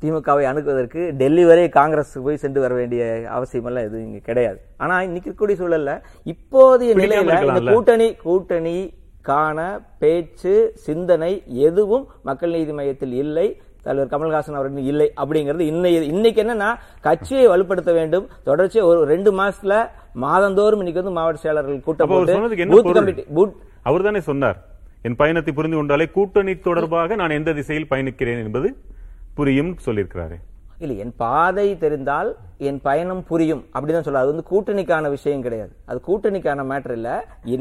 திமுகவை 0.00 0.44
அணுகுவதற்கு 0.50 1.00
டெல்லி 1.20 1.44
வரை 1.44 1.64
காங்கிரஸ் 1.76 2.12
போய் 2.26 2.40
சென்று 2.42 2.60
வர 2.60 2.72
வேண்டிய 2.74 3.02
அவசியமெல்லாம் 3.36 3.86
எதுவும் 3.88 4.06
இங்க 4.06 4.20
கிடையாது 4.28 4.58
ஆனா 4.78 4.96
இன்னைக்கு 5.06 5.28
இருக்கக்கூடிய 5.28 5.58
சூழல்ல 5.60 5.94
இப்போதைய 6.26 6.92
நிலையில 7.00 7.38
இந்த. 7.52 7.72
கூட்டணி 7.72 8.08
கூட்டணி 8.22 8.76
காண 9.24 9.58
பேச்சு 10.00 10.54
சிந்தனை 10.84 11.32
எதுவும் 11.66 12.06
மக்கள் 12.24 12.54
நீதி 12.54 12.72
மையத்தில் 12.72 13.16
இல்லை 13.22 13.48
தலைவர் 13.84 14.12
கமல்ஹாசன் 14.12 14.58
அவர்கள் 14.58 14.88
இல்லை 14.90 15.08
அப்படிங்கிறது 15.20 15.66
இன்னை 15.70 15.90
இன்னைக்கு 16.10 16.40
என்னன்னா 16.42 16.70
கட்சியை 17.04 17.44
வலுப்படுத்த 17.48 17.90
வேண்டும் 17.94 18.26
தொடர்ச்சியா 18.46 18.82
ஒரு 18.90 19.00
ரெண்டு 19.08 19.30
மாசத்துல 19.38 19.76
மாதந்தோறும் 20.22 20.82
இன்னைக்கு 20.82 21.02
வந்து 21.02 21.16
மாவட்ட 21.18 21.42
செயலாளர்கள் 21.42 21.84
கூட்டம் 21.86 22.10
போட்டு 22.10 22.34
பூத்? 22.74 22.96
கமிட்டி 22.98 23.24
அவர் 23.86 24.06
தானே 24.06 24.20
சொன்னார் 24.26 24.58
என் 25.04 25.18
பயணத்தை 25.20 25.52
புரிந்து 25.56 25.76
கொண்டாலே 25.78 26.06
கூட்டணி 26.14 26.52
தொடர்பாக 26.68 27.16
நான் 27.20 27.36
எந்த 27.36 27.50
திசையில் 27.58 27.90
பயணிக்கிறேன் 27.92 28.40
என்பது 28.44 28.68
புரியும் 29.38 29.70
சொல்லியிருக்கிறாரு. 29.86 30.36
இல்லை 30.82 30.94
என் 31.04 31.14
பாதை 31.22 31.66
தெரிந்தால் 31.84 32.30
என் 32.68 32.80
பயணம் 32.86 33.22
புரியும் 33.30 33.62
அப்படிதான் 33.72 34.06
சொல்ல 34.06 34.22
அது 34.22 34.32
வந்து 34.32 34.46
கூட்டணிக்கான 34.50 35.10
விஷயம் 35.16 35.44
கிடையாது. 35.46 35.72
அது 35.90 35.98
கூட்டணிக்கான 36.08 36.64
மேட்டர் 36.70 36.94
இல்ல. 36.98 37.10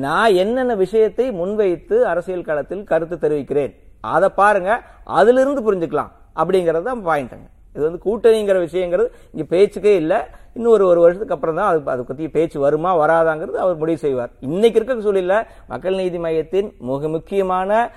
நான் 0.08 0.36
என்னென்ன 0.44 0.76
விஷயத்தை 0.84 1.26
முன்வைத்து 1.40 1.98
அரசியல் 2.12 2.48
களத்தில் 2.50 2.84
கருத்து 2.92 3.18
தெரிவிக்கிறேன் 3.26 3.74
அதை 4.16 4.30
பாருங்க 4.42 4.72
அதிலிருந்து 5.20 5.64
புரிஞ்சுக்கலாம் 5.68 6.12
அப்படிங்கறது 6.42 6.88
தான் 6.90 7.06
பாயிண்ட்ங்க 7.10 7.48
இது 7.76 7.84
வந்து 7.88 8.04
கூட்டணிங்கிற 8.06 8.58
விஷயங்கிறது 8.68 9.10
இங்க 9.34 9.44
பேச்சுக்கே 9.54 9.96
இல்லை. 10.04 10.20
இன்னும் 10.54 10.72
ஒரு 10.72 10.86
ஒரு 10.88 11.00
வருஷத்துக்கு 11.00 11.36
அப்புறம் 11.36 11.56
தான் 11.56 11.70
அது 11.72 11.82
அதை 11.86 12.04
பற்றி 12.08 12.30
பேச்சு 12.30 12.60
வருமா 12.60 12.92
வராதாங்கிறது 12.98 13.58
அவர் 13.66 13.78
முடிவு 13.78 13.98
செய்வார். 13.98 14.32
இன்னைக்கு 14.40 14.80
இருக்க 14.80 15.04
சூழலில் 15.06 15.46
மக்கள் 15.68 15.96
நீதி 15.96 16.18
மையத்தின் 16.18 16.70
மிக 16.80 17.08
முக்கியமான 17.08 17.90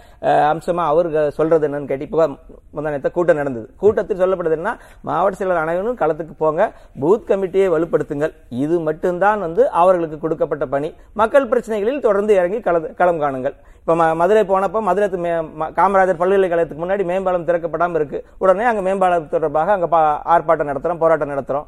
அம்சமாக 0.49 0.89
அவர் 0.89 1.31
சொல்றது 1.33 1.69
என்னன்னு 1.69 1.91
கேட்டு 1.91 2.05
இப்போ 2.05 2.29
முந்தானத்த 2.77 3.11
கூட்டம் 3.11 3.37
நடந்தது. 3.37 3.67
கூட்டத்தில் 3.77 4.21
சொல்லப்படுது 4.21 4.51
என்ன 4.51 4.79
மாவட்ட 5.01 5.45
செயலர் 5.45 5.63
அனைவரும் 5.65 6.01
களத்துக்கு 6.03 6.35
போங்க 6.39 6.73
பூத் 7.01 7.29
கமிட்டியை 7.31 7.69
வலுப்படுத்துங்கள். 7.75 8.33
இது 8.49 8.81
மட்டும்தான் 8.81 9.41
வந்து 9.41 9.71
அவர்களுக்கு 9.71 10.19
கொடுக்கப்பட்ட 10.19 10.67
பணி. 10.67 10.95
மக்கள் 11.13 11.49
பிரச்சனைகளில் 11.49 12.07
தொடர்ந்து 12.09 12.35
இறங்கி 12.35 12.61
களம் 13.01 13.21
காணுங்கள். 13.21 13.55
இப்போ 13.81 13.95
மதுரை 14.15 14.43
போனப்போ 14.49 14.81
மதுரை 14.81 15.09
மே- 15.25 15.71
காமராஜர் 15.79 16.21
பல்கலைக்கழகத்துக்கு 16.23 16.85
முன்னாடி 16.85 17.05
மேம்பாலம் 17.05 17.47
திறக்கப்படாமல் 17.47 17.99
இருக்கு. 18.01 18.25
உடனே 18.39 18.65
அங்கே 18.65 18.81
மேம்பாலம் 18.81 19.29
தொடர்பாக 19.29 19.73
அங்கே 19.73 19.89
பா- 19.97 20.19
ஆர்ப்பாட்டம் 20.35 20.71
நடத்துகிறோம் 20.71 21.03
போராட்டம் 21.05 21.33
நடத்துகிறோம் 21.35 21.67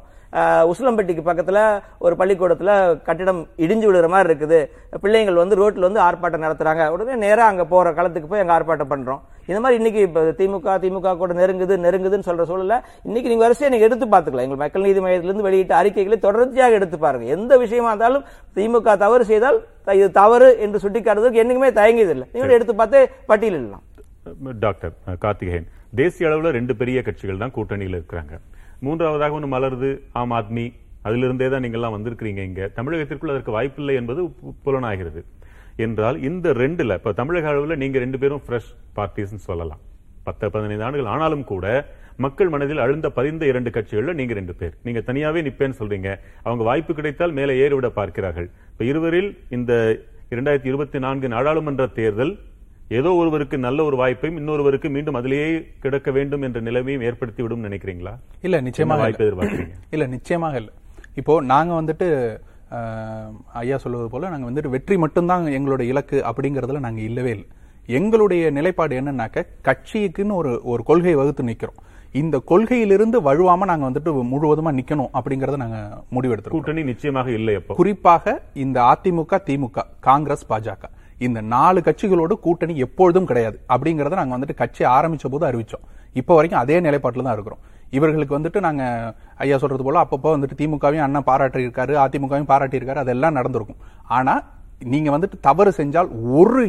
உசிலம்பட்டிக்கு 0.71 1.21
பக்கத்தில் 1.21 1.61
ஒரு 1.99 2.15
பள்ளிக்கூடத்தில் 2.15 2.73
கட்டிடம் 3.07 3.47
இடிஞ்சு 3.57 3.85
விழுற 3.89 4.07
மாதிரி 4.07 4.29
இருக்குது. 4.31 4.59
பிள்ளைங்கள் 5.03 5.35
வந்து 5.35 5.55
ரோட்டில் 5.55 5.87
வந்து 5.89 6.01
ஆர்ப்பாட்டம் 6.01 6.45
நடத்துகிறாங்க 6.45 6.89
உடனே 6.89 7.15
நேராக 7.15 7.51
அங்கே 7.51 7.63
போகிற 7.63 7.91
களத்துக்கு 7.91 8.29
போய் 8.31 8.39
அங்கே 8.39 8.55
ஆர்ப்பாட்டம் 8.57 8.91
பண்ணுறோம் 8.93 9.21
இந்த 9.47 9.59
மாதிரி 9.59 9.77
இன்னைக்கு 9.79 10.01
இப்போ 10.01 10.21
திமுக 10.37 10.75
திமுக 10.83 11.17
கூட 11.17 11.33
நெருங்குது 11.33 11.75
நெருங்குதுன்னு 11.85 12.27
சொல்ற 12.29 12.43
சூழல்ல 12.49 12.75
இன்னைக்கு 13.03 13.29
நீங்க 13.29 13.43
வரிசையை 13.43 13.69
நீங்க 13.71 13.85
எடுத்து 13.85 14.05
பார்த்துக்கலாம். 14.05 14.45
எங்கள் 14.47 14.61
மக்கள் 14.63 14.81
நீதி 14.81 14.99
மையத்திலிருந்து 14.99 15.47
வெளியிட்ட 15.47 15.75
அறிக்கைகளை 15.75 16.19
தொடர்ச்சியாக 16.19 16.73
எடுத்து 16.73 16.99
பாருங்க. 16.99 17.25
எந்த 17.25 17.57
விஷயமா 17.57 17.87
இருந்தாலும் 17.87 18.23
திமுக 18.55 18.97
தவறு 18.97 19.25
செய்தால் 19.25 19.65
த- 19.83 19.95
இது 19.95 20.11
தவறு 20.11 20.59
என்று 20.59 20.79
சுட்டிக்காட்டுறதுக்கு 20.79 21.41
என்னைக்குமே 21.43 21.71
தயங்கியதில்லை. 21.81 22.27
நீங்க 22.33 22.53
எடுத்து 22.53 22.75
பார்த்து 22.75 22.99
பட்டியலிடலாம். 23.27 23.83
டாக்டர் 24.59 24.93
கார்த்திகேயன் 25.19 25.67
தேசிய 25.95 26.29
அளவில் 26.29 26.51
ரெண்டு 26.51 26.75
பெரிய 26.75 27.01
கட்சிகள் 27.01 27.37
தான் 27.37 27.55
கூட்டணியில் 27.55 27.97
இருக்கிறாங்க. 27.99 28.35
மூன்றாவதாக 28.85 29.33
ஒன்று 29.33 29.59
மலருது 29.59 29.99
ஆம் 30.11 30.31
ஆத்மி. 30.31 30.73
அதிலிருந்தே 31.03 31.49
தான் 31.49 31.63
நீங்கள்லாம் 31.63 31.99
வந்திருக்கிறீங்க 31.99 32.37
இங்கே. 32.37 32.61
தமிழகத்திற்குள் 32.61 33.29
அதற்கு 33.29 33.51
வாய்ப்பில்லை 33.51 33.95
என்பது 33.95 34.23
பு- 34.23 34.33
புலனாகிறது. 34.63 35.25
என்றால் 35.75 36.21
இந்த 36.21 36.53
ரெண்டுல 36.53 36.93
இப்போ 36.93 37.11
தமிழக 37.11 37.47
அளவில் 37.47 37.77
நீங்கள் 37.77 38.01
ரெண்டு 38.01 38.19
பேரும் 38.19 38.41
ஃப்ரெஷ் 38.47 38.75
பார்ட்டிஸ்னு 38.95 39.43
சொல்லலாம். 39.49 39.79
பத்து 40.23 40.51
பதினைந்து 40.51 40.83
ஆண்டுகள் 40.83 41.05
ஆனாலும் 41.05 41.43
கூட 41.43 41.85
மக்கள் 42.17 42.49
மனதில் 42.49 42.77
அழுந்த 42.77 43.09
பதிந்த 43.09 43.45
இரண்டு 43.45 43.69
கட்சிகளில் 43.69 44.13
நீங்க 44.13 44.33
ரெண்டு 44.33 44.53
பேர். 44.53 44.73
நீங்க 44.83 44.99
தனியாவே 44.99 45.43
நிற்பேன்னு 45.43 45.73
சொல்றீங்க. 45.79 46.19
அவங்க 46.43 46.63
வாய்ப்பு 46.63 46.93
கிடைத்தால் 46.93 47.31
மேலே 47.31 47.67
ஏறிவிட 47.67 47.87
பார்க்கிறார்கள். 47.87 48.49
இப்போ 48.71 48.85
இருவரில் 48.85 49.37
இந்த 49.49 49.97
இரண்டாயிரத்தி 50.29 50.65
இருபத்தி 50.65 50.99
நான்கு 50.99 51.27
நாடாளுமன்ற 51.27 51.87
தேர்தல் 51.87 52.37
ஏதோ 52.89 53.13
ஒருவருக்கு 53.13 53.57
நல்ல 53.57 53.83
ஒரு 53.83 53.97
வாய்ப்பையும் 53.97 54.39
இன்னொருவருக்கு 54.39 54.89
மீண்டும் 54.89 55.13
அதிலேயே 55.13 55.67
கிடக்க 55.79 56.11
வேண்டும் 56.11 56.41
என்ற 56.41 56.59
நிலைமையும் 56.59 57.01
ஏற்படுத்தி 57.01 57.41
விடும் 57.41 57.63
நினைக்கிறீங்களா? 57.63 58.13
இல்ல 58.41 58.61
நிச்சயமாக 58.61 59.01
வாய்ப்பு. 59.01 59.25
எதிர்பார்க்கறீங்க? 59.25 59.75
இல்ல 59.95 60.05
நிச்சயமாக 60.05 60.57
இல்ல. 60.57 60.71
இப்போ 61.15 61.41
நாங்க 61.41 61.81
வந்துட்டு 61.81 62.07
ஐயா 63.53 63.77
சொல்வது 63.77 64.09
போல 64.09 64.29
நாங்க 64.29 64.47
வந்துட்டு 64.51 64.69
வெற்றி 64.69 64.97
மட்டும்தான் 64.97 65.47
எங்களுடைய 65.47 65.91
இலக்கு 65.91 66.17
அப்படிங்கறதுல 66.29 66.79
நாங்க 66.79 67.01
இல்லவே 67.01 67.29
இல்லை. 67.29 67.47
எங்களுடைய 67.87 68.51
நிலைப்பாடு 68.51 68.99
என்னன்னாக்க 69.01 69.43
கட்சிக்குன்னு 69.67 70.35
ஒரு 70.41 70.61
ஒரு 70.63 70.83
கொள்கையை 70.83 71.17
வகுத்து 71.19 71.43
நிக்கிறோம். 71.43 71.79
இந்த 72.11 72.41
கொள்கையிலிருந்து 72.51 73.17
வழுவாம 73.29 73.65
நாங்க 73.71 73.89
வந்துட்டு 73.89 74.11
முழுவதுமா 74.33 74.71
நிக்கணும் 74.79 75.11
அப்படிங்கறத 75.17 75.55
நாங்க 75.55 75.79
முடிவெடுத்திருக்கோம். 76.15 76.49
கூட்டணி 76.49 76.83
நிச்சயமாக 76.83 77.31
இல்லை 77.31 77.55
குறிப்பாக 77.81 78.41
இந்த 78.53 78.77
அதிமுக 78.93 79.39
திமுக 79.49 79.83
காங்கிரஸ் 79.99 80.45
பாஜக. 80.51 80.83
இந்த 81.19 81.41
நாலு 81.41 81.79
கட்சிகளோடு 81.85 82.33
கூட்டணி 82.45 82.73
எப்பொழுதும் 82.85 83.27
கிடையாது. 83.29 83.57
அப்படிங்கறத 83.73 84.15
நாங்க 84.19 84.35
வந்துட்டு 84.37 84.61
கட்சி 84.61 84.83
ஆரம்பிச்ச 84.83 85.27
போது 85.33 85.45
அறிவிச்சோம். 85.49 85.85
இப்போ 86.13 86.33
வரைக்கும் 86.35 86.61
அதே 86.61 86.79
நிலைப்பாட்டில் 86.79 87.27
தான் 87.27 87.33
இருக்கிறோம். 87.33 87.61
இவர்களுக்கு 87.97 88.37
வந்துட்டு 88.37 88.59
நாங்க 88.59 88.83
ஐயா 89.43 89.57
சொல்றது 89.57 89.83
போல 89.83 90.03
அப்பப்போ 90.03 90.29
வந்துட்டு 90.35 90.59
திமுகவையும் 90.61 91.05
அண்ணன் 91.05 91.27
பாராட்டி 91.29 91.65
இருக்காரு 91.67 91.93
அதிமுகவையும் 92.05 92.51
பாராட்டி 92.51 92.79
இருக்காரு 92.79 93.01
அதெல்லாம் 93.05 93.37
நடந்திருக்கும். 93.39 93.81
ஆனா 94.17 94.33
நீங்க 94.81 95.09
வந்துட்டு 95.13 95.37
தவறு 95.45 95.71
செஞ்சால் 95.77 96.09
ஒரு 96.39 96.63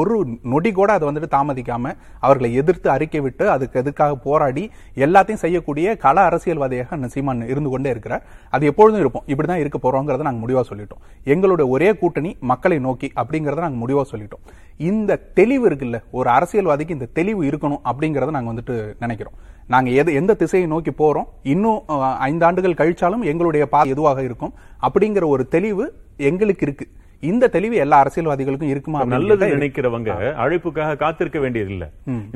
ஒரு 0.00 0.16
நொடி 0.52 0.70
கூட 0.72 0.90
அதை 0.96 1.04
வந்துட்டு 1.08 1.30
தாமதிக்காம 1.34 1.92
அவர்களை 2.24 2.48
எதிர்த்து 2.60 2.88
அறிக்கை 2.94 3.20
விட்டு 3.24 3.44
அதுக்கு 3.54 3.80
எதுக்காக 3.82 4.16
போராடி 4.26 4.64
எல்லாத்தையும் 5.06 5.42
செய்யக்கூடிய 5.44 5.96
கள 6.04 6.16
அரசியல்வாதியாக 6.28 6.94
அண்ணன் 6.96 7.12
சீமான் 7.14 7.40
இருந்து 7.52 7.70
கொண்டே 7.74 7.90
இருக்கிறார். 7.94 8.22
அது 8.54 8.70
எப்பொழுதும் 8.70 9.02
இருப்போம் 9.04 9.26
இப்படிதான் 9.32 9.62
இருக்க 9.62 9.78
போறோங்கிறத 9.84 10.26
நாங்க 10.28 10.42
முடிவா 10.44 10.62
சொல்லிட்டோம். 10.70 11.02
எங்களுடைய 11.34 11.66
ஒரே 11.76 11.88
கூட்டணி 12.02 12.32
மக்களை 12.52 12.78
நோக்கி 12.86 13.10
அப்படிங்கறத 13.22 13.64
நாங்க 13.66 13.80
முடிவா 13.84 14.04
சொல்லிட்டோம். 14.12 14.42
இந்த 14.90 15.20
தெளிவு 15.40 15.64
இருக்குல்ல 15.70 16.00
ஒரு 16.18 16.30
அரசியல்வாதிக்கு 16.36 16.96
இந்த 16.98 17.08
தெளிவு 17.18 17.42
இருக்கணும் 17.50 17.82
அப்படிங்கறத 17.92 18.34
நாங்க 18.36 18.52
வந்துட்டு 18.52 18.76
நினைக்கிறோம். 19.04 19.36
நாங்க 19.74 19.90
எது 20.00 20.10
எந்த 20.20 20.32
திசையை 20.42 20.66
நோக்கி 20.74 20.94
போறோம் 20.98 21.30
இன்னும் 21.54 21.80
ஐந்து 22.28 22.46
ஆண்டுகள் 22.48 22.78
கழிச்சாலும் 22.80 23.24
எங்களுடைய 23.32 23.64
பா 23.72 23.80
எதுவாக 23.94 24.20
இருக்கும் 24.28 24.54
அப்படிங்கிற 24.88 25.26
ஒரு 25.36 25.44
தெளிவு 25.56 25.86
எங்களுக்கு 26.30 26.64
இருக்கு. 26.66 26.86
இந்த 27.20 27.44
தெளிவு 27.54 27.76
எல்லா 27.82 27.96
அரசியல்வாதிகளுக்கும் 28.02 28.72
இருக்குமா 28.72 28.98
நல்லது. 29.12 29.46
நினைக்கிறவங்க 29.54 30.10
அழைப்புக்காக 30.44 30.96
காத்திருக்க 31.02 31.38
வேண்டியதில்ல 31.44 31.84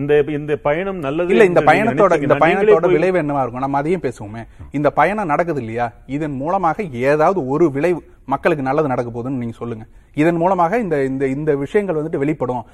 இந்த 0.00 0.22
இந்த 0.38 0.54
பயணம் 0.68 1.00
நல்லது 1.06 1.32
இல்ல 1.34 1.44
இந்த 1.50 1.62
பயணத்தோட 1.70 2.20
இந்த 2.26 2.36
பயணத்தோட 2.44 2.86
போய் 2.86 2.96
விளைவு 2.98 3.18
என்னவா 3.22 3.42
இருக்கும்? 3.44 3.64
நம்ம 3.66 3.80
அதையும் 3.82 4.04
பேசுவோமே. 4.06 4.44
இந்த 4.78 4.90
பயணம் 5.00 5.30
நடக்குது 5.32 5.60
இல்லையா? 5.64 5.88
இதன் 6.16 6.36
மூலமாக 6.42 6.82
ஏதாவது 7.10 7.40
ஒரு 7.54 7.66
விளைவு 7.76 8.00
மக்களுக்கு 8.32 8.66
நல்லது 8.66 8.90
நடக்க 8.92 9.10
போகுதுன்னு 9.10 9.42
நீங்க 9.42 9.56
சொல்லுங்க. 9.60 9.84
இதன் 10.22 10.40
மூலமாக 10.42 10.78
இந்த 10.84 10.96
இந்த 11.10 11.24
இந்த 11.36 11.50
விஷயங்கள் 11.62 11.98
வந்துட்டு 12.00 12.22
வெளிப்படும். 12.22 12.64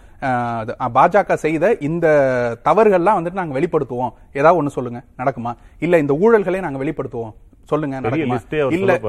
பாஜக 0.97 1.35
செய்த 1.45 1.75
இந்த 1.89 2.07
தவறுகள்லாம் 2.69 3.19
வந்துட்டு 3.19 3.41
நாங்க 3.41 3.55
வெளிப்படுத்துவோம். 3.59 4.13
ஏதாவது 4.39 4.59
ஒண்ணு 4.61 4.77
சொல்லுங்க. 4.79 5.01
நடக்குமா? 5.21 5.53
இல்ல 5.87 5.99
இந்த 6.05 6.15
ஊழல்களை 6.25 6.61
நாங்க 6.67 6.81
வெளிப்படுத்துவோம். 6.85 7.35
சொல்லுங்க 7.71 7.97
இல்ல. 8.77 9.01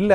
இல்ல 0.00 0.12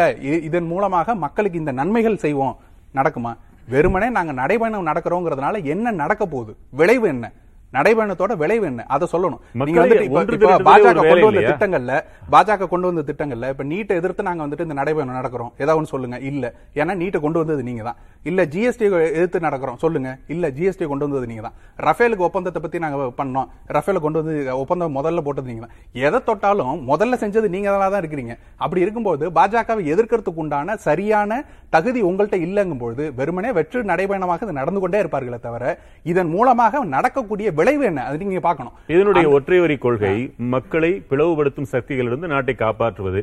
இதன் 0.50 0.70
மூலமாக 0.72 1.16
மக்களுக்கு 1.26 1.60
இந்த 1.60 1.72
நன்மைகள் 1.72 2.24
செய்வோம். 2.26 2.56
நடக்குமா? 2.96 3.32
வெறுமனே 3.74 4.08
நாங்க 4.10 4.34
நடைபயணம் 4.42 4.88
நடக்கிறோங்கிறதுனால 4.92 5.64
என்ன 5.74 5.92
நடக்க 6.02 6.26
போகுது? 6.26 6.54
விளைவு 6.80 7.08
என்ன? 7.08 7.26
நடைபயணத்தோட 7.74 8.36
விளைவு 8.38 8.66
என்ன? 8.66 8.84
அதை 8.88 9.08
சொல்லணும். 9.12 9.38
நீங்க 9.54 9.82
வந்துட்டு 9.82 10.02
இப்ப- 10.02 10.24
பாஜக 10.64 10.94
கொண்டு 11.10 11.26
வந்த? 11.26 11.40
திட்டங்கள்ல 11.40 12.02
பாஜக 12.32 12.68
கொண்டு 12.68 12.94
வந்த 12.94 13.14
திட்டங்கள்ல 13.14 13.50
இப்ப 13.50 13.64
நீட்டை 13.64 13.88
எதிர்த்து 13.88 14.24
நாங்க 14.24 14.48
வந்துட்டு 14.48 14.60
இந்த 14.60 14.74
நடைபயணம் 14.74 15.18
நடக்கிறோம். 15.20 15.50
ஏதாவது 15.58 15.86
சொல்லுங்க. 15.86 16.20
இல்ல. 16.20 16.54
ஏன்னா 16.74 16.96
நீட்டை 16.98 17.20
கொண்டு 17.20 17.38
வந்தது 17.38 17.64
நீங்க 17.64 17.84
தான் 17.84 17.96
இல்ல 18.24 18.46
ஜிஎஸ்டி 18.46 19.02
எதிர்த்து 19.12 19.40
நடக்கிறோம். 19.40 19.76
சொல்லுங்க. 19.76 20.18
இல்ல 20.28 20.50
ஜிஎஸ்டி 20.50 20.88
கொண்டு 20.88 21.06
வந்தது 21.06 21.28
நீங்க 21.28 21.42
தான் 21.42 21.54
ரஃபேலுக்கு 21.78 22.18
ஒப்பந்தத்தை 22.18 22.62
பத்தி 22.62 22.80
நாங்க 22.80 22.98
பண்ணோம். 22.98 23.48
ரஃபேல 23.68 24.00
கொண்டு 24.00 24.24
வந்து 24.24 24.58
ஒப்பந்தம் 24.58 24.96
முதல்ல 24.96 25.22
போட்டது 25.22 25.48
நீங்க 25.48 25.66
தான் 25.66 25.76
எதை 25.94 26.24
தொட்டாலும் 26.24 26.88
முதல்ல 26.88 27.18
செஞ்சது 27.18 27.48
நீங்க 27.48 27.90
தான் 27.90 28.02
இருக்கிறீங்க. 28.02 28.38
அப்படி 28.56 28.82
இருக்கும்போது 28.82 29.30
பாஜகவை 29.30 29.84
எதிர்க்கிறதுக்கு 29.94 30.36
உண்டான 30.36 30.76
சரியான 30.76 31.44
தகுதி 31.74 32.00
உங்கள்கிட்ட 32.10 32.38
இல்லைங்கும் 32.46 32.82
பொழுது 32.82 33.04
வெறுமனே 33.18 33.50
வெற்று 33.58 33.80
நடைபயணமாக 33.90 34.46
இது 34.46 34.54
நடந்து 34.60 34.80
கொண்டே 34.82 35.00
இருப்பார்களே 35.02 35.40
தவிர 35.46 35.64
இதன் 36.12 36.30
மூலமாக 36.36 36.84
நடக்கக்கூடிய 36.94 37.48
விளைவு 37.58 37.84
என்ன? 37.90 38.04
அது 38.08 38.22
நீங்க 38.22 38.42
பார்க்கணும். 38.46 38.76
இதனுடைய 38.94 39.26
ஒற்றை 39.38 39.60
வரி 39.64 39.78
கொள்கை 39.86 40.14
மக்களை 40.54 40.92
பிளவுபடுத்தும் 41.10 41.70
சக்திகளிலிருந்து 41.74 42.32
நாட்டை 42.34 42.56
காப்பாற்றுவது. 42.64 43.22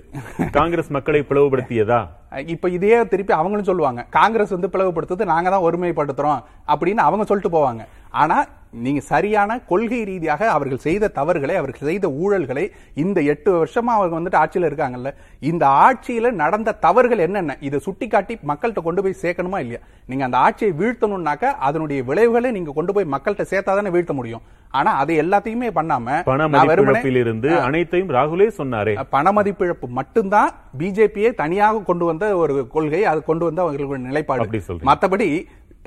காங்கிரஸ் 0.58 0.92
மக்களை 0.96 1.22
பிளவுபடுத்தியதா? 1.30 2.00
இப்ப 2.54 2.68
இதையே 2.76 2.98
திருப்பி 3.12 3.32
அவங்களும் 3.40 3.70
சொல்லுவாங்க 3.70 4.02
காங்கிரஸ் 4.18 4.54
வந்து 4.56 4.72
பிளவுபடுத்துறது 4.74 5.32
நாங்க 5.32 5.50
தான் 5.50 5.66
ஒருமைப்படுத்துறோம் 5.68 6.40
அப்படின்னு 6.72 7.02
அவங்க 7.08 7.26
சொல்லிட்டு 7.30 7.56
போவாங்க. 7.58 7.84
ஆனா 8.22 8.36
நீங்க 8.84 9.00
சரியான 9.10 9.50
கொள்கை 9.70 9.98
ரீதியாக 10.08 10.46
அவர்கள் 10.52 10.80
செய்த 10.84 11.10
தவறுகளை 11.18 11.54
அவர்கள் 11.58 11.88
செய்த 11.88 12.06
ஊழல்களை 12.22 12.64
இந்த 13.02 13.18
எட்டு 13.32 13.50
வருஷமா 13.58 13.92
அவங்க 13.96 14.14
வந்துட்டு 14.18 14.40
ஆட்சியில 14.40 14.68
இருக்காங்கல்ல 14.70 15.10
இந்த 15.50 15.64
ஆட்சியில 15.84 16.32
நடந்த 16.40 16.74
தவறுகள் 16.86 17.22
என்னென்ன? 17.26 17.56
இதை 17.66 17.78
சுட்டிக்காட்டி 17.84 18.34
மக்கள்கிட்ட 18.50 18.82
கொண்டு 18.86 19.02
போய் 19.04 19.20
சேர்க்கணுமா 19.22 19.58
இல்லையா? 19.64 19.80
நீங்க 20.10 20.24
அந்த 20.28 20.38
ஆட்சியை 20.46 20.72
வீழ்த்தணும்னாக்க 20.80 21.52
அதனுடைய 21.68 22.00
விளைவுகளை 22.08 22.50
நீங்க 22.56 22.74
கொண்டு 22.78 22.94
போய் 22.96 23.06
மக்கள்கிட்ட 23.14 23.46
சேர்த்தா 23.52 23.76
தானே 23.78 23.92
வீழ்த்த 23.96 24.16
முடியும். 24.20 24.42
ஆனா 24.78 24.92
அதை 25.02 25.14
எல்லாத்தையுமே 25.24 25.70
பண்ணாம 25.78 26.16
பண 26.30 26.48
இருந்து 27.22 27.52
அனைத்தையும் 27.68 28.12
ராகுலே 28.16 28.48
சொன்னாரே. 28.60 28.96
பணமதிப்பிழப்பு 29.16 29.88
மட்டும்தான் 30.00 30.50
பிஜேபியை 30.82 31.32
தனியாக 31.42 31.84
கொண்டு 31.90 32.06
வந்த 32.10 32.24
ஒரு 32.42 32.56
கொள்கை 32.74 33.02
அது 33.12 33.22
கொண்டு 33.30 33.46
வந்த 33.50 33.62
அவர்களுடைய 33.66 33.92
அப்படி 33.92 34.10
நிலைப்பாடு 34.10 34.64
சொல்றீங்க. 34.68 34.88
மத்தபடி 34.90 35.30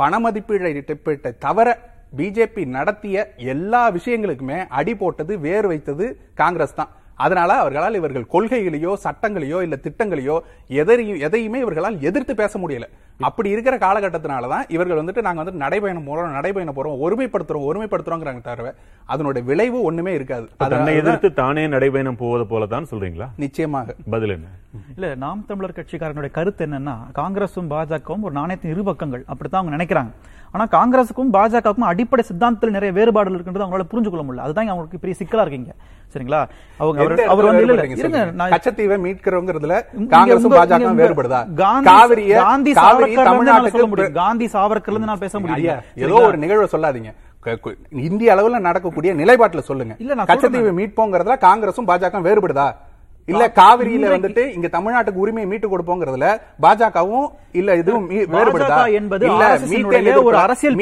பணமதிப்பீட்டை 0.02 1.32
தவிர 1.46 1.70
பிஜேபி 2.16 2.66
நடத்திய 2.66 3.34
எல்லா 3.38 3.92
விஷயங்களுக்குமே 3.92 4.66
அடி 4.70 4.96
போட்டது 4.96 5.40
வேர் 5.40 5.68
வைத்தது 5.68 6.20
காங்கிரஸ் 6.34 6.76
தான். 6.76 6.90
அதனால 7.16 7.54
அவர்களால் 7.54 7.94
இவர்கள் 7.94 8.26
கொள்கைகளையோ 8.32 8.94
சட்டங்களையோ 9.04 9.62
இல்ல 9.62 9.78
திட்டங்களையோ 9.84 10.40
எதையும் 10.68 11.20
எதையுமே 11.20 11.60
இவர்களால் 11.60 12.02
எதிர்த்து 12.02 12.36
பேச 12.36 12.60
முடியல. 12.60 12.88
அப்படி 13.20 13.50
இருக்கிற 13.50 13.76
காலகட்டத்தினால 13.78 14.48
தான் 14.48 14.66
இவர்கள் 14.70 15.00
வந்துட்டு 15.00 15.22
நாங்க 15.22 15.42
வந்து 15.42 15.62
நடைபயணம் 15.62 16.08
போறோம் 16.08 16.36
நடைபயணம் 16.36 16.76
போறோம் 16.76 17.00
ஒருமைப்படுத்துறோம் 17.04 17.66
ஒருமைப்படுத்துறோங்கிறாங்க 17.68 18.42
தவிர 18.44 18.74
அதனுடைய 19.10 19.42
விளைவு 19.46 19.78
ஒண்ணுமே 19.82 20.12
இருக்காது. 20.14 20.46
அது- 20.48 20.58
தன்னை 20.66 20.78
அதுதான் 20.78 21.00
எதிர்த்து 21.02 21.30
தானே 21.36 21.64
நடைபயணம் 21.68 22.20
போவது 22.20 22.46
போலதான் 22.50 22.88
சொல்றீங்களா? 22.92 23.28
நிச்சயமாக. 23.38 23.96
பதில் 24.12 24.30
என்ன? 24.30 24.48
இல்ல 24.94 25.10
நாம் 25.18 25.46
தமிழர் 25.48 25.78
கட்சிக்காரனுடைய 25.78 26.32
கருத்து 26.32 26.66
என்னன்னா 26.66 26.96
காங்கிரசும் 27.16 27.70
பாஜகவும் 27.72 28.26
ஒரு 28.26 28.36
நாணயத்தின் 28.36 28.74
இரு 28.74 28.84
பக்கங்கள் 28.86 29.24
அப்படித்தான் 29.28 29.62
அவங்க 29.62 29.76
நினைக்கிறாங்க. 29.78 30.12
ஆனா 30.54 30.66
காங்கிரசுக்கும் 30.74 31.32
பாஜகவுக்கும் 31.34 31.90
அடிப்படை 31.90 32.24
சித்தாந்தத்தில் 32.28 32.76
நிறைய 32.76 32.92
வேறுபாடுகள் 32.94 33.38
இருக்குன்றது 33.38 33.66
அவங்களால 33.66 33.88
புரிஞ்சு 33.90 34.10
கொள்ள 34.10 34.24
முடியல. 34.24 34.46
அதுதான் 34.46 34.70
அவங்களுக்கு 34.70 35.00
பெரிய 35.00 35.18
சிக்கலா 35.20 35.46
இருக்கீங்க 35.46 35.74
சரிங்களா? 36.14 36.40
அவங்க 36.80 37.00
அவர் 37.02 37.22
அவர் 37.28 37.48
வந்து 37.48 37.64
இல்ல, 37.64 37.74
இருங்க 37.96 38.20
கச்சத்தீவை 38.52 38.98
மீட்கிறோங்கிறதுல 39.04 39.76
இங்க 39.96 40.12
காங்கிரசும் 40.14 40.48
உங்க- 40.50 40.60
பாஜக 40.60 40.84
இங்க 40.84 41.02
வேறுபடுதா 41.02 41.40
காந்தி 41.58 41.88
காவிரிய 41.90 42.36
காந்தி 42.42 42.72
என்னால 42.72 42.86
தமிழ்நாட்டுக்கு 43.16 44.12
காந்தி 44.12 44.46
சாவர்கர்ல 44.46 44.90
இருந்து 44.90 45.08
நான் 45.08 45.18
பேச 45.18 45.40
முடியும். 45.40 45.82
ஏதோ 45.96 46.14
ஒரு 46.14 46.38
நிகழ்வை 46.38 46.68
சொல்லாதீங்க. 46.72 47.14
இந்திய 47.92 48.36
அளவுல 48.36 48.60
நடக்கக்கூடிய 48.60 49.16
நிலைப்பாட்டுல 49.16 49.60
சொல்லுங்க. 49.60 49.96
இல்ல, 49.98 50.16
கச்சத்தீவை 50.16 50.74
மீட்போங்கிறதுல 50.82 51.38
காங்கிரசும் 51.48 51.88
பாஜக 51.88 52.22
வேறுபடுதா? 52.22 52.76
இல்ல 53.26 53.52
காவிரியில 53.56 54.06
வந்துட்டு 54.14 54.54
இங்க 54.54 54.68
தமிழ்நாட்டுக்கு 54.68 55.22
உரிமையை 55.24 55.52
மீட்டு 55.52 55.68
கொடுப்போங்கிறதுல 55.68 56.40
பாஜகவும் 56.62 57.28
இல்ல 57.52 57.76
இதுவும் 57.76 58.10
வேறுபடுதா 58.10 58.68
பாஜக 58.68 58.94
என்பது 58.94 59.26
இல்ல 59.26 59.58
மீத்தேன் 59.60 60.24
ஒரு 60.24 60.38
அரசியல். 60.38 60.76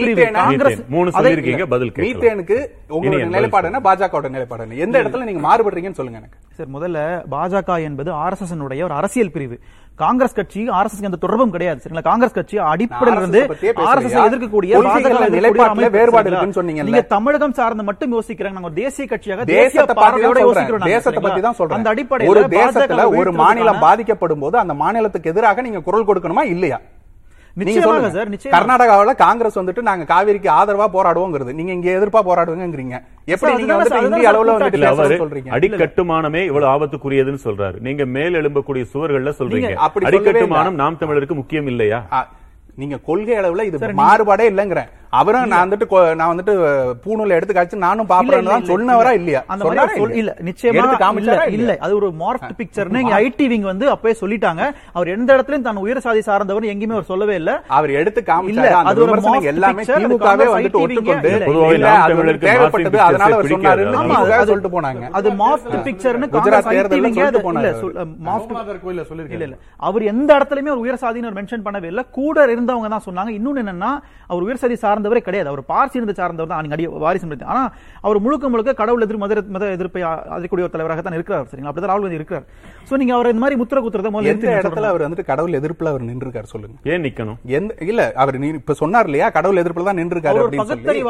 மூணு 0.90 1.10
சொல்லியிருக்கீங்க 1.10 1.66
பதில். 1.66 1.92
மீத்தேனுக்கு 1.92 2.68
உங்களோட 2.90 3.04
இனியன் 3.06 3.30
நிலைப்பாடு 3.30 3.66
என்ன? 3.66 3.80
பாஜகவோட 3.80 4.30
நிலைப்பாடு 4.30 4.64
என்ன? 4.64 4.76
எந்த 4.76 5.04
இடத்துல 5.04 5.24
நீங்க 5.24 5.48
மாறுபடுறீங்கன்னு 5.48 6.00
சொல்லுங்க 6.02 6.20
எனக்கு. 6.20 6.38
சார் 6.54 6.68
முதல்ல 6.68 7.24
பாஜக 7.32 7.84
என்பது 7.84 8.12
ஆர்எஸ்எஸ் 8.12 8.84
ஒரு 8.84 8.94
அரசியல் 8.94 9.32
பிரிவு. 9.32 9.60
காங்கிரஸ் 10.02 10.36
கட்சி 10.38 10.62
ஆர்எஸ்எஸ் 10.78 11.06
எந்த 11.10 11.18
தொடர்பும் 11.24 11.52
கிடையாது. 11.56 11.80
சரிங்களா? 11.84 12.04
காங்கிரஸ் 12.08 12.36
கட்சி 12.38 12.56
அடிப்படையில் 12.72 13.20
இருந்து 13.22 13.42
பத்தியே 13.52 13.72
பேசலையா? 13.76 13.90
ஆர்எஸ்எஸ் 13.92 14.28
எதிர்க்கக்கூடிய 14.30 15.92
வேறுபாடு? 15.98 16.30
இருக்குன்னு 16.30 16.58
சொன்னீங்கல்ல? 16.58 16.90
நீங்க 16.90 17.04
தமிழகம் 17.16 17.56
சார்ந்து 17.60 17.86
மட்டும் 17.90 18.14
யோசிக்கிறாங்க. 18.16 18.58
நாங்க 18.60 18.72
தேசிய 18.82 19.06
கட்சியாக 19.12 19.46
தேசிய 19.54 19.86
பார்வையோட 20.02 20.42
யோசிக்கிறோம் 20.48 20.90
தேசத்தை? 20.96 21.22
பத்தி 21.28 21.42
தான் 21.48 21.58
சொல்றேன். 21.60 21.78
அந்த 21.80 21.94
அடிப்படையில் 21.94 22.34
ஒரு 22.34 22.44
தேசத்துல 22.58 23.08
ஒரு 23.22 23.34
மாநிலம் 23.44 23.82
பாதிக்கப்படும் 23.88 24.44
போது 24.46 24.58
அந்த 24.64 24.76
மாநிலத்துக்கு 24.84 25.32
எதிராக 25.36 25.66
நீங்க 25.68 25.82
குரல் 25.88 26.08
கொடுக்கணுமா? 26.12 26.46
இல்லையா? 26.56 26.80
நிச்சயமாக. 27.62 28.08
சார், 28.16 28.30
நிச்சயமாக. 28.34 28.56
கர்நாடகாவுல 28.56 29.12
காங்கிரஸ் 29.26 29.58
வந்துட்டு 29.60 29.82
நாங்க 29.90 30.06
காவிரிக்கு 30.14 30.50
ஆதரவா 30.60 30.88
போராடுவோங்கிறது. 30.96 31.52
நீங்க 31.60 31.72
இங்க 31.78 31.90
எதிர்ப்பா 31.98 32.22
போராடுவீங்கறீங்க 32.30 32.96
எப்படி 33.34 33.52
நீங்க 33.60 33.76
வந்துட்டு 33.78 34.02
இந்திய 34.08 34.32
அளவுல 34.32 34.56
வந்துட்டு 34.56 35.22
சொல்றீங்க. 35.24 35.52
அடிக்கட்டுமானமே 35.58 36.42
இவ்வளவு 36.50 36.72
ஆபத்துக்குரியதுன்னு 36.74 37.44
சொல்றாரு. 37.48 37.78
நீங்க 37.88 38.06
மேல் 38.18 38.40
எழும்பக்கூடிய 38.42 38.86
சுவர்கள்ல 38.94 39.34
சொல்றீங்க. 39.40 39.72
அடிக்கட்டுமானம். 40.10 40.80
நாம் 40.84 41.00
தமிழருக்கு 41.04 41.40
முக்கியம் 41.42 41.70
இல்லையா? 41.74 42.02
நீங்க 42.82 42.98
கொள்கை 43.10 43.36
அளவுல 43.42 43.64
இது 43.68 43.78
மாறுபாடே 44.04 44.46
இல்லங்கிறேன் 44.52 44.90
அவரும் 45.14 45.52
நான் 45.52 45.64
வந்துட்டு 45.66 45.86
நான் 46.16 46.32
வந்துட்டு 46.32 46.54
பூணூல 47.04 47.36
எடுத்து 47.38 47.54
காய்ச்சி 47.54 47.78
நானும் 47.82 48.08
பாப்பறேன்னு 48.10 48.52
தான் 48.52 48.68
சொன்னவரா 48.70 49.12
இல்ல. 49.12 49.22
இல்லையா? 49.22 49.42
அந்த 49.48 49.64
மாதிரி 49.70 50.18
இல்ல? 50.20 50.32
நிச்சயமா 50.48 50.84
இல்ல 51.16 51.36
இல்ல? 51.56 51.72
அது 51.86 51.94
ஒரு 52.00 52.08
மார்க்ட் 52.20 52.54
பிக்சர்னு 52.60 53.02
இங்க 53.04 53.16
ஐடி 53.22 53.48
விங் 53.52 53.68
வந்து 53.70 53.86
அப்பவே 53.92 54.14
சொல்லிட்டாங்க. 54.22 54.62
அவர் 54.94 55.12
எந்த 55.16 55.30
இடத்துலயும் 55.36 55.68
தான் 55.68 55.82
உயர் 55.84 56.04
சாதி 56.06 56.22
சார்ந்தவர் 56.28 56.70
எங்கேயுமே 56.72 56.98
அவர் 56.98 57.10
சொல்லவே 57.12 57.36
இல்ல. 57.36 57.52
அவர் 57.72 57.94
எடுத்து 58.00 58.24
காமிச்சாரு? 58.24 58.74
அந்த 58.82 59.00
விமர்சனம் 59.04 59.50
எல்லாமே 59.54 59.86
திமுகவே 59.90 60.48
வந்துட்டு 60.50 60.82
தமிழருக்கு 62.08 62.48
தேவைப்பட்டது 62.48 63.00
அதனால 63.06 63.32
அவர் 63.36 63.52
சொன்னாருன்னு 63.54 64.02
சொல்லிட்டு 64.46 64.74
போனாங்க. 64.76 65.04
அது 65.18 65.30
மாஃப்ட் 65.42 65.78
பிக்சர்னு 65.88 66.30
குஜராத் 66.36 66.64
ங்க 66.66 66.72
சொல்லிட்டு 66.98 67.24
அது- 67.26 67.44
போனாங்க 67.46 67.72
ராமநாதர் 68.26 68.82
கோயில்ல 68.84 69.04
இல்ல 69.40 69.56
அவர் 69.86 70.04
எந்த 70.12 70.30
இடத்துலயுமே 70.38 70.72
ஒரு 70.72 70.84
உயர் 70.86 71.02
சாதின்னு 71.02 71.36
மென்ஷன் 71.38 71.66
பண்ணவே 71.66 71.88
இல்ல. 71.88 72.02
கூட 72.16 72.38
இருந்தவங்க 72.48 72.90
தான் 72.90 73.06
சொன்னாங்க. 73.06 73.32
இன்னொன்னு 73.38 73.62
என்னன்னா 73.64 73.92
அவர் 74.30 74.46
உயர் 74.46 74.62
சாதி 74.62 74.76
சார்ந்தவரே 75.06 75.26
கிடையாது. 75.28 75.50
அவர் 75.52 75.64
பார்சி 75.72 75.96
இருந்து 76.00 76.16
சார்ந்தவர் 76.20 76.52
தான். 76.52 76.72
அடி 76.76 76.86
வாரிசு. 77.06 77.26
ஆனா 77.52 77.64
அவர் 78.06 78.18
முழுக்க 78.26 78.46
முழுக்க 78.54 78.74
கடவுள் 78.82 79.06
எதிர் 79.06 79.22
மத 79.24 79.42
மத 79.56 79.64
எதிர்ப்பை 79.78 80.02
அதிக்கூடிய 80.38 80.66
ஒரு 80.68 80.74
தலைவராக 80.76 81.02
தான் 81.08 81.18
இருக்கிறார். 81.18 81.46
சரிங்களா? 81.52 81.72
அப்படிதான் 81.72 81.92
ராகுல் 81.92 82.06
காந்தி 82.06 82.20
இருக்கிறார். 82.22 82.46
சோ 82.90 83.00
நீங்க 83.02 83.14
அவர் 83.18 83.32
இந்த 83.34 83.44
மாதிரி 83.44 83.60
முத்திர 83.62 83.82
குத்துறத 83.86 84.12
முதல்ல 84.16 84.34
எந்த 84.36 84.48
இடத்துல. 84.60 84.90
அவர் 84.94 85.06
வந்துட்டு 85.06 85.30
கடவுள் 85.32 85.58
எதிர்ப்புல 85.62 85.92
அவர் 85.94 86.08
நின்றுருக்காரு 86.12 86.50
சொல்லுங்க. 86.54 86.76
ஏன் 86.94 87.04
நிக்கணும்? 87.08 87.40
எந்த 87.60 87.76
இல்ல 87.92 88.04
அவர் 88.24 88.42
நீ 88.44 88.50
இப்ப 88.62 88.78
சொன்னார் 88.84 89.10
இல்லையா? 89.10 89.30
கடவுள் 89.38 89.62
எதிர்ப்புல 89.64 89.90
தான் 89.90 90.00
நின்றுருக்காரு 90.02 90.42
அப்படின்னு 90.46 90.70
சொல்லி 90.74 91.04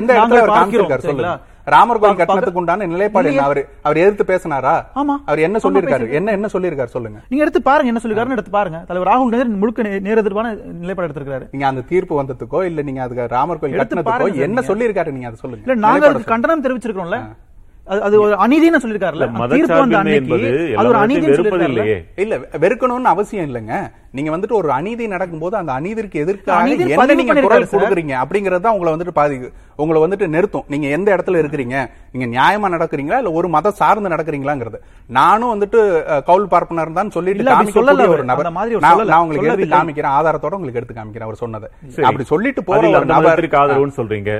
எந்த 0.00 0.12
இடத்துல 0.18 0.42
அவர் 0.44 0.56
காமிச்சிருக்காரு 0.58 1.08
சொல்லுங்க? 1.10 1.34
ராமர் 1.66 1.98
கோயில் 1.98 2.16
கட்டணத்துக்கு 2.16 2.58
உண்டான 2.58 2.86
நிலைப்பாடு 2.86 3.28
என்ன. 3.28 3.42
அவர் 3.42 3.60
அவர் 3.82 3.96
எதிர்த்து 3.96 4.24
பேசினாரா? 4.24 4.74
ஆமா. 4.94 5.14
அவர் 5.24 5.38
என்ன 5.38 5.58
சொல்லியிருக்காரு? 5.58 6.04
பேசியிருக்காரு. 6.04 6.10
என்ன 6.10 6.30
என்ன 6.30 6.46
சொல்லியிருக்காரு 6.52 6.84
சொல்லுங்க. 6.86 7.18
நீங்க 7.28 7.44
எடுத்து 7.44 7.62
பாருங்க 7.62 7.86
என்ன 7.86 8.00
சொல்லிருக்காருன்னு 8.02 8.30
எடுத்து 8.30 8.50
பாருங்க. 8.50 8.78
தலைவர் 8.86 9.10
ராகுல் 9.10 9.30
காந்தி 9.30 9.56
முழுக்க 9.56 9.82
நே- 9.82 10.00
நேர் 10.00 10.22
எதிர்ப்பான 10.22 10.50
நிலைப்பாடு 10.74 11.08
எடுத்திருக்காரு 11.08 11.46
நீங்க 11.50 11.66
அந்த 11.66 11.80
தீர்ப்பு 11.82 12.22
வந்ததுக்கோ 12.22 12.64
இல்ல 12.64 12.82
நீங்க 12.82 13.02
அதுக்கு 13.02 13.26
ராமர் 13.26 13.58
கோயில் 13.58 13.78
கட்டணத்துக்கோ 13.78 14.28
என்ன 14.38 14.46
நீங்க. 14.54 14.66
சொல்லியிருக்காரு 14.70 15.10
நீங்க? 15.10 15.26
அதை 15.26 15.36
சொல்லுங்க. 15.36 15.64
இல்ல 15.66 15.86
நாங்க 15.86 16.06
அதுக்கு 16.06 16.24
கண்டனம் 16.24 16.64
தெரிவிச்சிருக்கோம்ல 16.64 17.20
அது- 17.86 18.00
அது 18.00 18.20
ஒரு 18.20 18.34
அநீதினு 18.36 18.80
சொல்லிருக்காருல்ல 18.82 19.26
தீர்ப்பு 19.48 19.78
வந்த 19.78 19.98
அன்னைக்கு 19.98 20.34
அது 20.76 20.88
ஒரு 20.88 20.98
சொல்லிருக்காருல்ல 21.30 21.68
இல்லையே 21.70 21.96
இல்ல 22.16 22.34
வெறுக்கணும்னு 22.58 23.10
அவசியம் 23.10 23.46
இல்லைங்க. 23.46 23.74
நீங்க 24.16 24.30
வந்துட்டு 24.34 24.56
ஒரு 24.60 24.68
அநீதி 24.76 25.04
நடக்கும்போது 25.14 25.54
அந்த 25.58 25.72
அநீதிற்கு 25.78 26.22
எதிர்க்காக 26.22 26.70
என்ன 26.94 27.14
நீங்க 27.20 27.34
குரல். 27.46 27.66
கொடுக்குறீங்க 27.74 28.14
அப்படிங்கறது 28.22 28.64
தான் 28.64 28.76
உங்களை 28.76 28.92
வந்துட்டு 28.94 29.14
பாதி 29.18 29.36
உங்களை 29.82 29.98
வந்துட்டு 30.04 30.26
நிறுத்தும். 30.34 30.64
நீங்க 30.72 30.86
எந்த 30.96 31.08
இடத்துல 31.16 31.40
இருக்கிறீங்க? 31.42 31.76
நீங்க 32.12 32.26
நியாயமா 32.32 32.68
நடக்கிறீங்களா? 32.74 33.18
இல்ல 33.20 33.30
ஒரு 33.40 33.48
மதம் 33.54 33.76
சார்ந்து 33.80 34.12
நடக்கிறீங்களங்கிறது. 34.14 34.78
நானும் 35.18 35.52
வந்துட்டு 35.52 35.78
கவுல் 36.30 36.48
பார்ப்பனர் 36.54 36.98
தான் 36.98 37.12
சொல்லிட்டு 37.16 37.76
சொல்லல 37.76 38.06
ஒரு. 38.14 38.24
நபர். 38.30 38.50
நான் 39.12 39.22
உங்களுக்கு 39.22 39.50
எழுதி. 39.52 39.68
காமிக்கிறேன். 39.74 40.14
ஆதாரத்தோட 40.16 40.58
உங்களுக்கு 40.58 40.80
எடுத்து 40.80 40.96
காமிக்கிறேன். 40.98 41.28
அவர் 41.28 41.40
சொன்னதை. 41.44 41.70
அப்படி 42.08 42.26
சொல்லிட்டு 42.32 42.64
போற 42.68 42.78
அதில் 42.80 42.92
ஒரு 42.92 43.00
அந்த 43.00 43.12
நபர் 43.14 43.28
மதத்திற்கு 43.28 43.60
ஆதரவுன்னு 43.62 43.98
சொல்றீங்க. 44.00 44.34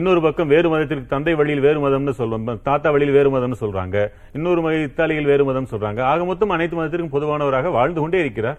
இன்னொரு 0.00 0.22
பக்கம் 0.26 0.50
வேறு 0.54 0.70
மதத்திற்கு 0.74 1.12
தந்தை 1.14 1.34
வழியில் 1.42 1.64
வேறு 1.66 1.80
மதம்னு 1.86 2.16
சொல்றோம் 2.20 2.48
தாத்தா 2.70 2.94
வழியில் 2.96 3.16
வேறு 3.18 3.34
மதம்னு 3.36 3.60
சொல்றாங்க. 3.64 4.06
இன்னொரு 4.38 4.62
மத 4.68 4.80
இத்தாலியில் 4.88 5.30
வேறு 5.32 5.46
மதம் 5.50 5.70
சொல்றாங்க. 5.74 6.00
ஆக 6.12 6.24
மொத்தம் 6.30 6.56
அனைத்து 6.58 6.80
மதத்திற்கும் 6.80 7.14
பொதுவானவராக 7.18 7.74
வாழ்ந்து 7.78 8.02
கொண்டே 8.04 8.24
இருக்கிறார். 8.24 8.58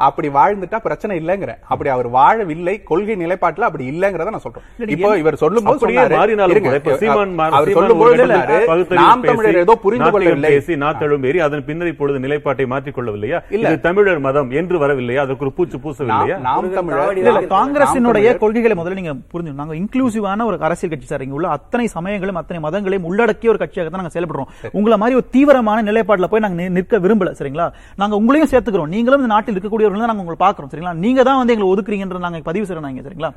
அப்படி 0.00 0.28
வாழ்ந்துட்டா 0.30 0.78
பிரச்சனை 0.80 1.14
இல்லங்கிறேன் 1.20 1.60
அப்படி 1.68 1.90
அவர் 1.90 2.08
வாழவில்லை 2.10 2.74
கொள்கை 2.82 3.16
நிலைப்பாட்டுல 3.16 3.68
அப்படி 3.68 3.84
இல்லங்கறத 3.92 4.30
நான் 4.30 4.44
சொல்றேன். 4.44 4.64
இப்போ 4.94 5.10
இவர் 5.18 5.36
சொல்லும்போது 5.36 5.76
அப்படியே 5.76 5.98
சொன்னாரு 5.98 6.18
மாறினாலும் 6.18 6.54
இருங்க, 6.54 6.68
கூட, 6.68 6.78
இப்ப 6.82 6.96
சீமான் 7.02 7.34
மா- 7.34 7.48
அவர் 7.50 7.68
சீமான் 7.68 7.78
சொல்லும்போது 7.78 8.12
ஒரு 8.12 8.22
சொன்னாரு, 8.24 8.58
பகுத்தறிவு 8.66 9.02
நாம் 9.02 9.24
தமிழர் 9.24 9.60
ஏதோ 9.60 9.76
புரிந்து 9.84 10.10
கொள்ளவில்லை. 10.10 10.50
பேசி 10.50 10.74
நாத்தழும் 10.82 11.24
ஏறி 11.24 11.40
அதன் 11.40 11.64
பின்னர் 11.64 11.92
இப்பொழுது 11.92 12.18
நிலைப்பாட்டை 12.20 12.66
மாற்றிக் 12.66 12.96
கொள்ளவில்லையா 12.96 13.40
இல்ல. 13.50 13.66
இது 13.66 13.80
தமிழர் 13.80 14.20
மதம் 14.20 14.50
என்று 14.52 14.78
வரவில்லையா? 14.78 15.20
அதற்கு 15.20 15.44
ஒரு 15.44 15.52
பூச்சு 15.52 15.78
பூசவில்லையா? 15.78 16.36
நாம் 16.40 16.48
நாம் 16.50 16.70
தமிழர் 16.78 17.50
காங்கிரசினுடைய 17.54 18.28
கொள்கைகளை 18.38 18.76
முதல்ல 18.76 18.94
நீங்க 18.94 19.14
புரிஞ்சு 19.32 19.54
நாங்க 19.54 19.74
இன்க்ளூசிவான 19.74 20.44
ஒரு 20.44 20.58
அரசியல் 20.60 20.92
கட்சி 20.92 21.06
சார். 21.06 21.22
இங்க 21.22 21.34
உள்ள 21.34 21.48
அத்தனை 21.50 21.86
சமயங்களும் 21.88 22.36
அத்தனை 22.36 22.60
மதங்களையும் 22.62 23.04
உள்ளடக்கிய 23.04 23.50
ஒரு 23.50 23.58
கட்சியாக 23.58 23.88
தான் 23.88 24.02
நாங்க 24.02 24.14
செயல்படுறோம். 24.14 24.48
உங்களை 24.72 24.96
மாதிரி 24.96 25.16
ஒரு 25.16 25.28
தீவிரமான 25.30 25.82
நிலைப்பாடுல 25.82 26.26
போய் 26.26 26.40
நாங்க 26.40 26.68
நிற்க 26.70 26.98
விரும்பல 26.98 27.32
சரிங்களா? 27.38 27.66
நாங்க 27.96 28.14
உங்களையும் 28.16 28.50
சேர்த்துக்கிறோம். 28.52 28.88
நீங்களும் 28.88 29.20
இந்த 29.20 29.32
நாட்டில் 29.50 29.58
இருக்கக்கூடியவர்கள் 29.58 30.02
தான் 30.02 30.10
நாங்க 30.12 30.24
உங்களை 30.24 30.38
பாக்குறோம் 30.44 30.70
சரிங்களா? 30.72 30.92
நீங்க 31.04 31.20
தான் 31.28 31.38
வந்து 31.40 31.52
எங்களை 31.54 31.68
ஒதுக்குறீங்கன்ற 31.72 32.20
நாங்க 32.24 32.40
பதிவு 32.48 32.66
செய்யறோம் 32.68 32.92
இங்க 32.92 33.02
சரிங்களா? 33.06 33.30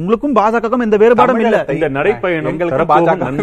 உங்களுக்கும் 0.00 0.34
பாஜகவுக்கும் 0.40 0.84
எந்த 0.86 0.96
வேறுபாடும் 1.02 1.40
இல்ல. 1.44 1.58
இந்த 1.76 1.88
நடைப்பயணம் 1.98 2.58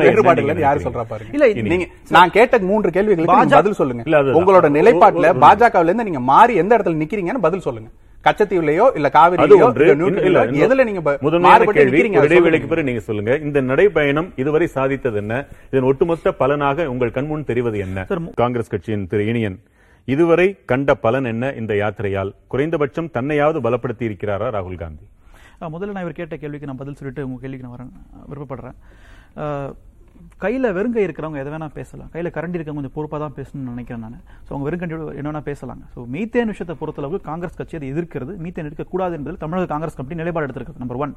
வேறுபாடு 0.04 0.42
இல்லைன்னு 0.44 0.66
யாரு? 0.68 0.84
சொல்றா 0.88 1.06
பாருங்க. 1.12 1.32
இல்ல, 1.38 1.46
நீங்க 1.74 1.88
நான் 2.18 2.36
கேட்ட 2.38 2.62
மூன்று 2.72 2.92
கேள்விகளுக்கு 2.98 3.56
பதில் 3.56 3.80
சொல்லுங்க. 3.82 4.04
இல்ல. 4.10 4.20
உங்களோட 4.42 4.70
நிலைப்பாட்டுல 4.78 5.32
பாஜகவுல 5.46 5.92
இருந்து 5.92 6.08
நீங்க 6.10 6.24
மாறி 6.34 6.56
எந்த 6.64 6.72
இடத்துல 6.78 7.02
நிக்கிறீங்கன்னு 7.04 7.46
பதில் 7.48 7.66
சொல்லுங்க. 7.68 7.90
கச்சத்தீவுலயோ 8.24 8.86
இல்ல 8.98 9.08
காவிரியிலயோ 9.16 9.68
இல்ல 10.00 10.24
இல்ல, 10.30 10.40
எதுல 10.66 10.86
நீங்க 10.88 11.02
முதன்மையான 11.26 11.66
கேள்வி 11.78 12.00
இடைவேளைக்கு. 12.22 12.70
பிறகு 12.72 12.88
நீங்க 12.90 13.02
சொல்லுங்க. 13.10 13.32
இந்த 13.48 13.60
நடைப்பயணம் 13.70 14.30
இதுவரை 14.44 14.68
சாதித்தது 14.76 15.20
என்ன? 15.24 15.36
இதன் 15.72 15.90
ஒட்டுமொத்த 15.92 16.34
பலனாக 16.42 16.88
உங்கள் 16.94 17.16
கண்முன் 17.18 17.50
தெரிவது 17.52 17.78
என்ன? 17.86 18.00
காங்கிரஸ் 18.42 18.74
கட்சியின் 18.74 19.08
திரு 19.14 19.26
இனியன். 19.32 19.58
இதுவரை 20.14 20.46
கண்ட 20.72 20.90
பலன் 21.06 21.28
என்ன 21.32 21.46
இந்த 21.62 21.74
யாத்திரையால்? 21.82 22.32
குறைந்தபட்சம் 22.52 23.12
தன்னையாவது 23.18 23.60
பலப்படுத்தி 23.66 24.06
இருக்கிறாரா 24.10 24.48
ராகுல் 24.56 24.82
காந்தி? 24.84 25.06
முதல்ல 25.76 25.94
நான் 25.96 26.06
இவர் 26.06 26.20
கேட்ட 26.20 26.36
கேள்விக்கு 26.42 26.70
நான் 26.70 26.82
பதில் 26.82 27.00
சொல்லிட்டு 27.00 27.26
உங்க 27.28 27.40
கேள்விக்கு 27.44 27.68
நான் 27.68 27.78
வரேன் 27.78 27.94
விருப்பப்படுறேன். 28.32 28.78
கையில் 30.38 30.64
வெறுங்கை 30.64 31.04
இருக்கிறவங்க 31.04 31.38
எதை 31.38 31.54
வேணா 31.54 31.70
பேசலாம். 31.74 32.10
கையில் 32.12 32.32
கரண்டி 32.32 32.58
இருக்கவங்க 32.58 32.74
கொஞ்சம் 32.74 32.92
பொறுப்பாக 32.94 33.28
தான் 33.28 33.46
பேசணும்னு 33.46 33.70
நினைக்கிறேன் 33.70 34.02
நான். 34.02 34.22
ஸோ 34.50 34.54
அவங்க 34.54 34.70
வெறுங்கண்டியோட 34.70 35.16
என்ன 35.16 35.32
பேசலாங்க. 35.32 35.84
ஸோ 35.96 36.06
மீத்தேன் 36.08 36.46
விஷயத்தை 36.46 36.76
பொறுத்தளவுக்கு 36.82 37.22
காங்கிரஸ் 37.22 37.56
கட்சி 37.56 37.76
அதை 37.76 37.94
எதிர்க்கிறது. 37.94 38.36
மீத்தேன் 38.38 38.66
இருக்கக்கூடாது 38.66 39.16
என்பதில் 39.16 39.40
தமிழக 39.40 39.66
காங்கிரஸ் 39.66 39.96
கமிட்டி 39.96 40.18
நிலைப்பாடு 40.18 40.54
எடுத்திருக்கிறது 40.54 40.78
நம்பர் 40.78 40.98
ஒன் 40.98 41.16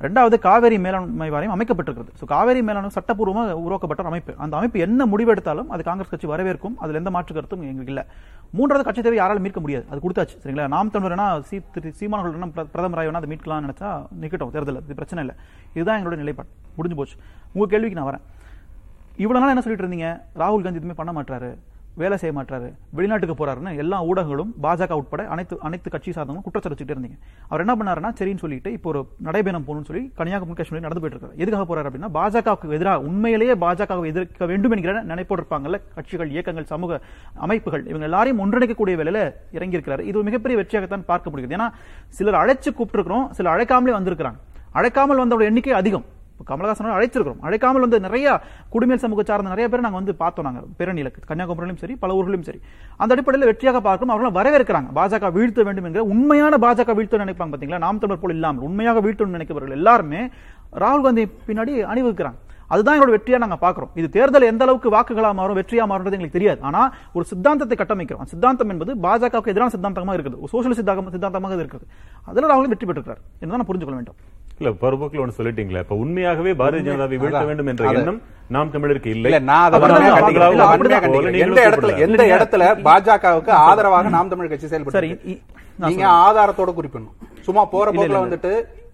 ரெண்டாவது 0.00 0.38
காவேரி 0.38 0.78
மேலாண்மை 0.78 1.30
வாரியம் 1.30 1.60
அமைக்கப்பட்டிருக்கிறது. 1.60 2.12
ஸோ 2.20 2.24
காவேரி 2.24 2.62
மேலாண்மை 2.62 2.90
சட்டப்பூர்வமாக 2.90 3.52
உருவாக்கப்பட்ட 3.52 4.02
அமைப்பு. 4.02 4.34
அந்த 4.36 4.56
அமைப்பு 4.56 4.78
என்ன 4.78 5.06
முடிவெடுத்தாலும் 5.06 5.66
அது 5.66 5.82
காங்கிரஸ் 5.82 6.10
கட்சி 6.10 6.26
வரவேற்கும். 6.26 6.74
அதில் 6.76 6.94
எந்த 6.94 7.10
மாற்று 7.10 7.34
கருத்தும் 7.34 7.60
எங்களுக்கு 7.60 7.86
இல்லை. 7.86 8.04
மூன்றாவது 8.52 8.84
கட்சி 8.84 9.02
தேவை 9.02 9.18
யாராலும் 9.18 9.42
மீட்க 9.42 9.60
முடியாது. 9.60 9.84
அது 9.90 10.00
கொடுத்தாச்சு 10.00 10.46
சரிங்களா? 10.46 10.68
நாம் 10.68 10.90
தமிழர்னா 10.90 11.40
சீ 11.40 11.60
திரு 11.72 11.92
சீமானவர்கள் 12.00 12.66
பிரதமர் 12.72 13.04
பிர- 13.04 13.10
வேணா 13.10 13.12
அதை 13.12 13.36
மீட்கலாம்னு 13.36 13.68
நினைச்சா 13.68 14.06
நிக்கட்டும் 14.20 14.50
தேர்தல் 14.50 14.82
இது 14.84 14.94
பிரச்சனை 14.94 15.24
இல்லை. 15.24 15.40
இதுதான் 15.74 16.00
எங்களோட 16.00 16.16
நிலைப்பாடு. 16.16 16.48
முடிஞ்சு 16.76 16.96
போச்சு. 16.96 17.16
உங்க 17.52 17.66
கேள்விக்கு 17.66 18.00
நான் 18.00 18.14
வரேன். 18.14 18.41
இவ்வளவு 19.20 19.42
நாள் 19.42 19.52
என்ன 19.52 19.62
சொல்லிட்டு 19.64 19.86
இருந்தீங்க? 19.86 20.08
ராகுல் 20.40 20.64
காந்தி 20.64 20.80
எதுவுமே 20.80 20.98
பண்ண 20.98 21.12
மாட்டாரு 21.18 21.50
வேலை 22.00 22.16
செய்ய 22.20 22.32
மாட்டாரு 22.36 22.68
வெளிநாட்டுக்கு 22.96 23.34
போறாருன்னு 23.38 23.72
எல்லா 23.82 23.96
ஊடகங்களும் 24.10 24.52
பாஜக 24.64 24.96
உட்பட 25.00 25.22
அனைத்து 25.34 25.54
அனைத்து 25.66 25.88
கட்சி 25.94 26.10
சார்ந்தவங்க 26.16 26.42
குற்றச்சாட்டு 26.44 26.74
வச்சுட்டு 26.74 26.94
இருந்தீங்க. 26.94 27.18
அவர் 27.48 27.62
என்ன 27.64 27.74
பண்ணாருன்னா 27.78 28.10
சரின்னு 28.18 28.42
சொல்லிட்டு 28.44 28.70
இப்போ 28.76 28.88
ஒரு 28.92 29.00
நடைபயணம் 29.26 29.66
போகணும்னு 29.66 29.88
சொல்லி 29.90 30.02
கன்னியாகுமரி 30.18 30.56
காஷ்மீர் 30.60 30.84
நடந்து 30.86 31.02
போயிட்டு 31.02 31.18
இருக்காரு. 31.18 31.36
எதுக்காக 31.42 31.66
போறாரு 31.70 31.88
அப்படின்னா 31.90 32.10
பாஜகவுக்கு 32.18 32.76
எதிராக 32.78 33.04
உண்மையிலேயே 33.08 33.56
பாஜகவை 33.64 34.06
எதிர்க்க 34.12 34.48
வேண்டும் 34.52 34.74
என்கிற 34.76 35.02
நினைப்போடு 35.10 35.42
இருப்பாங்கல்ல 35.42 35.80
கட்சிகள் 35.98 36.32
இயக்கங்கள் 36.36 36.70
சமூக 36.72 37.00
அமைப்புகள் 37.46 37.84
இவங்க 37.92 38.08
எல்லாரையும் 38.10 38.42
ஒன்றிணைக்கக்கூடிய 38.44 38.96
வேலையில 39.02 39.20
இறங்கி 39.58 39.78
இருக்கிறாரு 39.78 40.04
இது 40.12 40.24
மிகப்பெரிய 40.30 40.58
வெற்றியாகத்தான் 40.62 41.06
பார்க்க 41.12 41.34
முடியுது. 41.34 41.56
ஏன்னா 41.58 41.68
சிலர் 42.18 42.40
அழைச்சு 42.42 42.72
கூப்பிட்டுருக்கிறோம் 42.78 43.28
சிலர் 43.38 43.54
அழைக்காமலே 43.56 43.96
வந்திருக்கிறாங்க. 43.98 44.40
அழைக்காமல் 44.80 45.22
வந்தவங்க 45.24 45.50
எண்ணிக்கை 45.52 45.76
அதிகம். 45.82 46.06
கமலஹாசனோட 46.50 46.92
அழைச்சிருக்கிறோம் 46.98 47.42
அழைக்காமல் 47.48 47.84
வந்து 47.86 48.00
நிறைய 48.06 48.26
குடிமையல் 48.74 49.02
சமூக 49.04 49.24
சார்ந்த 49.30 49.54
நிறைய 49.54 49.66
பேர் 49.72 49.84
நாங்கள் 49.86 50.00
வந்து 50.00 50.14
பார்த்தோம் 50.22 50.48
நாங்கள் 50.48 50.68
பேரணியில் 50.78 51.10
கன்னியாகுமரியிலும் 51.30 51.80
சரி 51.82 51.96
பல 52.04 52.16
ஊர்களிலும் 52.18 52.46
சரி. 52.50 52.60
அந்த 53.02 53.10
அடிப்படையில் 53.16 53.48
வெற்றியாக 53.50 53.80
பார்க்கணும் 53.88 54.14
அவர்களும் 54.14 54.38
வரவேற்கிறாங்க. 54.38 54.90
பாஜக 55.00 55.32
வீழ்த்த 55.38 55.68
வேண்டும் 55.68 55.88
என்கிற 55.88 56.04
உண்மையான 56.14 56.60
பாஜக 56.66 56.94
வீழ்த்த 57.00 57.24
நினைப்பாங்க 57.24 57.52
பார்த்தீங்களா 57.52 57.84
நாம் 57.88 58.00
தமிழர் 58.04 58.22
போல் 58.24 58.36
இல்லாமல். 58.38 58.64
உண்மையாக 58.70 59.02
வீழ்த்தணும்னு 59.06 59.38
நினைக்கிறவர்கள் 59.38 59.76
எல்லாருமே 59.80 60.22
ராகுல் 60.84 61.06
காந்தி 61.08 61.24
பின்னாடி 61.50 61.72
அணிவகுக்கிறாங்க. 61.92 62.40
அதுதான் 62.72 62.94
எங்களோட 62.96 63.12
வெற்றியா 63.14 63.38
நாங்க 63.42 63.56
பாக்குறோம் 63.64 63.90
இது 64.00 64.08
தேர்தல் 64.14 64.46
எந்த 64.50 64.62
அளவுக்கு 64.66 64.92
வாக்குகளா 64.94 65.30
மாறும் 65.38 65.58
வெற்றியா 65.58 65.84
மாறும்ன்றது 65.88 66.16
எங்களுக்கு 66.16 66.36
தெரியாது. 66.36 66.60
ஆனா 66.68 66.82
ஒரு 67.16 67.24
சித்தாந்தத்தை 67.30 67.76
கட்டமைக்கிறோம். 67.80 68.28
சித்தாந்தம் 68.30 68.70
என்பது 68.74 68.92
பாஜகவுக்கு 69.06 69.52
எதிரான 69.52 69.72
சித்தாந்தமாக 69.74 70.16
இருக்குது. 70.18 70.38
ஒரு 70.42 70.50
சோசியல் 70.54 70.78
சித்தாந்தமாக 70.78 71.58
இருக்குது. 71.62 71.84
அதுல 72.30 72.50
ராகுல் 72.52 72.70
வெற்றி 72.72 72.86
பெற்றிருக்கிறார். 72.88 73.20
என்னதான் 73.42 73.60
நான் 73.62 73.70
புரிஞ்சுக்கொள்ள 73.70 73.98
வேண்டும். 74.00 74.18
இல்ல 74.58 74.72
பருபோக்கில் 74.72 75.20
ஒன்று 75.20 75.38
சொல்லிட்டீங்களே 75.38 75.78
இப்ப 75.78 75.94
உண்மையாகவே 75.94 76.52
பாரதிய 76.52 76.84
ஜனதாவை 76.86 77.16
வீழ்த்த. 77.16 77.44
வேண்டும் 77.44 77.66
என்ற. 77.66 77.90
எண்ணம் 77.90 78.20
நாம் 78.48 78.70
தமிழருக்கு 78.72 79.06
இல்லை 79.06 79.32
எந்த 81.38 81.60
இடத்துல. 81.68 81.98
எந்த 81.98 82.22
இடத்துல 82.34 82.62
பாஜகவுக்கு 82.84 83.50
ஆதரவாக 83.62 84.08
நாம் 84.08 84.28
தமிழ் 84.28 84.48
கட்சி 84.48 84.68
நான் 85.76 85.88
நீங்க 85.88 86.06
ஆதாரத்தோட 86.20 86.70
குறிப்பிடணும் 86.74 87.16
சும்மா 87.40 87.64
போற 87.64 87.90
போக்குல. 87.92 88.18
வந்துட்டு 88.18 88.50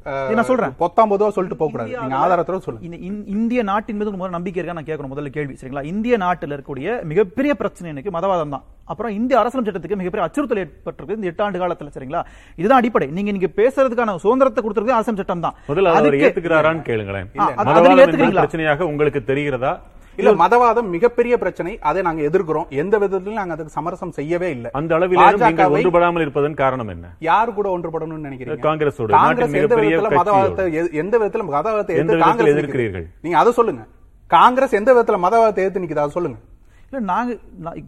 நான் 0.08 0.44
சொல்றேன். 0.44 0.68
பொத்தாம் 0.68 1.10
பொதுவா 1.10 1.28
சொல்லிட்டு 1.28 1.56
போக 1.56 1.70
கூடாது. 1.70 1.98
நீங்க 1.98 2.16
ஆதாரத்தோட 2.16 2.58
சொல்லுங்க. 2.58 2.96
இந்த 2.96 2.96
இந்- 2.96 3.26
இந்திய 3.26 3.62
நாட்டின் 3.62 3.96
மீது 3.96 4.10
முதல்ல 4.10 4.28
நம்பிக்கை 4.28 4.64
இருக்கா? 4.64 4.82
நான் 4.82 4.84
கேட்கணும் 4.84 5.14
முதல்ல 5.14 5.26
கேள்வி 5.26 5.56
சரிங்களா? 5.60 5.84
இந்திய 5.84 6.16
நாட்டில் 6.16 6.50
இருக்கக்கூடிய 6.50 7.02
மிகப்பெரிய 7.02 7.54
பிரச்சனை 7.54 7.90
எனக்கு 7.90 8.18
மதவாதம் 8.18 8.48
தான். 8.48 8.62
அப்புறம் 8.84 9.12
இந்திய 9.12 9.40
அரசியல் 9.40 9.64
சட்டத்துக்கு 9.64 9.96
மிகப்பெரிய 9.96 10.22
அச்சுறுத்தல் 10.22 10.66
ஏற்பட்டிருக்கு 10.66 11.14
இந்த 11.14 11.26
எட்டு 11.26 11.44
ஆண்டு 11.44 11.58
காலத்துல 11.58 11.90
சரிங்களா? 11.98 12.24
இதுதான் 12.56 12.78
அடிப்படை. 12.78 13.08
நீங்க 13.08 13.30
நீங்க 13.30 13.46
பேசுறதுக்கான 13.56 14.16
சுதந்திரத்தை 14.16 14.64
கொடுத்துருக்கு 14.64 14.88
அரசியல் 14.88 15.16
சட்டம் 15.16 15.40
தான். 15.40 15.54
முதல்ல 15.68 15.82
அவர் 15.82 16.14
ஏத்துக்கிறாரான்னு 16.14 16.82
கேளுங்களேன்? 16.82 17.26
பிரச்சனையாக 18.46 18.80
உங்களுக்கு 18.80 19.22
தெரிகிறதா? 19.26 19.78
இல்ல 20.20 20.30
மதவாதம் 20.42 20.88
மிகப்பெரிய 20.94 21.34
பிரச்சனை. 21.42 21.72
அதை 21.88 22.00
நாங்க 22.06 22.22
எதிர்க்கிறோம். 22.28 22.66
எந்த 22.82 22.94
விதத்திலும் 23.02 23.38
நாங்க 23.40 23.54
அதுக்கு 23.56 23.76
சமரசம் 23.76 24.14
செய்யவே 24.18 24.48
இல்லை. 24.56 24.70
அந்த 24.78 24.98
பாஜகவை 25.20 25.78
ஒன்றுபடாமல் 25.78 26.24
இருப்பதன் 26.26 26.58
காரணம் 26.62 26.90
என்ன? 26.94 27.12
யாரு 27.28 27.50
கூட 27.58 27.68
ஒன்றுபடணும்னு 27.76 28.26
நினைக்கிறீங்க? 28.28 28.66
காங்கிரஸ் 28.68 29.00
நாட்டின் 29.16 29.58
எந்த 29.62 29.76
விதத்துல. 29.82 30.10
மதவாதத்தை 30.20 30.66
எந்த 31.04 31.14
விதத்துல 31.22 31.46
மதவாதத்தை 31.50 31.96
எதிர்த்து 31.98 32.24
காங்கிரஸ் 32.26 32.54
எதிர்க்கிறீர்கள்? 32.56 33.06
நீங்க 33.26 33.38
அதை 33.42 33.52
சொல்லுங்க. 33.58 33.84
காங்கிரஸ் 34.36 34.78
எந்த 34.80 34.90
விதத்துல 34.96 35.18
மதவாதத்தை 35.26 35.62
எதிர்த்து 35.64 35.84
நிக்குது 35.84 36.04
அதை 36.04 36.14
சொல்லுங்க. 36.18 36.38
இல்ல 36.92 37.00
நாங்க 37.08 37.32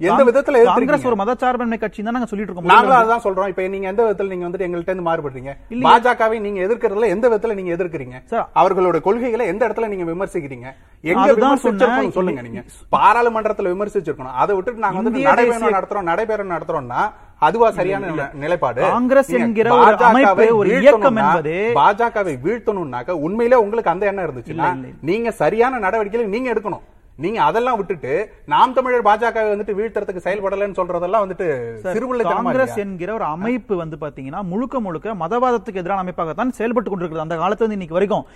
எந்த 0.06 0.22
விதத்துல? 0.28 0.56
காங்கிரஸ் 0.68 1.04
ஒரு 1.04 1.16
மதச்சார்பின்மை 1.20 1.76
கட்சி 1.78 2.00
தான் 2.00 2.14
நாங்க 2.16 2.26
சொல்லிட்டு 2.26 2.50
இருக்கோம் 2.50 2.66
முதல்ல 2.68 2.96
அதான் 2.98 3.22
சொல்றோம் 3.24 3.48
இப்ப 3.50 3.68
நீங்க 3.74 3.86
எந்த 3.88 4.02
விதத்துல 4.04 4.30
நீங்க 4.32 4.44
வந்துட்டு 4.46 4.66
எங்கள்ட்ட 4.66 4.92
இருந்து 4.92 5.06
மாறுபடுறீங்க. 5.06 5.52
பாஜகவை 5.86 6.38
நீங்க 6.42 6.60
எதிர்க்கிறதுல 6.66 7.08
எந்த 7.14 7.28
விதத்துல 7.28 7.54
நீங்க 7.58 7.72
எதிர்க்கிறீங்க 7.76 8.18
சார். 8.32 8.44
அவர்களோட 8.60 8.98
கொள்கைகளை 9.06 9.46
எந்த 9.52 9.62
இடத்துல 9.66 9.88
நீங்க 9.92 10.06
விமர்சிக்கிறீங்க 10.10 10.68
எங்க. 11.04 11.46
சொல்லுங்க 12.10 12.42
நீங்க 12.42 12.62
பாராளுமன்றத்துல 12.94 13.72
விமர்சிச்சிருக்கணும் 13.72 14.38
அதை 14.40 14.52
விட்டுட்டு 14.56 14.84
நாங்க 14.84 15.00
வந்து 15.00 15.14
தேசிய- 15.18 15.74
நடத்துறோம் 15.74 16.08
நடைபயணம் 16.10 16.54
நடத்துறோம்னா 16.54 17.00
அதுவா 17.42 17.68
சரியான 17.72 18.06
நில- 18.08 18.30
நிலைப்பாடு 18.40 18.80
காங்கிரஸ் 18.88 19.30
நீங்க 19.30 19.44
என்கிற 19.44 19.68
ஒரு 19.74 19.82
பாஜகவை 19.84 20.08
அமைப்பு, 20.24 20.46
ஒரு 20.58 20.70
இயக்கம் 20.78 21.20
என்பது 21.22 21.54
பாஜகவை 21.78 22.34
வீழ்த்தணும்னாக்க 22.44 23.20
உண்மையிலே 23.24 23.62
உங்களுக்கு 23.62 23.92
அந்த 23.92 24.06
எண்ணம் 24.06 24.26
இருந்துச்சுன்னா 24.26 24.68
இல்ல. 24.74 24.90
நீங்க 25.06 25.30
சரியான 25.38 25.78
நடவடிக்கைகளை 25.80 26.30
நீங்க 26.30 26.50
எடுக்கணும் 26.52 26.86
நீங்க 27.24 27.38
அதெல்லாம் 27.46 27.78
விட்டுட்டு 27.78 28.12
நாம் 28.52 28.74
தமிழர் 28.76 29.06
பாஜகவை 29.08 29.48
வந்துட்டு 29.52 29.76
வீழ்த்துறதுக்கு 29.78 30.24
செயல்படலன்னு 30.26 30.78
சொல்றதெல்லாம் 30.78 31.24
வந்துட்டு 31.24 31.46
சிறுபிள்ளைத்தனமா 31.96 32.50
காங்கிரஸ்? 32.50 32.76
என்கிற 32.84 33.10
ஒரு 33.18 33.26
அமைப்பு 33.34 33.76
வந்து 33.82 33.96
பாத்தீங்கன்னா 34.04 34.42
முழுக்க 34.52 34.80
முழுக்க 34.86 35.14
மதவாதத்துக்கு 35.22 35.82
எதிரான 35.82 36.04
அமைப்பாகத்தான் 36.04 36.56
செயல்பட்டு 36.58 36.90
கொண்டிருக்கிறது 36.90 37.26
அந்த 37.26 37.38
காலத்துல 37.42 37.64
இருந்து 37.64 37.78
இன்னைக்கு 37.78 37.98
வரைக்கும். 37.98 38.26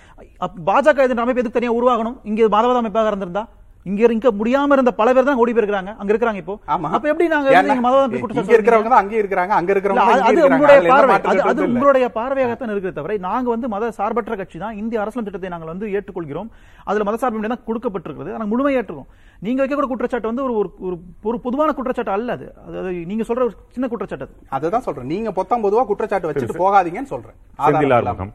பாஜக 0.71 1.07
எதிரான 1.07 1.25
அமைப்பு 1.25 1.43
எதுக்கு 1.43 1.59
தனியா 1.59 1.77
உருவாகணும்? 1.79 2.17
இங்க 2.31 2.49
மதவாத 2.57 2.81
அமைப்பாக 2.83 3.13
இருந்திருந்தா? 3.13 3.45
இங்க 3.85 4.01
இருக்க 4.03 4.29
முடியாம 4.31 4.75
இருந்த 4.75 4.91
பல 4.93 5.09
பேர் 5.13 5.27
தான் 5.27 5.39
ஓடி 5.41 5.51
போயிருக்காங்க 5.51 5.91
அங்க 5.95 6.11
இருக்காங்க 6.11 6.39
இப்போ. 6.41 6.53
ஆமா. 6.73 6.87
அப்ப 6.95 7.09
எப்படி 7.09 7.25
நாங்க 7.33 7.49
மதவாதம் 7.83 8.13
இருக்கிறவங்க 8.51 8.89
தான் 8.89 9.01
அங்கே 9.01 9.17
இருக்கிறாங்க 9.21 9.53
அங்க 9.57 9.69
இருக்கிறவங்க 9.73 10.05
அது-. 10.21 10.45
உங்களுடைய 10.47 10.79
பார்வை. 10.93 11.15
அது. 11.43 11.61
உங்களுடைய 11.67 12.05
பார்வையாகத்தான் 12.15 12.71
இருக்கிறது 12.71 12.97
தவிர 12.97 13.17
நாங்க 13.25 13.47
வந்து 13.53 13.67
மத 13.67 13.89
சார்பற்ற 13.97 14.35
கட்சி 14.35 14.59
தான். 14.59 14.77
இந்திய 14.81 15.01
அரசியல் 15.03 15.27
திட்டத்தை 15.27 15.51
நாங்கள் 15.53 15.71
வந்து 15.71 15.87
ஏற்றுக்கொள்கிறோம். 15.95 16.49
அதுல 16.85 17.03
மத 17.03 17.19
சார்பின்மை 17.21 17.51
தான் 17.53 17.65
கொடுக்கப்பட்டிருக்கிறது. 17.67 18.33
ஆனா 18.35 18.47
முழுமையா 18.47 18.79
ஏற்றுக்கோம். 18.79 19.09
நீங்க 19.41 19.61
வைக்கக்கூடிய 19.61 19.91
குற்றச்சாட்டு 19.91 20.31
வந்து 20.31 20.45
ஒரு 20.45 20.55
ஒரு- 20.55 20.73
ஒரு 20.87 20.97
ஒரு 21.25 21.39
பொதுவான 21.39 21.73
குற்றச்சாட்டு 21.73 22.11
அல்ல 22.11 22.31
அது. 22.31 22.47
அது 22.65 22.79
அது 22.81 22.93
நீங்க 23.05 23.25
சொல்ற 23.29 23.43
ஒரு 23.43 23.55
சின்ன 23.71 23.87
குற்றச்சாட்டு 23.87 24.27
அது. 24.27 24.35
அதுதான் 24.57 24.85
சொல்றேன். 24.87 25.07
நீங்க 25.07 25.31
பொத்தாம் 25.37 25.65
பொதுவா 25.65 25.85
குற்றச்சாட்டு 25.85 26.29
வச்சுட்டு 26.31 26.61
போகாதீங்கன்னு 26.63 27.13
சொல்றேன் 27.13 27.37
ஆதாரம் 27.59 27.75
செந்தில் 27.75 27.87
இல்லாம. 27.91 28.09
ஆறுமுகம் 28.09 28.33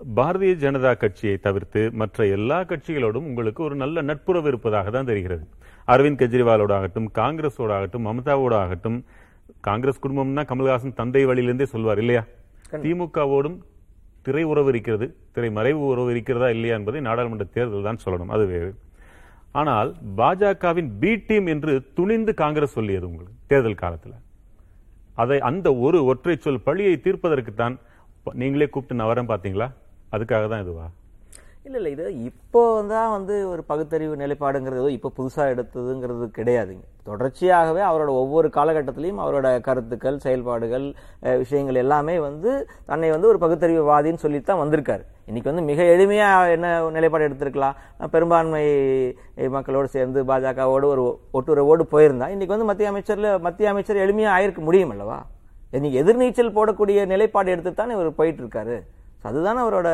பாரதிய 0.00 0.54
ஜனதா 0.54 0.96
கட்சியை 0.96 1.36
தவிர்த்து 1.36 1.90
மற்ற 1.92 2.26
எல்லா 2.26 2.64
கட்சிகளோடும் 2.64 3.26
உங்களுக்கு 3.26 3.62
ஒரு 3.62 3.74
நல்ல 3.74 4.00
நட்புறவு 4.00 4.48
இருப்பதாக 4.48 4.90
தான் 4.90 5.04
தெரிகிறது. 5.04 5.44
அரவிந்த் 5.88 6.16
கெஜ்ரிவாலோட 6.18 6.72
ஆகட்டும் 6.72 7.10
காங்கிரஸோட 7.14 7.72
ஆகட்டும் 7.72 8.06
மமதாவோட 8.06 8.54
ஆகட்டும் 8.54 9.04
காங்கிரஸ் 9.60 10.00
குடும்பம்னா 10.02 10.44
கமல்ஹாசன் 10.44 10.94
தந்தை 10.94 11.26
வழியிலிருந்தே 11.26 11.62
சொல்வார் 11.62 11.98
இல்லையா? 11.98 12.24
திமுகவோடும் 12.72 13.58
திரை 14.22 14.42
உறவு 14.42 14.68
இருக்கிறது 14.68 15.16
திரை 15.32 15.50
மறைவு 15.50 15.86
உறவு 15.86 16.10
இருக்கிறதா 16.10 16.50
இல்லையா 16.50 16.76
என்பதை 16.76 17.00
நாடாளுமன்ற 17.00 17.44
தேர்தல் 17.44 17.82
தான் 17.82 17.98
சொல்லணும் 18.04 18.28
அது 18.28 18.46
வேறு. 18.46 18.70
ஆனால் 19.52 19.94
பாஜகவின் 20.16 20.98
பி 21.00 21.14
டீம் 21.16 21.46
என்று 21.46 21.92
துணிந்து 21.94 22.34
காங்கிரஸ் 22.34 22.72
சொல்லியது 22.72 23.08
உங்களுக்கு 23.08 23.34
தேர்தல் 23.46 23.74
காலத்துல. 23.74 24.14
அதை 25.14 25.40
அந்த 25.40 25.74
ஒரு 25.74 26.04
ஒற்றை 26.04 26.36
சொல் 26.36 26.60
பழியை 26.60 27.00
தீர்ப்பதற்குத்தான் 27.04 27.76
ப- 28.22 28.32
நீங்களே 28.34 28.66
கூப்பிட்டு 28.66 29.04
நான் 29.04 29.16
வரேன் 29.16 29.28
பாத்தீங்களா 29.28 29.68
அதுக்காக 30.16 30.46
தான் 30.52 30.64
இதுவா? 30.64 30.86
இல்லை 31.66 31.78
இல்லை 31.80 31.90
இது 31.94 32.04
இப்போ 32.28 32.60
தான் 32.92 33.10
வந்து 33.14 33.34
ஒரு 33.52 33.62
பகுத்தறிவு 33.70 34.14
நிலைப்பாடுங்கிறது 34.20 34.90
இப்போ 34.96 35.08
புதுசாக 35.16 35.52
எடுத்ததுங்கிறது 35.54 36.26
கிடையாதுங்க. 36.38 36.84
தொடர்ச்சியாகவே 37.08 37.82
அவரோட 37.88 38.10
ஒவ்வொரு 38.20 38.48
காலகட்டத்திலையும் 38.56 39.20
அவரோட 39.24 39.48
கருத்துக்கள் 39.66 40.16
செயல்பாடுகள் 40.24 40.86
விஷயங்கள் 41.42 41.80
எல்லாமே 41.82 42.14
வந்து 42.26 42.50
தன்னை 42.90 43.10
வந்து 43.14 43.30
ஒரு 43.32 43.38
பகுத்தறிவுவாதின்னு 43.44 44.24
சொல்லித்தான் 44.24 44.62
வந்திருக்காரு. 44.62 45.04
இன்னைக்கு 45.28 45.50
வந்து 45.52 45.64
மிக 45.70 45.82
எளிமையாக 45.94 46.52
என்ன 46.56 46.66
நிலைப்பாடு 46.96 47.26
எடுத்திருக்கலாம். 47.28 47.78
பெரும்பான்மை 48.14 48.64
மக்களோடு 49.56 49.88
சேர்ந்து 49.96 50.22
பாஜகவோடு 50.30 50.88
ஒரு 50.94 51.04
ஒட்டுறவோடு 51.38 51.84
போயிருந்தா 51.94 52.28
இன்னைக்கு 52.34 52.56
வந்து 52.56 52.70
மத்திய 52.70 52.92
அமைச்சரில் 52.92 53.30
மத்திய 53.48 53.72
அமைச்சர் 53.72 54.04
எளிமையாக 54.04 54.36
ஆயிருக்க 54.36 54.62
முடியும் 54.68 54.94
அல்லவா? 54.94 55.18
இன்னைக்கு 55.78 56.00
எதிர்நீச்சல் 56.04 56.56
போடக்கூடிய 56.58 57.04
நிலைப்பாடு 57.14 57.52
எடுத்துத்தானே 57.56 57.96
இவர் 57.98 58.18
போயிட்டு 58.20 58.42
இருக்காரு. 58.44 58.78
அதுதானே 59.22 59.60
அவரோட 59.64 59.88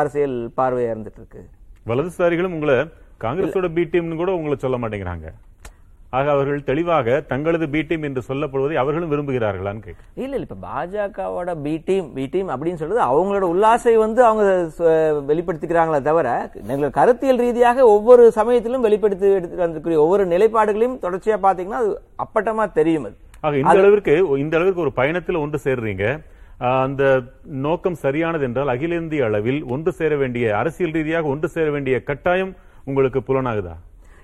அரசியல் 0.00 0.38
பார்வையா 0.58 0.90
இருந்துட்டு 0.94 1.20
இருக்கு 1.22 1.42
வலதுசாரிகளும் 1.90 2.56
உங்களை 2.56 2.78
காங்கிரஸோட 3.24 3.68
பி 3.76 3.84
டீம்னு 3.92 4.20
கூட 4.22 4.32
உங்களை 4.38 4.56
சொல்ல 4.64 4.76
மாட்டேங்கிறாங்க. 4.82 5.28
ஆக 6.18 6.30
அவர்கள் 6.34 6.68
தெளிவாக 6.68 7.16
தங்களது 7.30 7.66
பி 7.74 7.80
டீம் 7.88 8.04
என்று 8.06 8.22
சொல்லப்படுவதை 8.28 8.76
அவர்களும் 8.82 9.10
விரும்புகிறார்களான்னு 9.12 9.82
கேட்கிறேன். 9.84 10.08
இல்ல 10.22 10.32
இல்ல 10.36 10.46
இப்ப 10.46 10.56
பாஜகவோட 10.64 11.50
பி 11.66 11.74
டீம் 11.88 12.06
பி 12.16 12.24
டீம் 12.32 12.48
அப்படின்னு 12.54 12.80
சொல்றது 12.80 13.02
அவங்களோட 13.10 13.44
உல்லாசை 13.54 13.94
வந்து 14.04 14.20
அவங்க 14.28 14.44
வெளிப்படுத்திக்கிறாங்களே 15.30 16.00
தவிர 16.08 16.28
எங்கள் 16.74 16.96
கருத்தியல் 16.98 17.42
ரீதியாக 17.44 17.86
ஒவ்வொரு 17.94 18.24
சமயத்திலும் 18.38 18.86
வெளிப்படுத்தி 18.86 19.28
எடுத்து 19.38 19.62
வந்திருக்கிற 19.64 20.00
ஒவ்வொரு 20.06 20.26
நிலைப்பாடுகளையும் 20.34 20.98
தொடர்ச்சியா 21.04 21.38
பாத்தீங்கன்னா 21.46 21.82
அது 21.84 21.92
அப்பட்டமா 22.24 22.66
தெரியும் 22.80 23.06
அது. 23.10 23.16
ஆக 23.46 23.56
இந்த 23.62 23.76
அளவிற்கு 23.82 24.14
இந்த 24.44 24.56
அளவிற்கு 24.60 24.84
ஒரு 24.86 24.94
பயணத்தில் 25.00 25.42
ஒன்று 25.44 25.60
சேர்றீங்க. 25.66 26.06
அந்த 26.60 27.02
நோக்கம் 27.44 27.94
சரியானது 27.94 28.44
என்றால் 28.44 28.68
அகில 28.68 28.94
இந்திய 28.94 29.24
அளவில் 29.24 29.60
ஒன்று 29.64 29.92
சேர 29.92 30.16
வேண்டிய 30.16 30.56
அரசியல் 30.56 30.92
ரீதியாக 30.92 31.26
ஒன்று 31.26 31.48
சேர 31.48 31.70
வேண்டிய 31.70 32.02
கட்டாயம் 32.02 32.52
உங்களுக்கு 32.84 33.20
புலனாகுதா? 33.20 33.74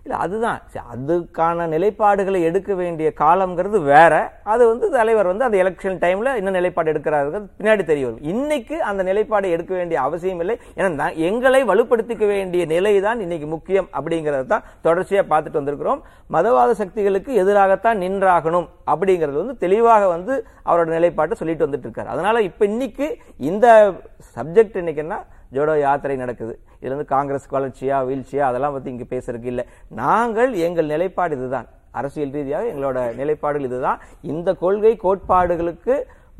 இல்லை 0.07 0.19
அதுதான். 0.25 0.59
சரி, 0.73 0.85
அதுக்கான 0.95 1.67
நிலைப்பாடுகளை 1.75 2.41
எடுக்க 2.49 2.75
வேண்டிய 2.81 3.09
காலம்ங்கிறது 3.21 3.79
வேற. 3.93 4.15
அது 4.53 4.63
வந்து 4.73 4.87
தலைவர் 4.97 5.31
வந்து 5.31 5.47
அந்த 5.47 5.57
எலெக்ஷன் 5.63 5.99
டைம்ல 6.05 6.35
என்ன 6.41 6.51
நிலைப்பாடு 6.59 6.93
எடுக்கிறாரு 6.93 7.41
பின்னாடி 7.59 7.85
தெரிய 7.91 8.05
வரும். 8.07 8.27
இன்னைக்கு 8.33 8.77
அந்த 8.91 9.03
நிலைப்பாடை 9.09 9.49
எடுக்க 9.57 9.73
வேண்டிய 9.79 9.99
அவசியம் 10.07 10.41
இல்லை. 10.45 10.57
ஏன்னா 10.79 11.09
எங்களை 11.29 11.61
வலுப்படுத்திக்க 11.71 12.27
வேண்டிய 12.35 12.65
நிலை 12.75 12.95
தான் 13.07 13.23
இன்னைக்கு 13.27 13.49
முக்கியம் 13.55 13.89
அப்படிங்கறத 13.99 14.47
தான் 14.55 14.67
தொடர்ச்சியா 14.87 15.25
பார்த்துட்டு 15.33 15.61
வந்திருக்கிறோம். 15.61 16.03
மதவாத 16.37 16.71
சக்திகளுக்கு 16.83 17.33
எதிராகத்தான் 17.43 18.03
நின்றாகணும் 18.05 18.69
அப்படிங்கிறது 18.93 19.39
வந்து 19.43 19.57
தெளிவாக 19.65 20.07
வந்து 20.15 20.35
அவரோட 20.69 20.89
நிலைப்பாட்டை 20.97 21.37
சொல்லிட்டு 21.41 21.67
வந்துட்டு 21.67 21.89
இருக்காரு. 21.89 22.13
அதனால 22.15 22.43
இப்ப 22.51 22.65
இன்னைக்கு 22.73 23.09
இந்த 23.51 23.67
சப்ஜெக்ட் 24.39 24.81
இன்னைக்குன்னா 24.83 25.21
ஜோடோ 25.57 25.75
யாத்திரை 25.87 26.17
நடக்குது. 26.23 26.55
இதுல 26.81 26.93
இருந்து 26.93 27.05
காங்கிரஸ் 27.05 27.55
வளர்ச்சியா 27.55 27.99
வீழ்ச்சியா 28.09 28.45
அதெல்லாம் 28.51 28.73
பத்தி 28.73 28.91
இங்க 28.91 29.07
பேசுறதுக்கு 29.11 29.53
இல்லை. 29.53 29.65
நாங்கள் 29.89 30.53
எங்கள் 30.53 30.87
நிலைப்பாடு 30.87 31.37
இதுதான். 31.37 31.67
அரசியல் 31.91 32.31
ரீதியாக 32.31 32.67
எங்களோட 32.67 33.15
நிலைப்பாடுகள் 33.15 33.69
இதுதான். 33.69 34.01
இந்த 34.23 34.55
கொள்கை 34.55 34.97
கோட்பாடுகளுக்கு 34.97 35.95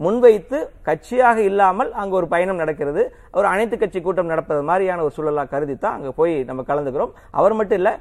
முன்வைத்து 0.05 0.59
கட்சியாக 0.89 1.39
இல்லாமல் 1.51 1.91
அங்கே 2.01 2.15
ஒரு 2.21 2.27
பயணம் 2.35 2.61
நடக்கிறது. 2.63 3.03
ஒரு 3.39 3.47
அனைத்து 3.53 3.77
கட்சி 3.83 4.01
கூட்டம் 4.07 4.33
நடப்பது 4.33 4.61
மாதிரியான 4.71 5.03
ஒரு 5.07 5.15
சூழலாக 5.17 5.51
கருதி 5.55 5.75
தான் 5.85 5.97
அங்கே 5.99 6.13
போய் 6.21 6.35
நம்ம 6.51 6.65
கலந்துக்கிறோம். 6.71 7.15
அவர் 7.41 7.57
மட்டும் 7.61 7.81
இல்லை 7.81 7.95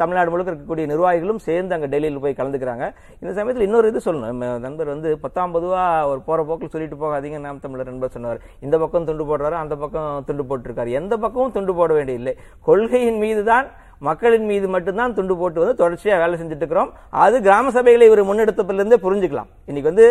தமிழ்நாடு 0.00 0.30
முழுக்க 0.32 0.50
இருக்கக்கூடிய 0.52 0.86
நிர்வாகிகளும் 0.90 1.42
சேர்ந்து 1.46 1.74
அங்கே 1.76 1.88
டெல்லியில் 1.92 2.22
போய் 2.24 2.38
கலந்துக்கிறாங்க. 2.40 2.86
இந்த 3.20 3.30
சமயத்தில் 3.36 3.66
இன்னொரு 3.66 3.90
இது 3.90 4.00
சொல்லணும். 4.06 4.42
நண்பர் 4.64 4.92
வந்து 4.94 5.10
பத்தாம் 5.24 5.54
பொதுவாக 5.56 6.08
ஒரு 6.10 6.20
போகிற 6.26 6.42
போக்கில் 6.48 6.72
சொல்லிட்டு 6.74 6.98
போகாதீங்க 7.04 7.38
நாம் 7.46 7.62
தமிழர் 7.64 7.90
நண்பர் 7.92 8.16
சொன்னார். 8.16 8.40
இந்த 8.66 8.78
பக்கம் 8.82 9.06
துண்டு 9.10 9.26
போடுறாரு 9.30 9.56
அந்த 9.62 9.76
பக்கம் 9.84 10.10
துண்டு 10.28 10.44
போட்டிருக்காரு. 10.50 10.92
எந்த 11.00 11.16
பக்கமும் 11.24 11.54
துண்டு 11.56 11.74
போட 11.80 11.92
வேண்டியதில்லை. 11.98 12.34
கொள்கையின் 12.68 13.22
மீதுதான் 13.24 13.68
மக்களின் 14.08 14.46
மீது 14.50 14.66
மட்டும்தான் 14.74 15.14
துண்டு 15.16 15.34
போட்டு 15.40 15.60
வந்து 15.62 15.78
தொடர்ச்சியாக 15.80 16.20
வேலை 16.22 16.34
செஞ்சுட்டு 16.40 16.62
இருக்கிறோம் 16.64 16.90
அது 17.24 17.36
கிராம 17.46 17.72
சபைகளை 17.76 18.06
இவர் 18.10 18.22
முன்னெடுத்தப்பிலிருந்தே 18.28 18.98
புரிஞ்சுக்கலாம். 19.04 19.50
இன்னைக்கு 19.70 19.90
வந்து 19.90 20.06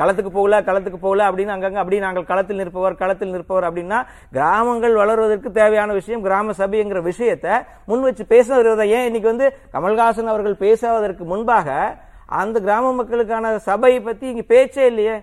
களத்துக்கு 0.00 0.32
போகல 0.36 0.60
களத்துக்கு 0.68 1.00
போகல 1.06 1.26
அப்படின்னு 1.28 1.54
அங்கங்க 1.56 1.80
அப்படி 1.82 1.98
நாங்கள் 2.06 2.28
களத்தில் 2.30 2.60
நிற்பவர் 2.62 3.00
களத்தில் 3.02 3.34
நிற்பவர் 3.36 3.68
அப்படின்னா 3.68 3.98
கிராமங்கள் 4.36 5.00
வளர்வதற்கு 5.00 5.50
தேவையான 5.60 5.96
விஷயம் 6.00 6.24
கிராம 6.26 6.54
சபைங்கிற 6.60 7.02
விஷயத்தை 7.10 7.56
முன் 7.90 8.06
வச்சு 8.08 8.26
பேச 8.34 8.62
தான் 8.82 8.92
ஏன் 8.98 9.08
இன்னைக்கு 9.08 9.32
வந்து 9.32 9.48
கமல்ஹாசன் 9.74 10.32
அவர்கள் 10.34 10.62
பேசுவதற்கு 10.64 11.26
முன்பாக 11.32 11.68
அந்த 12.40 12.56
கிராம 12.66 12.90
மக்களுக்கான 13.00 13.46
சபையை 13.68 14.00
பத்தி 14.08 14.26
இங்க 14.32 14.42
பேச்சே 14.54 14.84
இல்லையே. 14.90 15.14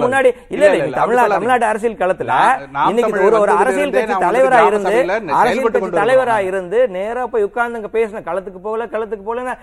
முன்னாடி. 0.00 0.30
இல்ல 0.50 0.64
இல்ல, 0.70 0.96
தமிழ்நாடு. 0.96 1.32
தமிழ்நாடு 1.32 1.64
அரசியல் 1.66 1.98
களத்துல 2.00 2.32
இன்னைக்கு 2.86 3.20
ஒரு 3.26 3.36
ஒரு 3.40 3.52
அரசியல் 3.56 3.92
கட்சி 3.94 4.16
தலைவரா 4.24 4.60
இருந்து 4.68 4.90
சபையில 4.90 5.12
அரசியல் 5.32 5.48
செயல்பட்டு 5.48 5.66
கட்சி 5.70 5.84
கொண்டு 5.84 6.00
தலைவரா 6.00 6.26
வருவாங்க. 6.32 6.48
இருந்து 6.50 6.78
நேரா 6.96 7.24
போய் 7.32 7.46
உட்கார்ந்து 7.48 7.90
பேசின 7.94 8.22
களத்துக்கு 8.26 8.60
போகல 8.60 8.86
களத்துக்கு 8.92 9.24
போகல 9.24 9.56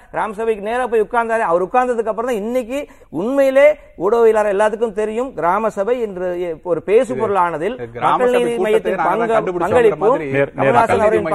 நேரா 0.67 0.85
போய் 0.87 1.05
உட்கார்ந்தாரு 1.05 1.45
அவர் 1.49 1.65
உட்கார்ந்ததுக்கு 1.67 2.11
அப்புறம் 2.11 2.31
தான் 2.31 2.41
இன்னைக்கு 2.43 2.79
உண்மையிலே 3.19 3.67
ஊடகவியலாளர் 4.01 4.53
எல்லாத்துக்கும் 4.55 4.97
தெரியும் 4.97 5.29
கிராம 5.37 5.69
சபை 5.77 5.95
என்று 6.01 6.27
ஒரு 6.65 6.81
பேசு 6.87 7.11
பொருளானதில் 7.17 7.77
மக்கள் 8.05 8.33
நீதி 8.37 8.55
மையத்தின் 8.65 8.99
பங்களிப்பும் 9.07 10.17
கமல்ஹாசன் 10.57 11.01
அவரின் 11.01 11.27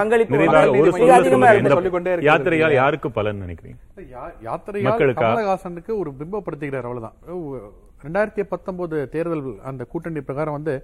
சொல்லுங்க 0.92 1.14
அதிகமா. 1.18 1.48
யாத்திரையால் 2.26 2.76
யாருக்கு 2.78 3.08
பலன் 3.12 3.42
நினைக்கிறீங்க 3.42 3.78
யாத்திரையால்? 4.46 5.00
கமலஹாசனுக்கு 5.18 5.92
ஒரு 6.00 6.10
பிம்பப்படுத்துகிறார் 6.18 6.86
அவ்வளவுதான் 6.88 7.16
ரெண்டாயிரத்தி 8.04 8.42
பத்தொன்பது 8.52 8.96
தேர்தல் 9.14 9.44
அந்த 9.70 9.82
கூட்டணி 9.92 10.22
பிரகாரம் 10.28 10.56
வந்து 10.58 10.74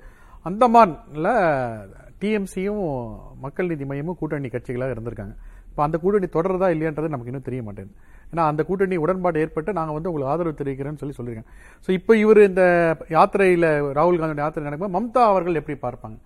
அந்தமான்ல 0.49 1.29
டிஎம்சியும் 2.23 2.85
மக்கள் 3.45 3.71
நீதி 3.71 3.85
மையமும் 3.91 4.19
கூட்டணி 4.21 4.49
கட்சிகளாக 4.55 4.95
இருந்திருக்காங்க. 4.95 5.35
இப்போ 5.71 5.83
அந்த 5.87 5.97
கூட்டணி 6.05 6.29
தொடருதா 6.37 6.69
இல்லையான்றது 6.75 7.13
நமக்கு 7.15 7.31
இன்னும் 7.33 7.49
தெரிய 7.49 7.63
மாட்டேன் 7.67 7.91
ஏன்னா 8.31 8.45
அந்த 8.51 8.63
கூட்டணி 8.69 8.97
உடன்பாடு 9.05 9.43
ஏற்பட்டு 9.45 9.71
நாங்கள் 9.79 9.97
வந்து 9.97 10.11
உங்களுக்கு 10.11 10.33
ஆதரவு 10.33 10.59
தெரிவிக்கிறேன்னு 10.61 11.01
சொல்லி 11.03 11.17
சொல்லியிருக்கேன் 11.19 11.51
ஸோ 11.85 11.91
இப்போ 11.99 12.13
இவர் 12.23 12.41
இந்த 12.49 12.63
யாத்திரையில் 13.17 13.69
ராகுல் 13.99 14.19
காந்தியோட 14.21 14.43
யாத்திரை 14.45 14.65
நடக்கும்போது 14.67 14.97
மம்தா 14.97 15.23
அவர்கள் 15.33 15.61
எப்படி 15.61 15.77
பார்ப்பாங்க? 15.87 16.19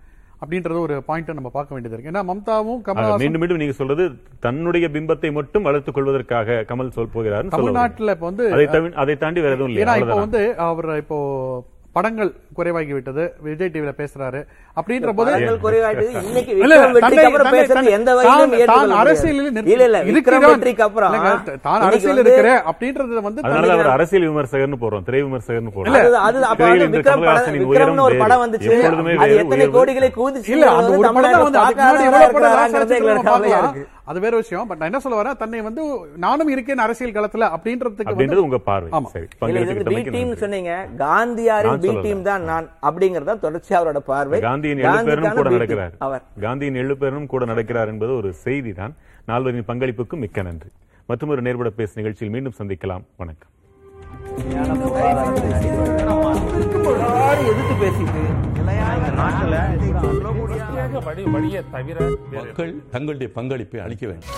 அப்படின்றது 0.43 0.79
ஒரு 0.81 0.95
பாயிண்ட்டை 1.07 1.35
நம்ம 1.35 1.51
பார்க்க 1.51 1.75
வேண்டியது 1.75 1.95
இருக்கு. 1.95 2.11
ஏன்னா 2.11 2.23
மம்தாவும் 2.29 2.79
கமல்ஹாசன் 2.85 3.23
மீண்டும் 3.23 3.41
மீண்டும் 3.41 3.61
நீங்க 3.61 3.75
சொல்றது 3.77 4.05
தன்னுடைய 4.43 4.85
பிம்பத்தை 4.93 5.29
மட்டும் 5.35 5.67
வளர்த்துக் 5.67 5.97
கொள்வதற்காக 5.97 6.57
கமல் 6.69 6.95
சொல் 6.95 7.13
போகிறார் 7.13 7.53
தமிழ்நாட்டில் 7.53 8.13
இப்போ 8.13 8.27
வந்து 8.29 8.47
அதை 9.01 9.15
தாண்டி 9.21 9.41
வேற 9.41 9.53
எதுவும் 9.55 9.71
இல்லையா? 9.71 9.85
ஏன்னா 9.85 9.95
இப்போ? 10.03 10.17
வந்து 10.19 10.41
அவர் 10.67 10.89
இப்போ 10.99 11.19
படங்கள் 11.95 12.29
குறைவாகி 12.53 12.93
விட்டது 12.93 13.23
விஜய் 13.39 13.71
டிவில 13.73 13.91
பேசுறாரு. 13.97 14.39
அப்படின்ற 14.77 15.09
போது 15.15 15.31
அரசியல் 21.81 22.17
இருக்கிற 22.17 22.49
அப்படின்றத 22.71 23.21
வந்து 23.21 23.41
அரசியல் 23.91 24.27
விமர்சகர்னு 24.29 24.79
போறோம். 24.83 25.03
திரை 25.03 25.23
விமர்சகர்னு 25.23 25.73
போறோம். 25.75 25.93
ஒரு 28.01 28.17
படம். 28.17 28.43
வந்துச்சு. 28.43 28.71
எத்தனை. 29.37 29.67
கோடிகளை 29.69 30.09
குதிச்சு 30.17 30.49
இல்ல 30.49 30.65
அந்த 30.71 30.91
ஒரு 30.97 31.09
படம் 31.13 31.31
தான் 31.31 31.43
வந்து 31.43 31.59
அது 34.05 34.19
வேற 34.19 34.35
விஷயம். 34.35 34.67
பட் 34.67 34.77
நான் 34.77 34.87
என்ன 34.87 34.99
சொல்ல 34.99 35.17
வரேன்? 35.21 35.37
தன்னை 35.37 35.61
வந்து 35.61 35.83
நானும் 36.17 36.47
இருக்கேன் 36.47 36.77
அரசியல் 36.77 37.13
களத்துல 37.13 37.45
அப்படின்றதுக்கு 37.55 38.35
உங்க 38.35 38.57
பார்வை. 38.57 38.89
ஆமா. 38.91 39.09
B 39.87 40.01
team. 40.01 40.35
சொன்னீங்க. 40.35 40.87
காந்தியாரின் 40.97 41.79
பி. 41.79 42.01
டீம் 42.01 42.21
தான் 42.21 42.43
நான் 42.43 42.69
அப்படிங்கறத 42.81 43.39
தொடர்ச்சி 43.39 43.75
அவரோட 43.75 43.97
பார்வை. 43.97 44.39
காந்தியின் 44.39 44.77
எழுப்பேரும் 44.77 45.07
காந்திக்கான 45.07 45.33
கூட 45.35 45.49
B 45.49 45.53
team 45.53 45.57
நடக்கிறார். 45.57 45.93
அவர். 45.99 46.21
காந்தியின் 46.41 46.75
எழுப்பேரும் 46.75 47.25
கூட 47.25 47.45
நடக்கிறார் 47.45 47.87
என்பது 47.87 48.15
ஒரு 48.15 48.33
செய்தி 48.33 48.73
தான் 48.73 48.95
நால்வரின் 49.27 49.67
பங்களிப்புக்கு 49.67 50.15
மிக்க 50.15 50.41
நன்றி. 50.41 50.69
மற்றும் 51.05 51.29
ஒரு 51.29 51.41
நேர்பட 51.41 51.69
பேசு 51.69 51.93
நிகழ்ச்சியில் 51.95 52.33
மீண்டும் 52.33 52.57
சந்திக்கலாம். 52.57 53.03
வணக்கம். 53.17 53.51
எதிர்த்து 57.49 57.75
பேசிட்டு 57.81 58.21
மக்கள் 62.31 62.83
தங்களுடைய 62.91 63.33
பங்களிப்பை 63.33 63.79
அளிக்க 63.81 64.07
வேண்டும். 64.07 64.29